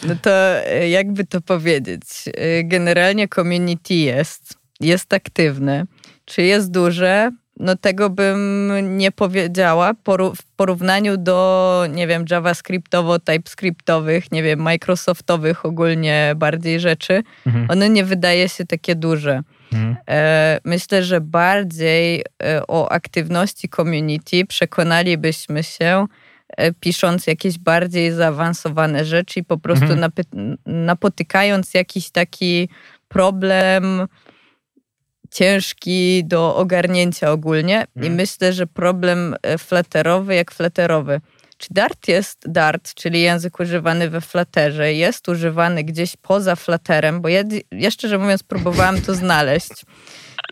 No 0.08 0.14
to 0.22 0.30
e, 0.66 0.88
jakby 0.88 1.26
to 1.26 1.40
powiedzieć? 1.40 2.02
E, 2.26 2.64
generalnie 2.64 3.28
community 3.28 3.94
jest, 3.94 4.54
jest 4.80 5.12
aktywne. 5.12 5.84
Czy 6.24 6.42
jest 6.42 6.70
duże? 6.70 7.30
no 7.60 7.76
tego 7.76 8.10
bym 8.10 8.70
nie 8.98 9.12
powiedziała 9.12 9.94
w 10.36 10.42
porównaniu 10.56 11.16
do, 11.16 11.84
nie 11.90 12.06
wiem, 12.06 12.24
JavaScriptowo-TypeScriptowych, 12.24 14.32
nie 14.32 14.42
wiem, 14.42 14.60
Microsoftowych 14.60 15.66
ogólnie 15.66 16.32
bardziej 16.36 16.80
rzeczy. 16.80 17.22
Mhm. 17.46 17.66
One 17.70 17.90
nie 17.90 18.04
wydaje 18.04 18.48
się 18.48 18.66
takie 18.66 18.94
duże. 18.94 19.42
Mhm. 19.72 19.96
E, 20.08 20.60
myślę, 20.64 21.02
że 21.02 21.20
bardziej 21.20 22.24
o 22.68 22.88
aktywności 22.88 23.68
community 23.68 24.46
przekonalibyśmy 24.46 25.62
się, 25.62 26.06
pisząc 26.80 27.26
jakieś 27.26 27.58
bardziej 27.58 28.12
zaawansowane 28.12 29.04
rzeczy 29.04 29.40
i 29.40 29.44
po 29.44 29.58
prostu 29.58 29.84
mhm. 29.84 30.12
napotykając 30.66 31.74
jakiś 31.74 32.10
taki 32.10 32.68
problem, 33.08 34.06
ciężki 35.30 36.24
do 36.24 36.56
ogarnięcia 36.56 37.30
ogólnie 37.30 37.86
i 37.96 37.98
mhm. 37.98 38.14
myślę, 38.14 38.52
że 38.52 38.66
problem 38.66 39.36
e, 39.42 39.58
flaterowy 39.58 40.34
jak 40.34 40.50
flaterowy. 40.50 41.20
Czy 41.58 41.68
Dart 41.70 42.08
jest 42.08 42.38
Dart, 42.46 42.94
czyli 42.94 43.20
język 43.20 43.60
używany 43.60 44.10
we 44.10 44.20
Flutterze, 44.20 44.94
jest 44.94 45.28
używany 45.28 45.84
gdzieś 45.84 46.16
poza 46.16 46.56
Flutterem? 46.56 47.20
Bo 47.20 47.28
ja, 47.28 47.42
ja 47.72 47.90
szczerze 47.90 48.18
mówiąc 48.18 48.42
próbowałam 48.42 49.00
to 49.00 49.14
znaleźć 49.14 49.72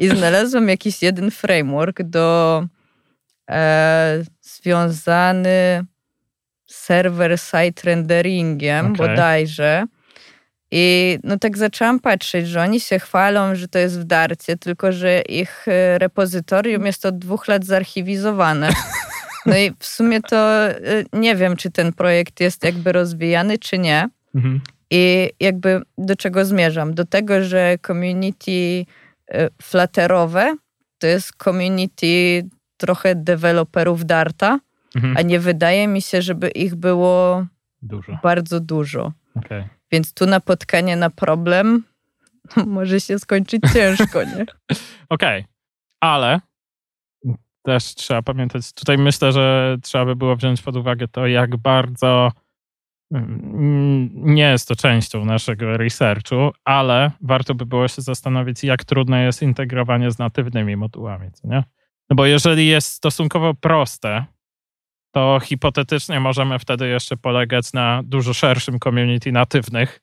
i 0.01 0.09
znalazłam 0.09 0.69
jakiś 0.69 1.03
jeden 1.03 1.31
framework 1.31 2.03
do 2.03 2.65
e, 3.49 4.23
związany 4.41 5.85
server-side 6.67 7.83
renderingiem 7.85 8.93
okay. 8.93 9.09
bodajże 9.09 9.87
i 10.71 11.19
no 11.25 11.39
tak 11.39 11.59
zaczęłam 11.59 12.01
patrzeć, 12.01 12.49
że 12.49 12.63
oni 12.63 12.81
się 12.81 12.99
chwalą, 12.99 13.55
że 13.55 13.69
to 13.69 13.79
jest 13.79 14.01
w 14.01 14.05
Darcie, 14.05 14.57
tylko 14.57 14.93
że 14.93 15.21
ich 15.21 15.69
e, 15.69 15.99
repozytorium 15.99 16.87
jest 16.87 17.07
od 17.07 17.19
dwóch 17.19 17.49
lat 17.49 17.65
zarchiwizowane. 17.65 18.71
No 19.47 19.57
i 19.57 19.73
w 19.79 19.87
sumie 19.87 20.21
to 20.21 20.69
e, 20.69 20.79
nie 21.13 21.37
wiem, 21.37 21.57
czy 21.57 21.71
ten 21.71 21.93
projekt 21.93 22.41
jest 22.41 22.65
jakby 22.65 22.93
rozwijany, 22.93 23.59
czy 23.59 23.79
nie. 23.79 24.09
Mhm. 24.35 24.61
I 24.91 25.31
jakby 25.41 25.83
do 25.99 26.17
czego 26.17 26.45
zmierzam? 26.45 26.95
Do 26.95 27.05
tego, 27.05 27.45
że 27.45 27.77
community 27.87 28.85
e, 29.29 29.49
flatterowe 29.63 30.57
to 30.99 31.07
jest 31.07 31.33
community 31.45 32.43
trochę 32.79 33.15
deweloperów 33.15 34.05
Darta, 34.05 34.61
mhm. 34.97 35.17
a 35.17 35.23
nie 35.23 35.41
wydaje 35.41 35.89
mi 35.89 36.03
się, 36.03 36.23
żeby 36.23 36.49
ich 36.49 36.75
było 36.75 37.47
dużo. 37.83 38.19
bardzo 38.23 38.61
dużo. 38.61 39.13
Okay. 39.35 39.69
Więc 39.93 40.15
tu 40.15 40.27
napotkanie 40.27 40.97
na 40.97 41.11
problem 41.11 41.85
może 42.67 43.01
się 43.01 43.19
skończyć 43.19 43.63
ciężko, 43.73 44.25
nie? 44.25 44.47
Okej, 45.09 45.41
okay. 45.41 45.45
ale 46.01 46.41
też 47.63 47.85
trzeba 47.85 48.23
pamiętać, 48.23 48.73
tutaj 48.73 48.99
myślę, 48.99 49.33
że 49.33 49.77
trzeba 49.83 50.05
by 50.05 50.17
było 50.17 50.37
wziąć 50.37 50.63
pod 50.63 50.77
uwagę 50.77 51.09
to, 51.09 51.27
jak 51.27 51.57
bardzo 51.57 52.33
mm, 53.13 54.11
nie 54.13 54.43
jest 54.43 54.69
to 54.69 54.77
częścią 54.77 55.25
naszego 55.25 55.77
researchu, 55.77 56.51
ale 56.65 57.11
warto 57.21 57.55
by 57.55 57.67
było 57.67 57.89
się 57.89 58.03
zastanowić, 58.03 58.65
jak 58.65 58.85
trudne 58.85 59.25
jest 59.25 59.43
integrowanie 59.43 60.11
z 60.11 60.19
natywnymi 60.19 60.77
modułami, 60.77 61.33
co 61.33 61.49
nie? 61.49 61.65
No 62.11 62.17
bo 62.17 62.27
jeżeli 62.27 62.67
jest 62.67 62.93
stosunkowo 62.93 63.55
proste, 63.55 64.25
to 65.15 65.41
hipotetycznie 65.43 66.21
możemy 66.21 66.59
wtedy 66.59 66.89
jeszcze 66.89 67.17
polegać 67.17 67.73
na 67.73 68.03
dużo 68.05 68.35
szerszym 68.35 68.79
community 68.79 69.33
natywnych, 69.33 70.01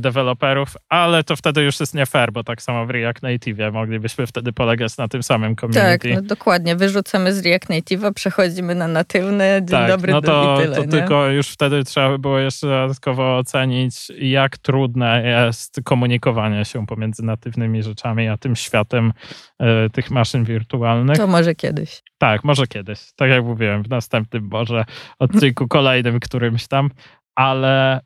deweloperów, 0.00 0.68
ale 0.88 1.24
to 1.24 1.36
wtedy 1.36 1.62
już 1.62 1.80
jest 1.80 1.94
nie 1.94 2.06
fair, 2.06 2.32
bo 2.32 2.44
tak 2.44 2.62
samo 2.62 2.86
w 2.86 2.90
React 2.90 3.22
Native 3.22 3.58
moglibyśmy 3.72 4.26
wtedy 4.26 4.52
polegać 4.52 4.96
na 4.96 5.08
tym 5.08 5.22
samym 5.22 5.56
community. 5.56 6.08
Tak, 6.08 6.14
no 6.14 6.22
dokładnie. 6.22 6.76
Wyrzucamy 6.76 7.34
z 7.34 7.46
React 7.46 7.70
Native'a, 7.70 8.12
przechodzimy 8.12 8.74
na 8.74 8.88
natywny, 8.88 9.44
dzień 9.58 9.78
tak, 9.78 9.88
dobry, 9.88 10.12
no 10.12 10.20
to, 10.20 10.54
i 10.54 10.62
tyle. 10.62 10.76
To 10.76 10.82
nie? 10.82 10.88
tylko 10.88 11.28
już 11.28 11.48
wtedy 11.48 11.84
trzeba 11.84 12.08
by 12.08 12.18
było 12.18 12.38
jeszcze 12.38 12.66
dodatkowo 12.66 13.36
ocenić, 13.36 13.94
jak 14.18 14.58
trudne 14.58 15.22
jest 15.24 15.80
komunikowanie 15.84 16.64
się 16.64 16.86
pomiędzy 16.86 17.22
natywnymi 17.22 17.82
rzeczami, 17.82 18.28
a 18.28 18.36
tym 18.36 18.56
światem 18.56 19.12
y, 19.86 19.90
tych 19.90 20.10
maszyn 20.10 20.44
wirtualnych. 20.44 21.16
To 21.16 21.26
może 21.26 21.54
kiedyś. 21.54 22.02
Tak, 22.18 22.44
może 22.44 22.66
kiedyś. 22.66 23.12
Tak 23.16 23.30
jak 23.30 23.44
mówiłem, 23.44 23.82
w 23.82 23.88
następnym 23.88 24.48
może 24.52 24.84
odcinku 25.18 25.68
kolejnym 25.78 26.20
którymś 26.20 26.66
tam, 26.66 26.90
ale 27.34 28.00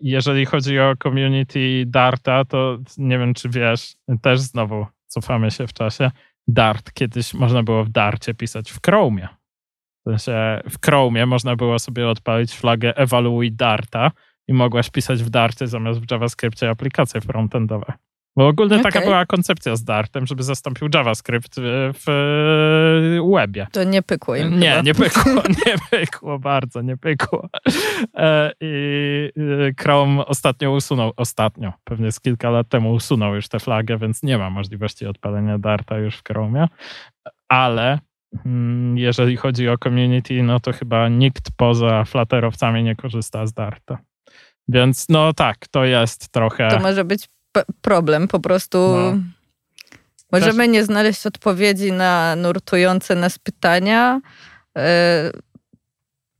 jeżeli 0.00 0.46
chodzi 0.46 0.78
o 0.78 0.96
community 1.02 1.84
Darta, 1.86 2.44
to 2.44 2.78
nie 2.98 3.18
wiem, 3.18 3.34
czy 3.34 3.48
wiesz, 3.48 3.96
też 4.22 4.40
znowu 4.40 4.86
cofamy 5.06 5.50
się 5.50 5.66
w 5.66 5.72
czasie. 5.72 6.10
Dart 6.48 6.92
kiedyś 6.92 7.34
można 7.34 7.62
było 7.62 7.84
w 7.84 7.88
Darcie 7.88 8.34
pisać 8.34 8.70
w 8.70 8.80
Chromie. 8.86 9.28
W 10.06 10.10
sensie 10.10 10.60
w 10.70 10.86
Chromie 10.86 11.26
można 11.26 11.56
było 11.56 11.78
sobie 11.78 12.08
odpalić 12.08 12.54
flagę 12.54 12.96
ewaluuj 12.96 13.52
Darta 13.52 14.10
i 14.48 14.52
mogłaś 14.52 14.90
pisać 14.90 15.22
w 15.22 15.30
Darcie 15.30 15.66
zamiast 15.66 16.00
w 16.00 16.10
JavaScriptie 16.10 16.70
aplikacje 16.70 17.20
frontendowe. 17.20 17.92
Bo 18.36 18.48
ogólnie 18.48 18.76
okay. 18.76 18.92
taka 18.92 19.00
była 19.06 19.26
koncepcja 19.26 19.76
z 19.76 19.84
Dartem, 19.84 20.26
żeby 20.26 20.42
zastąpił 20.42 20.88
JavaScript 20.94 21.54
w 21.94 22.04
webie. 23.34 23.66
To 23.72 23.84
nie 23.84 24.02
pykło 24.02 24.36
im 24.36 24.58
Nie, 24.58 24.70
chyba. 24.70 24.82
nie 24.82 24.94
pykło, 24.94 25.42
nie 25.66 25.74
pykło, 25.90 26.38
bardzo 26.38 26.82
nie 26.82 26.96
pykło. 26.96 27.48
E, 28.14 28.52
I 28.60 29.30
Chrome 29.80 30.26
ostatnio 30.26 30.72
usunął, 30.72 31.12
ostatnio, 31.16 31.72
pewnie 31.84 32.12
z 32.12 32.20
kilka 32.20 32.50
lat 32.50 32.68
temu 32.68 32.92
usunął 32.92 33.34
już 33.34 33.48
tę 33.48 33.60
flagę, 33.60 33.98
więc 33.98 34.22
nie 34.22 34.38
ma 34.38 34.50
możliwości 34.50 35.06
odpalenia 35.06 35.58
Darta 35.58 35.98
już 35.98 36.16
w 36.16 36.22
Chromie. 36.24 36.68
Ale 37.48 37.98
mm, 38.46 38.98
jeżeli 38.98 39.36
chodzi 39.36 39.68
o 39.68 39.78
community, 39.78 40.42
no 40.42 40.60
to 40.60 40.72
chyba 40.72 41.08
nikt 41.08 41.50
poza 41.56 42.04
flaterowcami 42.04 42.82
nie 42.82 42.96
korzysta 42.96 43.46
z 43.46 43.52
Darta. 43.52 43.98
Więc 44.68 45.08
no 45.08 45.32
tak, 45.32 45.68
to 45.68 45.84
jest 45.84 46.32
trochę. 46.32 46.68
To 46.68 46.80
może 46.80 47.04
być 47.04 47.28
problem. 47.80 48.28
Po 48.28 48.40
prostu 48.40 48.78
no. 48.78 49.18
możemy 50.32 50.68
nie 50.68 50.84
znaleźć 50.84 51.26
odpowiedzi 51.26 51.92
na 51.92 52.36
nurtujące 52.36 53.14
nas 53.14 53.38
pytania. 53.38 54.20
E, 54.78 55.30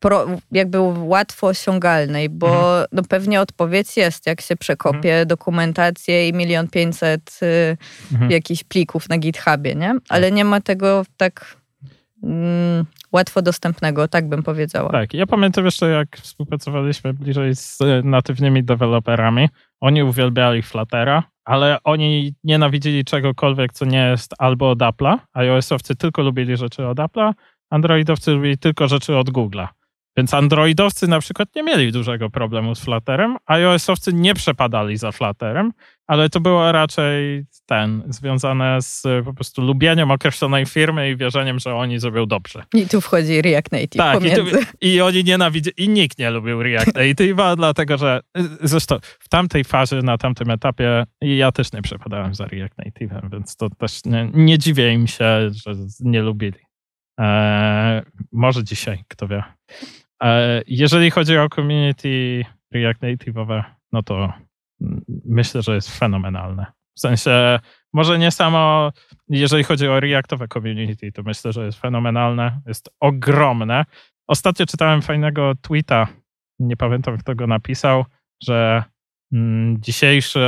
pro, 0.04 0.26
jakby 0.52 0.78
łatwo 0.80 1.46
osiągalnej, 1.46 2.28
bo 2.28 2.46
mhm. 2.46 2.86
no 2.92 3.02
pewnie 3.08 3.40
odpowiedź 3.40 3.96
jest, 3.96 4.26
jak 4.26 4.40
się 4.40 4.56
przekopie 4.56 5.10
mhm. 5.10 5.28
dokumentację 5.28 6.28
i 6.28 6.32
milion 6.32 6.68
pięćset 6.68 7.38
y, 7.42 7.76
mhm. 8.12 8.30
jakichś 8.30 8.64
plików 8.64 9.08
na 9.08 9.18
GitHubie, 9.18 9.74
nie? 9.74 9.94
Ale 10.08 10.26
tak. 10.26 10.36
nie 10.36 10.44
ma 10.44 10.60
tego 10.60 11.04
tak 11.16 11.56
mm, 12.22 12.84
łatwo 13.12 13.42
dostępnego, 13.42 14.08
tak 14.08 14.28
bym 14.28 14.42
powiedziała. 14.42 14.92
Tak, 14.92 15.14
ja 15.14 15.26
pamiętam 15.26 15.64
jeszcze, 15.64 15.90
jak 15.90 16.16
współpracowaliśmy 16.16 17.14
bliżej 17.14 17.56
z 17.56 17.78
natywnymi 18.04 18.64
deweloperami. 18.64 19.48
Oni 19.84 20.02
uwielbiali 20.02 20.62
Fluttera, 20.62 21.22
ale 21.44 21.78
oni 21.84 22.34
nienawidzili 22.44 23.04
czegokolwiek, 23.04 23.72
co 23.72 23.84
nie 23.84 23.98
jest 23.98 24.34
albo 24.38 24.70
od 24.70 24.78
Apple'a. 24.78 25.18
iOS-owcy 25.34 25.96
tylko 25.96 26.22
lubili 26.22 26.56
rzeczy 26.56 26.86
od 26.86 26.98
Apple'a, 26.98 27.32
Androidowcy 27.70 28.30
lubili 28.30 28.58
tylko 28.58 28.88
rzeczy 28.88 29.16
od 29.16 29.30
Google'a. 29.30 29.68
Więc 30.16 30.34
Androidowcy 30.34 31.08
na 31.08 31.20
przykład 31.20 31.48
nie 31.56 31.62
mieli 31.62 31.92
dużego 31.92 32.30
problemu 32.30 32.74
z 32.74 32.80
Flutterem, 32.80 33.36
a 33.46 33.54
iOS-owcy 33.54 34.12
nie 34.12 34.34
przepadali 34.34 34.96
za 34.96 35.12
Flutterem, 35.12 35.72
ale 36.06 36.28
to 36.30 36.40
było 36.40 36.72
raczej 36.72 37.44
ten, 37.66 38.02
związane 38.08 38.82
z 38.82 39.02
po 39.24 39.34
prostu 39.34 39.62
lubieniem 39.62 40.10
określonej 40.10 40.66
firmy 40.66 41.10
i 41.10 41.16
wierzeniem, 41.16 41.58
że 41.58 41.74
oni 41.74 41.98
zrobią 41.98 42.26
dobrze. 42.26 42.64
I 42.74 42.88
tu 42.88 43.00
wchodzi 43.00 43.42
React 43.42 43.72
Native 43.72 43.98
tak, 43.98 44.18
pomiędzy. 44.18 44.40
I, 44.40 44.44
tu, 44.50 44.58
i 44.80 45.00
oni 45.00 45.24
nienawidzili, 45.24 45.74
i 45.84 45.88
nikt 45.88 46.18
nie 46.18 46.30
lubił 46.30 46.62
React 46.62 46.94
Native, 46.94 47.36
dlatego 47.56 47.96
że 47.96 48.20
zresztą 48.62 48.98
w 49.02 49.28
tamtej 49.28 49.64
fazie, 49.64 49.96
na 49.96 50.18
tamtym 50.18 50.50
etapie 50.50 51.04
ja 51.20 51.52
też 51.52 51.72
nie 51.72 51.82
przepadałem 51.82 52.34
za 52.34 52.46
React 52.46 52.78
Native'em, 52.78 53.30
więc 53.32 53.56
to 53.56 53.70
też 53.70 54.04
nie, 54.04 54.30
nie 54.34 54.58
dziwię 54.58 54.92
im 54.92 55.06
się, 55.06 55.50
że 55.50 55.74
nie 56.00 56.22
lubili. 56.22 56.58
Eee, 57.18 58.02
może 58.32 58.64
dzisiaj, 58.64 59.04
kto 59.08 59.28
wie. 59.28 59.42
E, 60.22 60.62
jeżeli 60.66 61.10
chodzi 61.10 61.38
o 61.38 61.48
community 61.48 62.44
React 62.74 63.02
Native'owe, 63.02 63.62
no 63.92 64.02
to 64.02 64.32
myślę, 65.24 65.62
że 65.62 65.74
jest 65.74 65.98
fenomenalne. 65.98 66.66
W 66.96 67.00
sensie, 67.00 67.60
może 67.92 68.18
nie 68.18 68.30
samo, 68.30 68.92
jeżeli 69.28 69.64
chodzi 69.64 69.88
o 69.88 70.00
Reactowe 70.00 70.48
community, 70.48 71.12
to 71.12 71.22
myślę, 71.22 71.52
że 71.52 71.66
jest 71.66 71.80
fenomenalne, 71.80 72.60
jest 72.66 72.90
ogromne. 73.00 73.84
Ostatnio 74.26 74.66
czytałem 74.66 75.02
fajnego 75.02 75.52
tweeta, 75.60 76.08
nie 76.58 76.76
pamiętam 76.76 77.18
kto 77.18 77.34
go 77.34 77.46
napisał, 77.46 78.04
że 78.42 78.84
mm, 79.32 79.76
dzisiejszy 79.80 80.40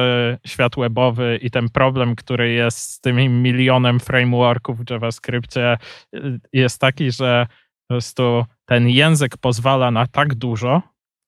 świat 0.46 0.76
webowy 0.76 1.38
i 1.42 1.50
ten 1.50 1.68
problem, 1.68 2.16
który 2.16 2.52
jest 2.52 2.78
z 2.78 3.00
tym 3.00 3.42
milionem 3.42 4.00
frameworków 4.00 4.78
w 4.78 4.90
JavaScriptie 4.90 5.76
y, 6.14 6.40
jest 6.52 6.80
taki, 6.80 7.10
że 7.10 7.46
po 7.88 7.94
prostu 7.94 8.44
ten 8.64 8.88
język 8.88 9.36
pozwala 9.36 9.90
na 9.90 10.06
tak 10.06 10.34
dużo 10.34 10.82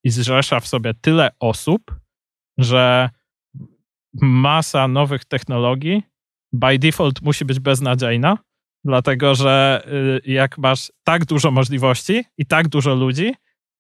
i 0.05 0.11
zrzesza 0.11 0.61
w 0.61 0.67
sobie 0.67 0.95
tyle 0.95 1.31
osób, 1.41 1.95
że 2.59 3.11
masa 4.23 4.89
nowych 4.89 5.25
technologii 5.25 6.03
by 6.53 6.79
default 6.79 7.23
musi 7.23 7.45
być 7.45 7.61
beznadziejna, 7.61 8.39
dlatego 8.85 9.35
że 9.35 9.83
y, 10.27 10.31
jak 10.31 10.59
masz 10.59 10.93
tak 11.05 11.25
dużo 11.25 11.51
możliwości 11.51 12.25
i 12.39 12.47
tak 12.47 12.69
dużo 12.69 12.95
ludzi, 12.95 13.35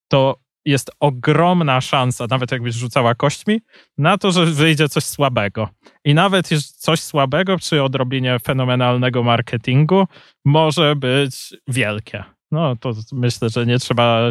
to 0.08 0.40
jest 0.64 0.90
ogromna 1.00 1.80
szansa, 1.80 2.26
nawet 2.30 2.52
jakbyś 2.52 2.74
rzucała 2.74 3.14
kośćmi, 3.14 3.60
na 3.98 4.18
to, 4.18 4.32
że 4.32 4.46
wyjdzie 4.46 4.88
coś 4.88 5.04
słabego. 5.04 5.68
I 6.04 6.14
nawet 6.14 6.48
coś 6.76 7.00
słabego 7.00 7.56
przy 7.56 7.82
odrobinie 7.82 8.38
fenomenalnego 8.38 9.22
marketingu 9.22 10.06
może 10.44 10.96
być 10.96 11.54
wielkie. 11.68 12.37
No 12.50 12.76
to 12.76 12.92
myślę, 13.12 13.48
że 13.48 13.66
nie 13.66 13.78
trzeba 13.78 14.28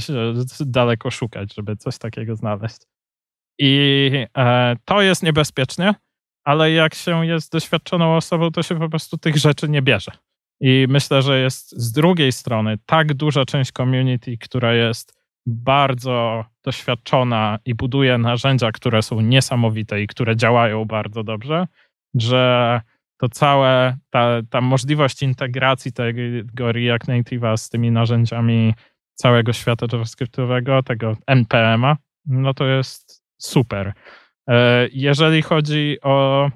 daleko 0.60 1.12
szukać, 1.12 1.56
żeby 1.56 1.76
coś 1.76 1.98
takiego 1.98 2.36
znaleźć. 2.36 2.78
I 3.60 4.12
e, 4.38 4.76
to 4.86 5.02
jest 5.02 5.24
niebezpieczne, 5.24 5.96
ale 6.44 6.72
jak 6.72 6.96
się 6.96 7.26
jest 7.26 7.52
doświadczoną 7.52 8.16
osobą, 8.16 8.52
to 8.52 8.64
się 8.64 8.80
po 8.80 8.90
prostu 8.90 9.18
tych 9.18 9.38
rzeczy 9.38 9.70
nie 9.70 9.82
bierze. 9.82 10.12
I 10.62 10.86
myślę, 10.90 11.22
że 11.22 11.40
jest 11.40 11.72
z 11.72 11.92
drugiej 11.92 12.32
strony 12.32 12.78
tak 12.86 13.14
duża 13.14 13.46
część 13.46 13.72
community, 13.72 14.38
która 14.38 14.74
jest 14.74 15.18
bardzo 15.46 16.46
doświadczona 16.64 17.60
i 17.66 17.76
buduje 17.76 18.18
narzędzia, 18.18 18.72
które 18.72 19.02
są 19.02 19.22
niesamowite 19.22 20.02
i 20.02 20.08
które 20.08 20.36
działają 20.36 20.86
bardzo 20.86 21.24
dobrze, 21.24 21.68
że 22.16 22.82
to 23.18 23.30
całe, 23.30 23.98
ta, 24.10 24.42
ta 24.50 24.62
możliwość 24.62 25.24
integracji 25.24 25.92
tego 25.94 26.72
React 26.72 27.08
Native'a 27.08 27.58
z 27.58 27.70
tymi 27.70 27.92
narzędziami 27.92 28.74
całego 29.14 29.54
świata 29.54 29.86
JavaScriptowego, 29.92 30.84
tego 30.84 31.18
NPM-a, 31.28 31.98
no 32.26 32.54
to 32.54 32.66
jest 32.66 33.24
super. 33.38 33.94
E, 34.50 34.88
jeżeli 34.92 35.42
chodzi 35.42 35.98
o 36.02 36.50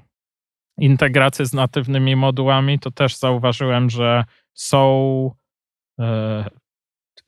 integrację 0.78 1.46
z 1.46 1.54
natywnymi 1.54 2.16
modułami, 2.16 2.80
to 2.80 2.92
też 2.92 3.18
zauważyłem, 3.18 3.90
że 3.90 4.24
są 4.54 5.32
e, 6.00 6.46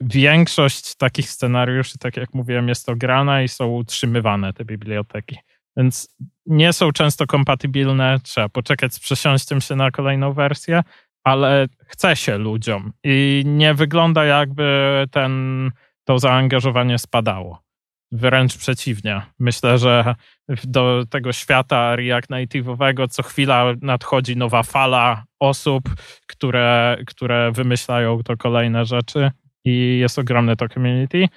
większość 0.02 0.96
takich 0.96 1.30
scenariuszy, 1.30 1.98
tak 1.98 2.18
jak 2.18 2.34
mówiłem, 2.34 2.68
jest 2.68 2.90
ograna 2.90 3.44
i 3.44 3.48
są 3.48 3.68
utrzymywane 3.68 4.54
te 4.54 4.66
biblioteki. 4.66 5.38
Więc 5.78 6.16
nie 6.46 6.74
są 6.74 6.92
często 6.92 7.28
kompatybilne, 7.28 8.20
trzeba 8.24 8.50
poczekać 8.50 8.94
z 8.94 9.00
przesiąściem 9.00 9.62
się 9.62 9.76
na 9.76 9.92
kolejną 9.92 10.34
wersję, 10.34 10.84
ale 11.24 11.68
chce 11.88 12.16
się 12.16 12.38
ludziom 12.38 12.94
i 13.04 13.44
nie 13.46 13.74
wygląda 13.74 14.26
jakby 14.26 15.08
ten, 15.12 15.72
to 16.04 16.20
zaangażowanie 16.20 17.00
spadało. 17.00 17.64
Wręcz 18.12 18.58
przeciwnie. 18.58 19.22
Myślę, 19.40 19.78
że 19.78 20.16
do 20.64 21.04
tego 21.10 21.34
świata 21.34 21.96
React 21.96 22.30
Native'owego 22.30 23.08
co 23.10 23.24
chwila 23.24 23.66
nadchodzi 23.82 24.38
nowa 24.38 24.64
fala 24.64 25.24
osób, 25.40 25.84
które, 26.28 26.98
które 27.08 27.52
wymyślają 27.52 28.24
to 28.24 28.38
kolejne 28.38 28.86
rzeczy 28.86 29.32
i 29.66 29.98
jest 30.00 30.20
ogromne 30.20 30.56
to 30.56 30.70
community. 30.70 31.28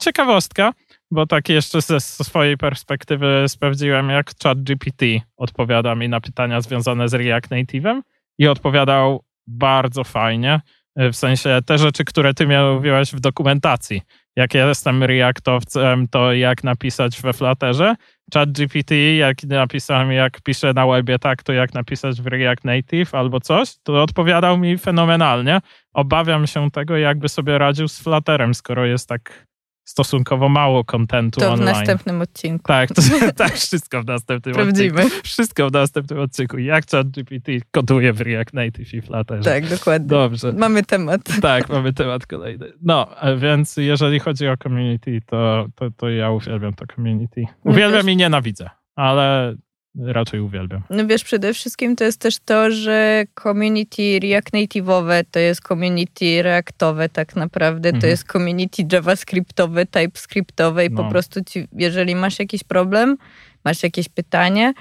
Ciekawostka, 0.00 0.72
bo 1.10 1.26
tak 1.26 1.48
jeszcze 1.48 1.80
ze 1.80 2.00
swojej 2.00 2.56
perspektywy 2.56 3.44
sprawdziłem, 3.48 4.10
jak 4.10 4.30
ChatGPT 4.42 5.04
odpowiada 5.36 5.94
mi 5.94 6.08
na 6.08 6.20
pytania 6.20 6.60
związane 6.60 7.08
z 7.08 7.14
React 7.14 7.50
Native'em 7.50 8.00
i 8.38 8.48
odpowiadał 8.48 9.24
bardzo 9.46 10.04
fajnie. 10.04 10.60
W 10.96 11.14
sensie 11.14 11.58
te 11.66 11.78
rzeczy, 11.78 12.04
które 12.04 12.34
ty 12.34 12.46
mówiłeś 12.46 13.12
w 13.12 13.20
dokumentacji. 13.20 14.02
Jak 14.36 14.54
ja 14.54 14.68
jestem 14.68 15.04
Reactowcem, 15.04 16.08
to 16.08 16.32
jak 16.32 16.64
napisać 16.64 17.20
we 17.20 17.32
Flutterze. 17.32 17.94
ChatGPT, 18.34 18.90
jak 19.18 19.42
napisałem, 19.42 20.12
jak 20.12 20.40
piszę 20.40 20.72
na 20.72 20.86
webie 20.86 21.18
tak, 21.18 21.42
to 21.42 21.52
jak 21.52 21.74
napisać 21.74 22.22
w 22.22 22.26
React 22.26 22.64
Native 22.64 23.14
albo 23.14 23.40
coś, 23.40 23.78
to 23.82 24.02
odpowiadał 24.02 24.58
mi 24.58 24.78
fenomenalnie. 24.78 25.60
Obawiam 25.92 26.46
się 26.46 26.70
tego, 26.70 26.96
jakby 26.96 27.28
sobie 27.28 27.58
radził 27.58 27.88
z 27.88 28.02
Flutterem, 28.02 28.54
skoro 28.54 28.86
jest 28.86 29.08
tak 29.08 29.46
stosunkowo 29.84 30.48
mało 30.48 30.84
kontentu 30.84 31.40
online. 31.44 31.58
To 31.58 31.62
w 31.62 31.66
następnym 31.66 32.20
odcinku. 32.20 32.64
Tak, 32.64 32.88
to, 32.88 33.02
tak, 33.36 33.52
wszystko 33.54 34.02
w 34.02 34.06
następnym 34.06 34.54
Prawdziwe. 34.54 35.02
odcinku. 35.02 35.24
Wszystko 35.24 35.68
w 35.68 35.72
następnym 35.72 36.20
odcinku. 36.20 36.58
Jak 36.58 36.86
ChatGPT 36.90 37.52
koduje 37.70 38.12
w 38.12 38.20
React 38.20 38.54
Native 38.54 38.94
i 38.94 39.02
Flutter. 39.02 39.42
Tak, 39.44 39.68
dokładnie. 39.68 40.08
Dobrze. 40.08 40.52
Mamy 40.52 40.82
temat. 40.82 41.20
Tak, 41.42 41.68
mamy 41.68 41.92
temat 41.92 42.26
kolejny. 42.26 42.72
No, 42.82 43.06
więc 43.38 43.76
jeżeli 43.76 44.18
chodzi 44.18 44.48
o 44.48 44.56
community, 44.56 45.20
to, 45.26 45.66
to, 45.74 45.90
to 45.90 46.10
ja 46.10 46.30
uwielbiam 46.30 46.74
to 46.74 46.84
community. 46.94 47.44
Uwielbiam 47.64 48.10
i 48.10 48.16
nienawidzę, 48.16 48.70
ale 48.96 49.54
raczej 49.98 50.40
uwielbiam. 50.40 50.82
No 50.90 51.06
wiesz, 51.06 51.24
przede 51.24 51.54
wszystkim 51.54 51.96
to 51.96 52.04
jest 52.04 52.20
też 52.20 52.38
to, 52.38 52.70
że 52.70 53.24
community 53.42 54.20
React 54.22 54.52
Native'owe 54.52 55.24
to 55.30 55.38
jest 55.38 55.60
community 55.60 56.42
Reactowe 56.42 57.08
tak 57.08 57.36
naprawdę, 57.36 57.88
mhm. 57.88 58.00
to 58.00 58.06
jest 58.06 58.32
community 58.32 58.82
JavaScriptowe, 58.92 59.86
TypeScriptowe 59.86 60.86
i 60.86 60.90
no. 60.90 61.02
po 61.02 61.10
prostu 61.10 61.44
ci, 61.44 61.68
jeżeli 61.72 62.14
masz 62.14 62.38
jakiś 62.38 62.64
problem, 62.64 63.16
masz 63.64 63.82
jakieś 63.82 64.08
pytanie, 64.08 64.74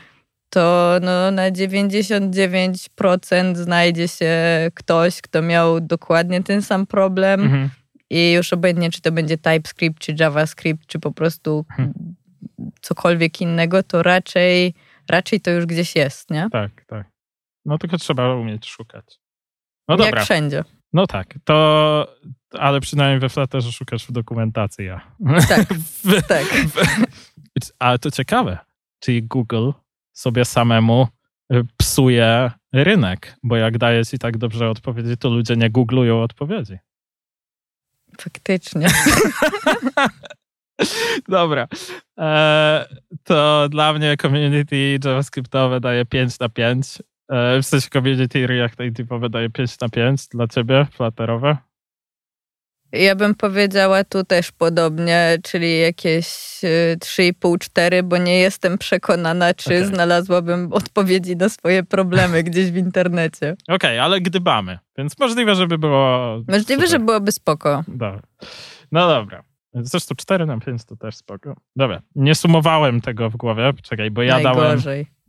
to 0.49 0.95
no, 1.01 1.32
na 1.32 1.51
99% 1.51 3.55
znajdzie 3.55 4.07
się 4.07 4.36
ktoś, 4.74 5.22
kto 5.22 5.41
miał 5.41 5.82
dokładnie 5.82 6.43
ten 6.43 6.62
sam 6.62 6.88
problem. 6.88 7.41
Mhm. 7.41 7.70
I 8.10 8.32
już 8.32 8.53
obojętnie, 8.53 8.91
czy 8.91 9.01
to 9.01 9.12
będzie 9.12 9.38
TypeScript, 9.38 9.99
czy 9.99 10.16
JavaScript, 10.20 10.86
czy 10.88 10.99
po 10.99 11.12
prostu 11.12 11.66
mhm. 11.70 11.93
cokolwiek 12.82 13.41
innego, 13.41 13.84
to 13.84 14.03
raczej, 14.03 14.74
raczej 15.10 15.41
to 15.41 15.51
już 15.51 15.66
gdzieś 15.66 15.95
jest, 15.95 16.30
nie? 16.30 16.47
Tak, 16.51 16.86
tak. 16.86 17.07
No 17.66 17.78
tylko 17.78 17.97
trzeba 17.97 18.36
umieć 18.36 18.70
szukać. 18.70 19.20
No 19.88 19.97
dobra. 19.97 20.20
Jak 20.20 20.26
wszędzie. 20.26 20.64
No 20.93 21.07
tak, 21.07 21.36
to 21.43 22.07
ale 22.51 22.80
przynajmniej 22.80 23.20
we 23.20 23.30
Flutterze 23.30 23.72
szukasz 23.72 24.05
w 24.05 24.12
dokumentacji. 24.12 24.86
Ja. 24.86 25.01
Tak, 25.47 25.74
w, 26.03 26.22
tak. 26.28 26.45
W, 26.45 26.76
ale 27.80 27.99
to 27.99 28.12
ciekawe, 28.12 28.57
czyli 28.99 29.24
Google 29.24 29.72
sobie 30.14 30.45
samemu 30.45 31.07
y, 31.53 31.62
psuje 31.78 32.51
rynek, 32.74 33.36
bo 33.43 33.55
jak 33.55 33.78
daje 33.78 34.05
ci 34.05 34.20
tak 34.20 34.38
dobrze 34.38 34.70
odpowiedzi, 34.70 35.18
to 35.18 35.30
ludzie 35.30 35.55
nie 35.55 35.70
googlują 35.70 36.22
odpowiedzi. 36.22 36.78
Faktycznie. 38.20 38.88
Dobra. 41.27 41.67
E, 42.19 42.86
to 43.23 43.69
dla 43.69 43.93
mnie 43.93 44.17
community 44.17 44.99
JavaScriptowe 45.05 45.80
daje 45.80 46.05
5 46.05 46.39
na 46.39 46.49
5. 46.49 46.99
E, 47.30 47.61
w 47.61 47.65
sensie 47.65 47.89
community 47.89 48.47
React 48.47 48.80
Native'owe 48.80 49.30
daje 49.30 49.49
5 49.49 49.80
na 49.80 49.89
5. 49.89 50.27
Dla 50.27 50.47
ciebie 50.47 50.88
Flutterowe? 50.91 51.57
Ja 52.91 53.15
bym 53.15 53.36
powiedziała 53.36 54.03
tu 54.03 54.23
też 54.23 54.51
podobnie, 54.51 55.38
czyli 55.43 55.80
jakieś 55.80 56.25
3,5-4, 56.25 57.93
y, 57.93 58.03
bo 58.03 58.17
nie 58.17 58.39
jestem 58.39 58.77
przekonana, 58.77 59.53
czy 59.53 59.69
okay. 59.69 59.86
znalazłabym 59.86 60.73
odpowiedzi 60.73 61.36
na 61.36 61.49
swoje 61.49 61.84
problemy 61.84 62.43
gdzieś 62.49 62.71
w 62.71 62.77
internecie. 62.77 63.51
Okej, 63.51 63.75
okay, 63.75 64.01
ale 64.01 64.21
gdybamy, 64.21 64.80
więc 64.97 65.19
możliwe, 65.19 65.55
żeby 65.55 65.77
było. 65.77 66.38
Możliwe, 66.47 66.73
super. 66.73 66.89
że 66.89 66.99
byłoby 66.99 67.32
spoko. 67.32 67.84
Dobra. 67.88 68.21
No 68.91 69.07
dobra. 69.07 69.49
Zresztą 69.74 70.15
4 70.15 70.45
na 70.45 70.59
5 70.59 70.86
to 70.86 70.95
też 70.95 71.15
spoko. 71.15 71.55
Dobra, 71.76 72.01
nie 72.15 72.36
sumowałem 72.36 73.01
tego 73.01 73.30
w 73.30 73.38
głowie, 73.38 73.74
czekaj, 73.84 74.11
bo 74.11 74.24
ja 74.24 74.39
Najgorzej. 74.39 75.05
dałem... 75.05 75.20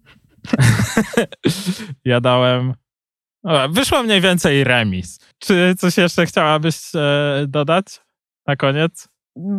ja 2.04 2.20
dałem 2.20 2.74
Wyszło 3.70 4.02
mniej 4.02 4.20
więcej 4.20 4.64
remis. 4.64 5.18
Czy 5.38 5.74
coś 5.78 5.96
jeszcze 5.96 6.26
chciałabyś 6.26 6.76
e, 6.94 7.44
dodać 7.48 8.00
na 8.46 8.56
koniec? 8.56 9.08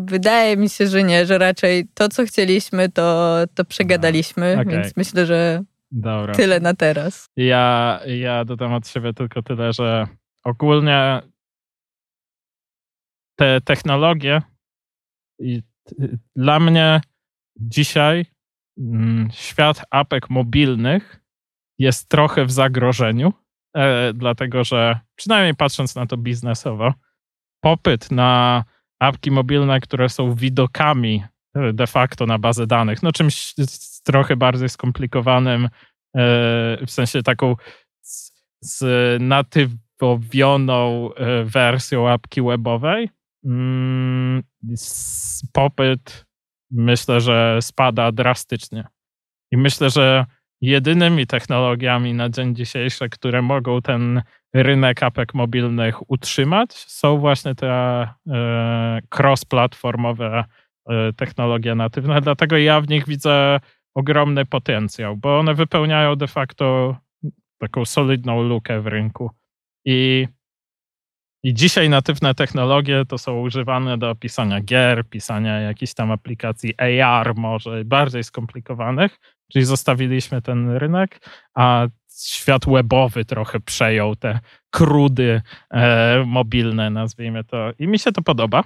Wydaje 0.05 0.57
mi 0.57 0.69
się, 0.69 0.88
że 0.88 1.03
nie, 1.03 1.25
że 1.25 1.38
raczej 1.38 1.88
to, 1.93 2.09
co 2.09 2.25
chcieliśmy, 2.25 2.89
to, 2.89 3.38
to 3.55 3.65
przegadaliśmy, 3.65 4.55
no, 4.55 4.61
okay. 4.61 4.73
więc 4.73 4.97
myślę, 4.97 5.25
że 5.25 5.63
Dobra. 5.91 6.34
tyle 6.34 6.59
na 6.59 6.73
teraz. 6.73 7.25
Ja, 7.36 7.99
ja 8.05 8.45
dodam 8.45 8.73
od 8.73 8.88
siebie 8.88 9.13
tylko 9.13 9.41
tyle, 9.41 9.73
że 9.73 10.07
ogólnie 10.43 11.21
te 13.36 13.61
technologie 13.61 14.41
i 15.41 15.63
dla 16.35 16.59
mnie 16.59 17.01
dzisiaj 17.59 18.25
mm, 18.77 19.29
świat 19.31 19.85
apek 19.89 20.29
mobilnych 20.29 21.19
jest 21.79 22.09
trochę 22.09 22.45
w 22.45 22.51
zagrożeniu 22.51 23.33
e, 23.77 24.13
dlatego 24.13 24.63
że 24.63 24.99
przynajmniej 25.15 25.55
patrząc 25.55 25.95
na 25.95 26.05
to 26.05 26.17
biznesowo, 26.17 26.93
popyt 27.63 28.11
na 28.11 28.63
apki 28.99 29.31
mobilne, 29.31 29.79
które 29.79 30.09
są 30.09 30.35
widokami 30.35 31.23
e, 31.55 31.73
de 31.73 31.87
facto 31.87 32.25
na 32.25 32.39
bazę 32.39 32.67
danych, 32.67 33.03
no 33.03 33.11
czymś 33.11 33.53
trochę 34.03 34.35
bardziej 34.35 34.69
skomplikowanym, 34.69 35.65
e, 35.65 35.69
w 36.85 36.91
sensie 36.91 37.23
taką 37.23 37.55
znatywowioną 38.63 41.09
wersją 41.45 42.09
apki 42.09 42.41
webowej, 42.41 43.09
popyt 45.53 46.25
myślę, 46.71 47.21
że 47.21 47.57
spada 47.61 48.11
drastycznie. 48.11 48.87
I 49.51 49.57
myślę, 49.57 49.89
że 49.89 50.25
jedynymi 50.61 51.27
technologiami 51.27 52.13
na 52.13 52.29
dzień 52.29 52.55
dzisiejszy, 52.55 53.09
które 53.09 53.41
mogą 53.41 53.81
ten 53.81 54.21
rynek 54.53 55.03
apek 55.03 55.33
mobilnych 55.33 56.11
utrzymać, 56.11 56.73
są 56.73 57.17
właśnie 57.17 57.55
te 57.55 57.67
e, 57.71 58.99
cross-platformowe 59.09 60.43
e, 60.89 61.13
technologie 61.13 61.75
natywne. 61.75 62.21
Dlatego 62.21 62.57
ja 62.57 62.81
w 62.81 62.89
nich 62.89 63.07
widzę 63.07 63.59
ogromny 63.95 64.45
potencjał, 64.45 65.17
bo 65.17 65.39
one 65.39 65.53
wypełniają 65.53 66.15
de 66.15 66.27
facto 66.27 66.95
taką 67.57 67.85
solidną 67.85 68.43
lukę 68.43 68.81
w 68.81 68.87
rynku. 68.87 69.31
I, 69.85 70.27
i 71.43 71.53
dzisiaj 71.53 71.89
natywne 71.89 72.35
technologie 72.35 73.05
to 73.07 73.17
są 73.17 73.39
używane 73.39 73.97
do 73.97 74.15
pisania 74.15 74.61
gier, 74.61 75.09
pisania 75.09 75.59
jakichś 75.59 75.93
tam 75.93 76.11
aplikacji 76.11 76.73
AR, 76.77 77.35
może 77.35 77.85
bardziej 77.85 78.23
skomplikowanych, 78.23 79.17
Czyli 79.51 79.65
zostawiliśmy 79.65 80.41
ten 80.41 80.69
rynek, 80.69 81.19
a 81.53 81.87
świat 82.25 82.65
webowy 82.65 83.25
trochę 83.25 83.59
przejął 83.59 84.15
te 84.15 84.39
krudy 84.69 85.41
e, 85.71 86.23
mobilne, 86.27 86.89
nazwijmy 86.89 87.43
to. 87.43 87.71
I 87.79 87.87
mi 87.87 87.99
się 87.99 88.11
to 88.11 88.21
podoba. 88.21 88.63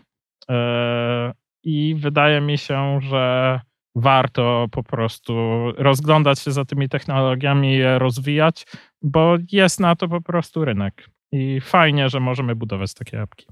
E, 0.50 1.34
I 1.64 1.96
wydaje 2.00 2.42
mi 2.42 2.58
się, 2.58 3.00
że 3.02 3.60
warto 3.96 4.68
po 4.72 4.84
prostu 4.84 5.34
rozglądać 5.78 6.40
się 6.40 6.52
za 6.52 6.66
tymi 6.66 6.90
technologiami 6.90 7.74
je 7.74 8.00
rozwijać, 8.00 8.66
bo 9.02 9.38
jest 9.52 9.80
na 9.80 9.96
to 9.96 10.08
po 10.08 10.22
prostu 10.22 10.66
rynek. 10.66 11.10
I 11.36 11.62
fajnie, 11.62 12.10
że 12.10 12.20
możemy 12.20 12.56
budować 12.56 12.94
takie 12.94 13.22
apki. 13.22 13.48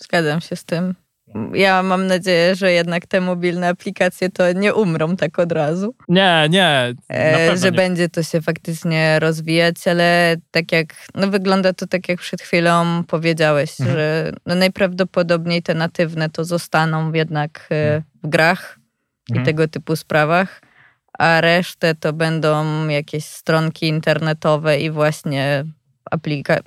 Zgadzam 0.00 0.40
się 0.40 0.56
z 0.56 0.64
tym. 0.64 0.94
Ja 1.54 1.82
mam 1.82 2.06
nadzieję, 2.06 2.54
że 2.54 2.72
jednak 2.72 3.06
te 3.06 3.20
mobilne 3.20 3.68
aplikacje 3.68 4.30
to 4.30 4.52
nie 4.52 4.74
umrą 4.74 5.16
tak 5.16 5.38
od 5.38 5.52
razu. 5.52 5.94
Nie, 6.08 6.46
nie. 6.50 6.94
E, 7.10 7.56
że 7.56 7.70
nie. 7.70 7.76
będzie 7.76 8.08
to 8.08 8.22
się 8.22 8.40
faktycznie 8.40 9.18
rozwijać, 9.20 9.88
ale 9.88 10.36
tak 10.50 10.72
jak, 10.72 10.94
no 11.14 11.28
wygląda 11.28 11.72
to 11.72 11.86
tak 11.86 12.08
jak 12.08 12.18
przed 12.18 12.42
chwilą 12.42 13.04
powiedziałeś, 13.04 13.80
mhm. 13.80 13.98
że 13.98 14.32
no 14.46 14.54
najprawdopodobniej 14.54 15.62
te 15.62 15.74
natywne 15.74 16.30
to 16.30 16.44
zostaną 16.44 17.12
jednak 17.12 17.68
e, 17.70 17.74
mhm. 17.74 18.02
w 18.22 18.28
grach 18.28 18.78
mhm. 19.30 19.42
i 19.42 19.46
tego 19.46 19.68
typu 19.68 19.96
sprawach, 19.96 20.62
a 21.18 21.40
resztę 21.40 21.94
to 21.94 22.12
będą 22.12 22.88
jakieś 22.88 23.24
stronki 23.24 23.88
internetowe 23.88 24.80
i 24.80 24.90
właśnie 24.90 25.64
aplika- 26.16 26.62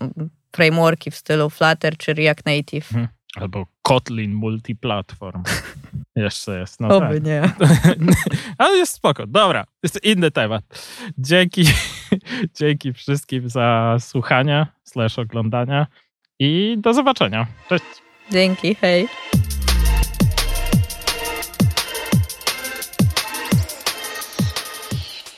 frameworki 0.55 1.11
w 1.11 1.15
stylu 1.15 1.49
Flutter 1.49 1.97
czy 1.97 2.13
React 2.13 2.45
Native. 2.45 2.91
Mhm. 2.91 3.07
Albo 3.35 3.65
Kotlin 3.81 4.33
multiplatform. 4.33 5.43
Jeszcze 6.15 6.59
jest. 6.59 6.79
No 6.79 6.87
Oby 6.87 7.13
tak. 7.13 7.23
nie. 7.23 7.41
Ale 8.57 8.77
jest 8.77 8.93
spoko. 8.93 9.27
Dobra, 9.27 9.63
jest 9.83 10.03
inny 10.03 10.31
temat. 10.31 10.63
Dzięki, 11.17 11.63
dzięki 12.59 12.93
wszystkim 12.93 13.49
za 13.49 13.97
słuchanie 13.99 14.67
slash 14.83 15.19
oglądania 15.19 15.87
i 16.39 16.75
do 16.79 16.93
zobaczenia. 16.93 17.47
Cześć. 17.69 17.85
Dzięki, 18.31 18.75
hej. 18.75 19.07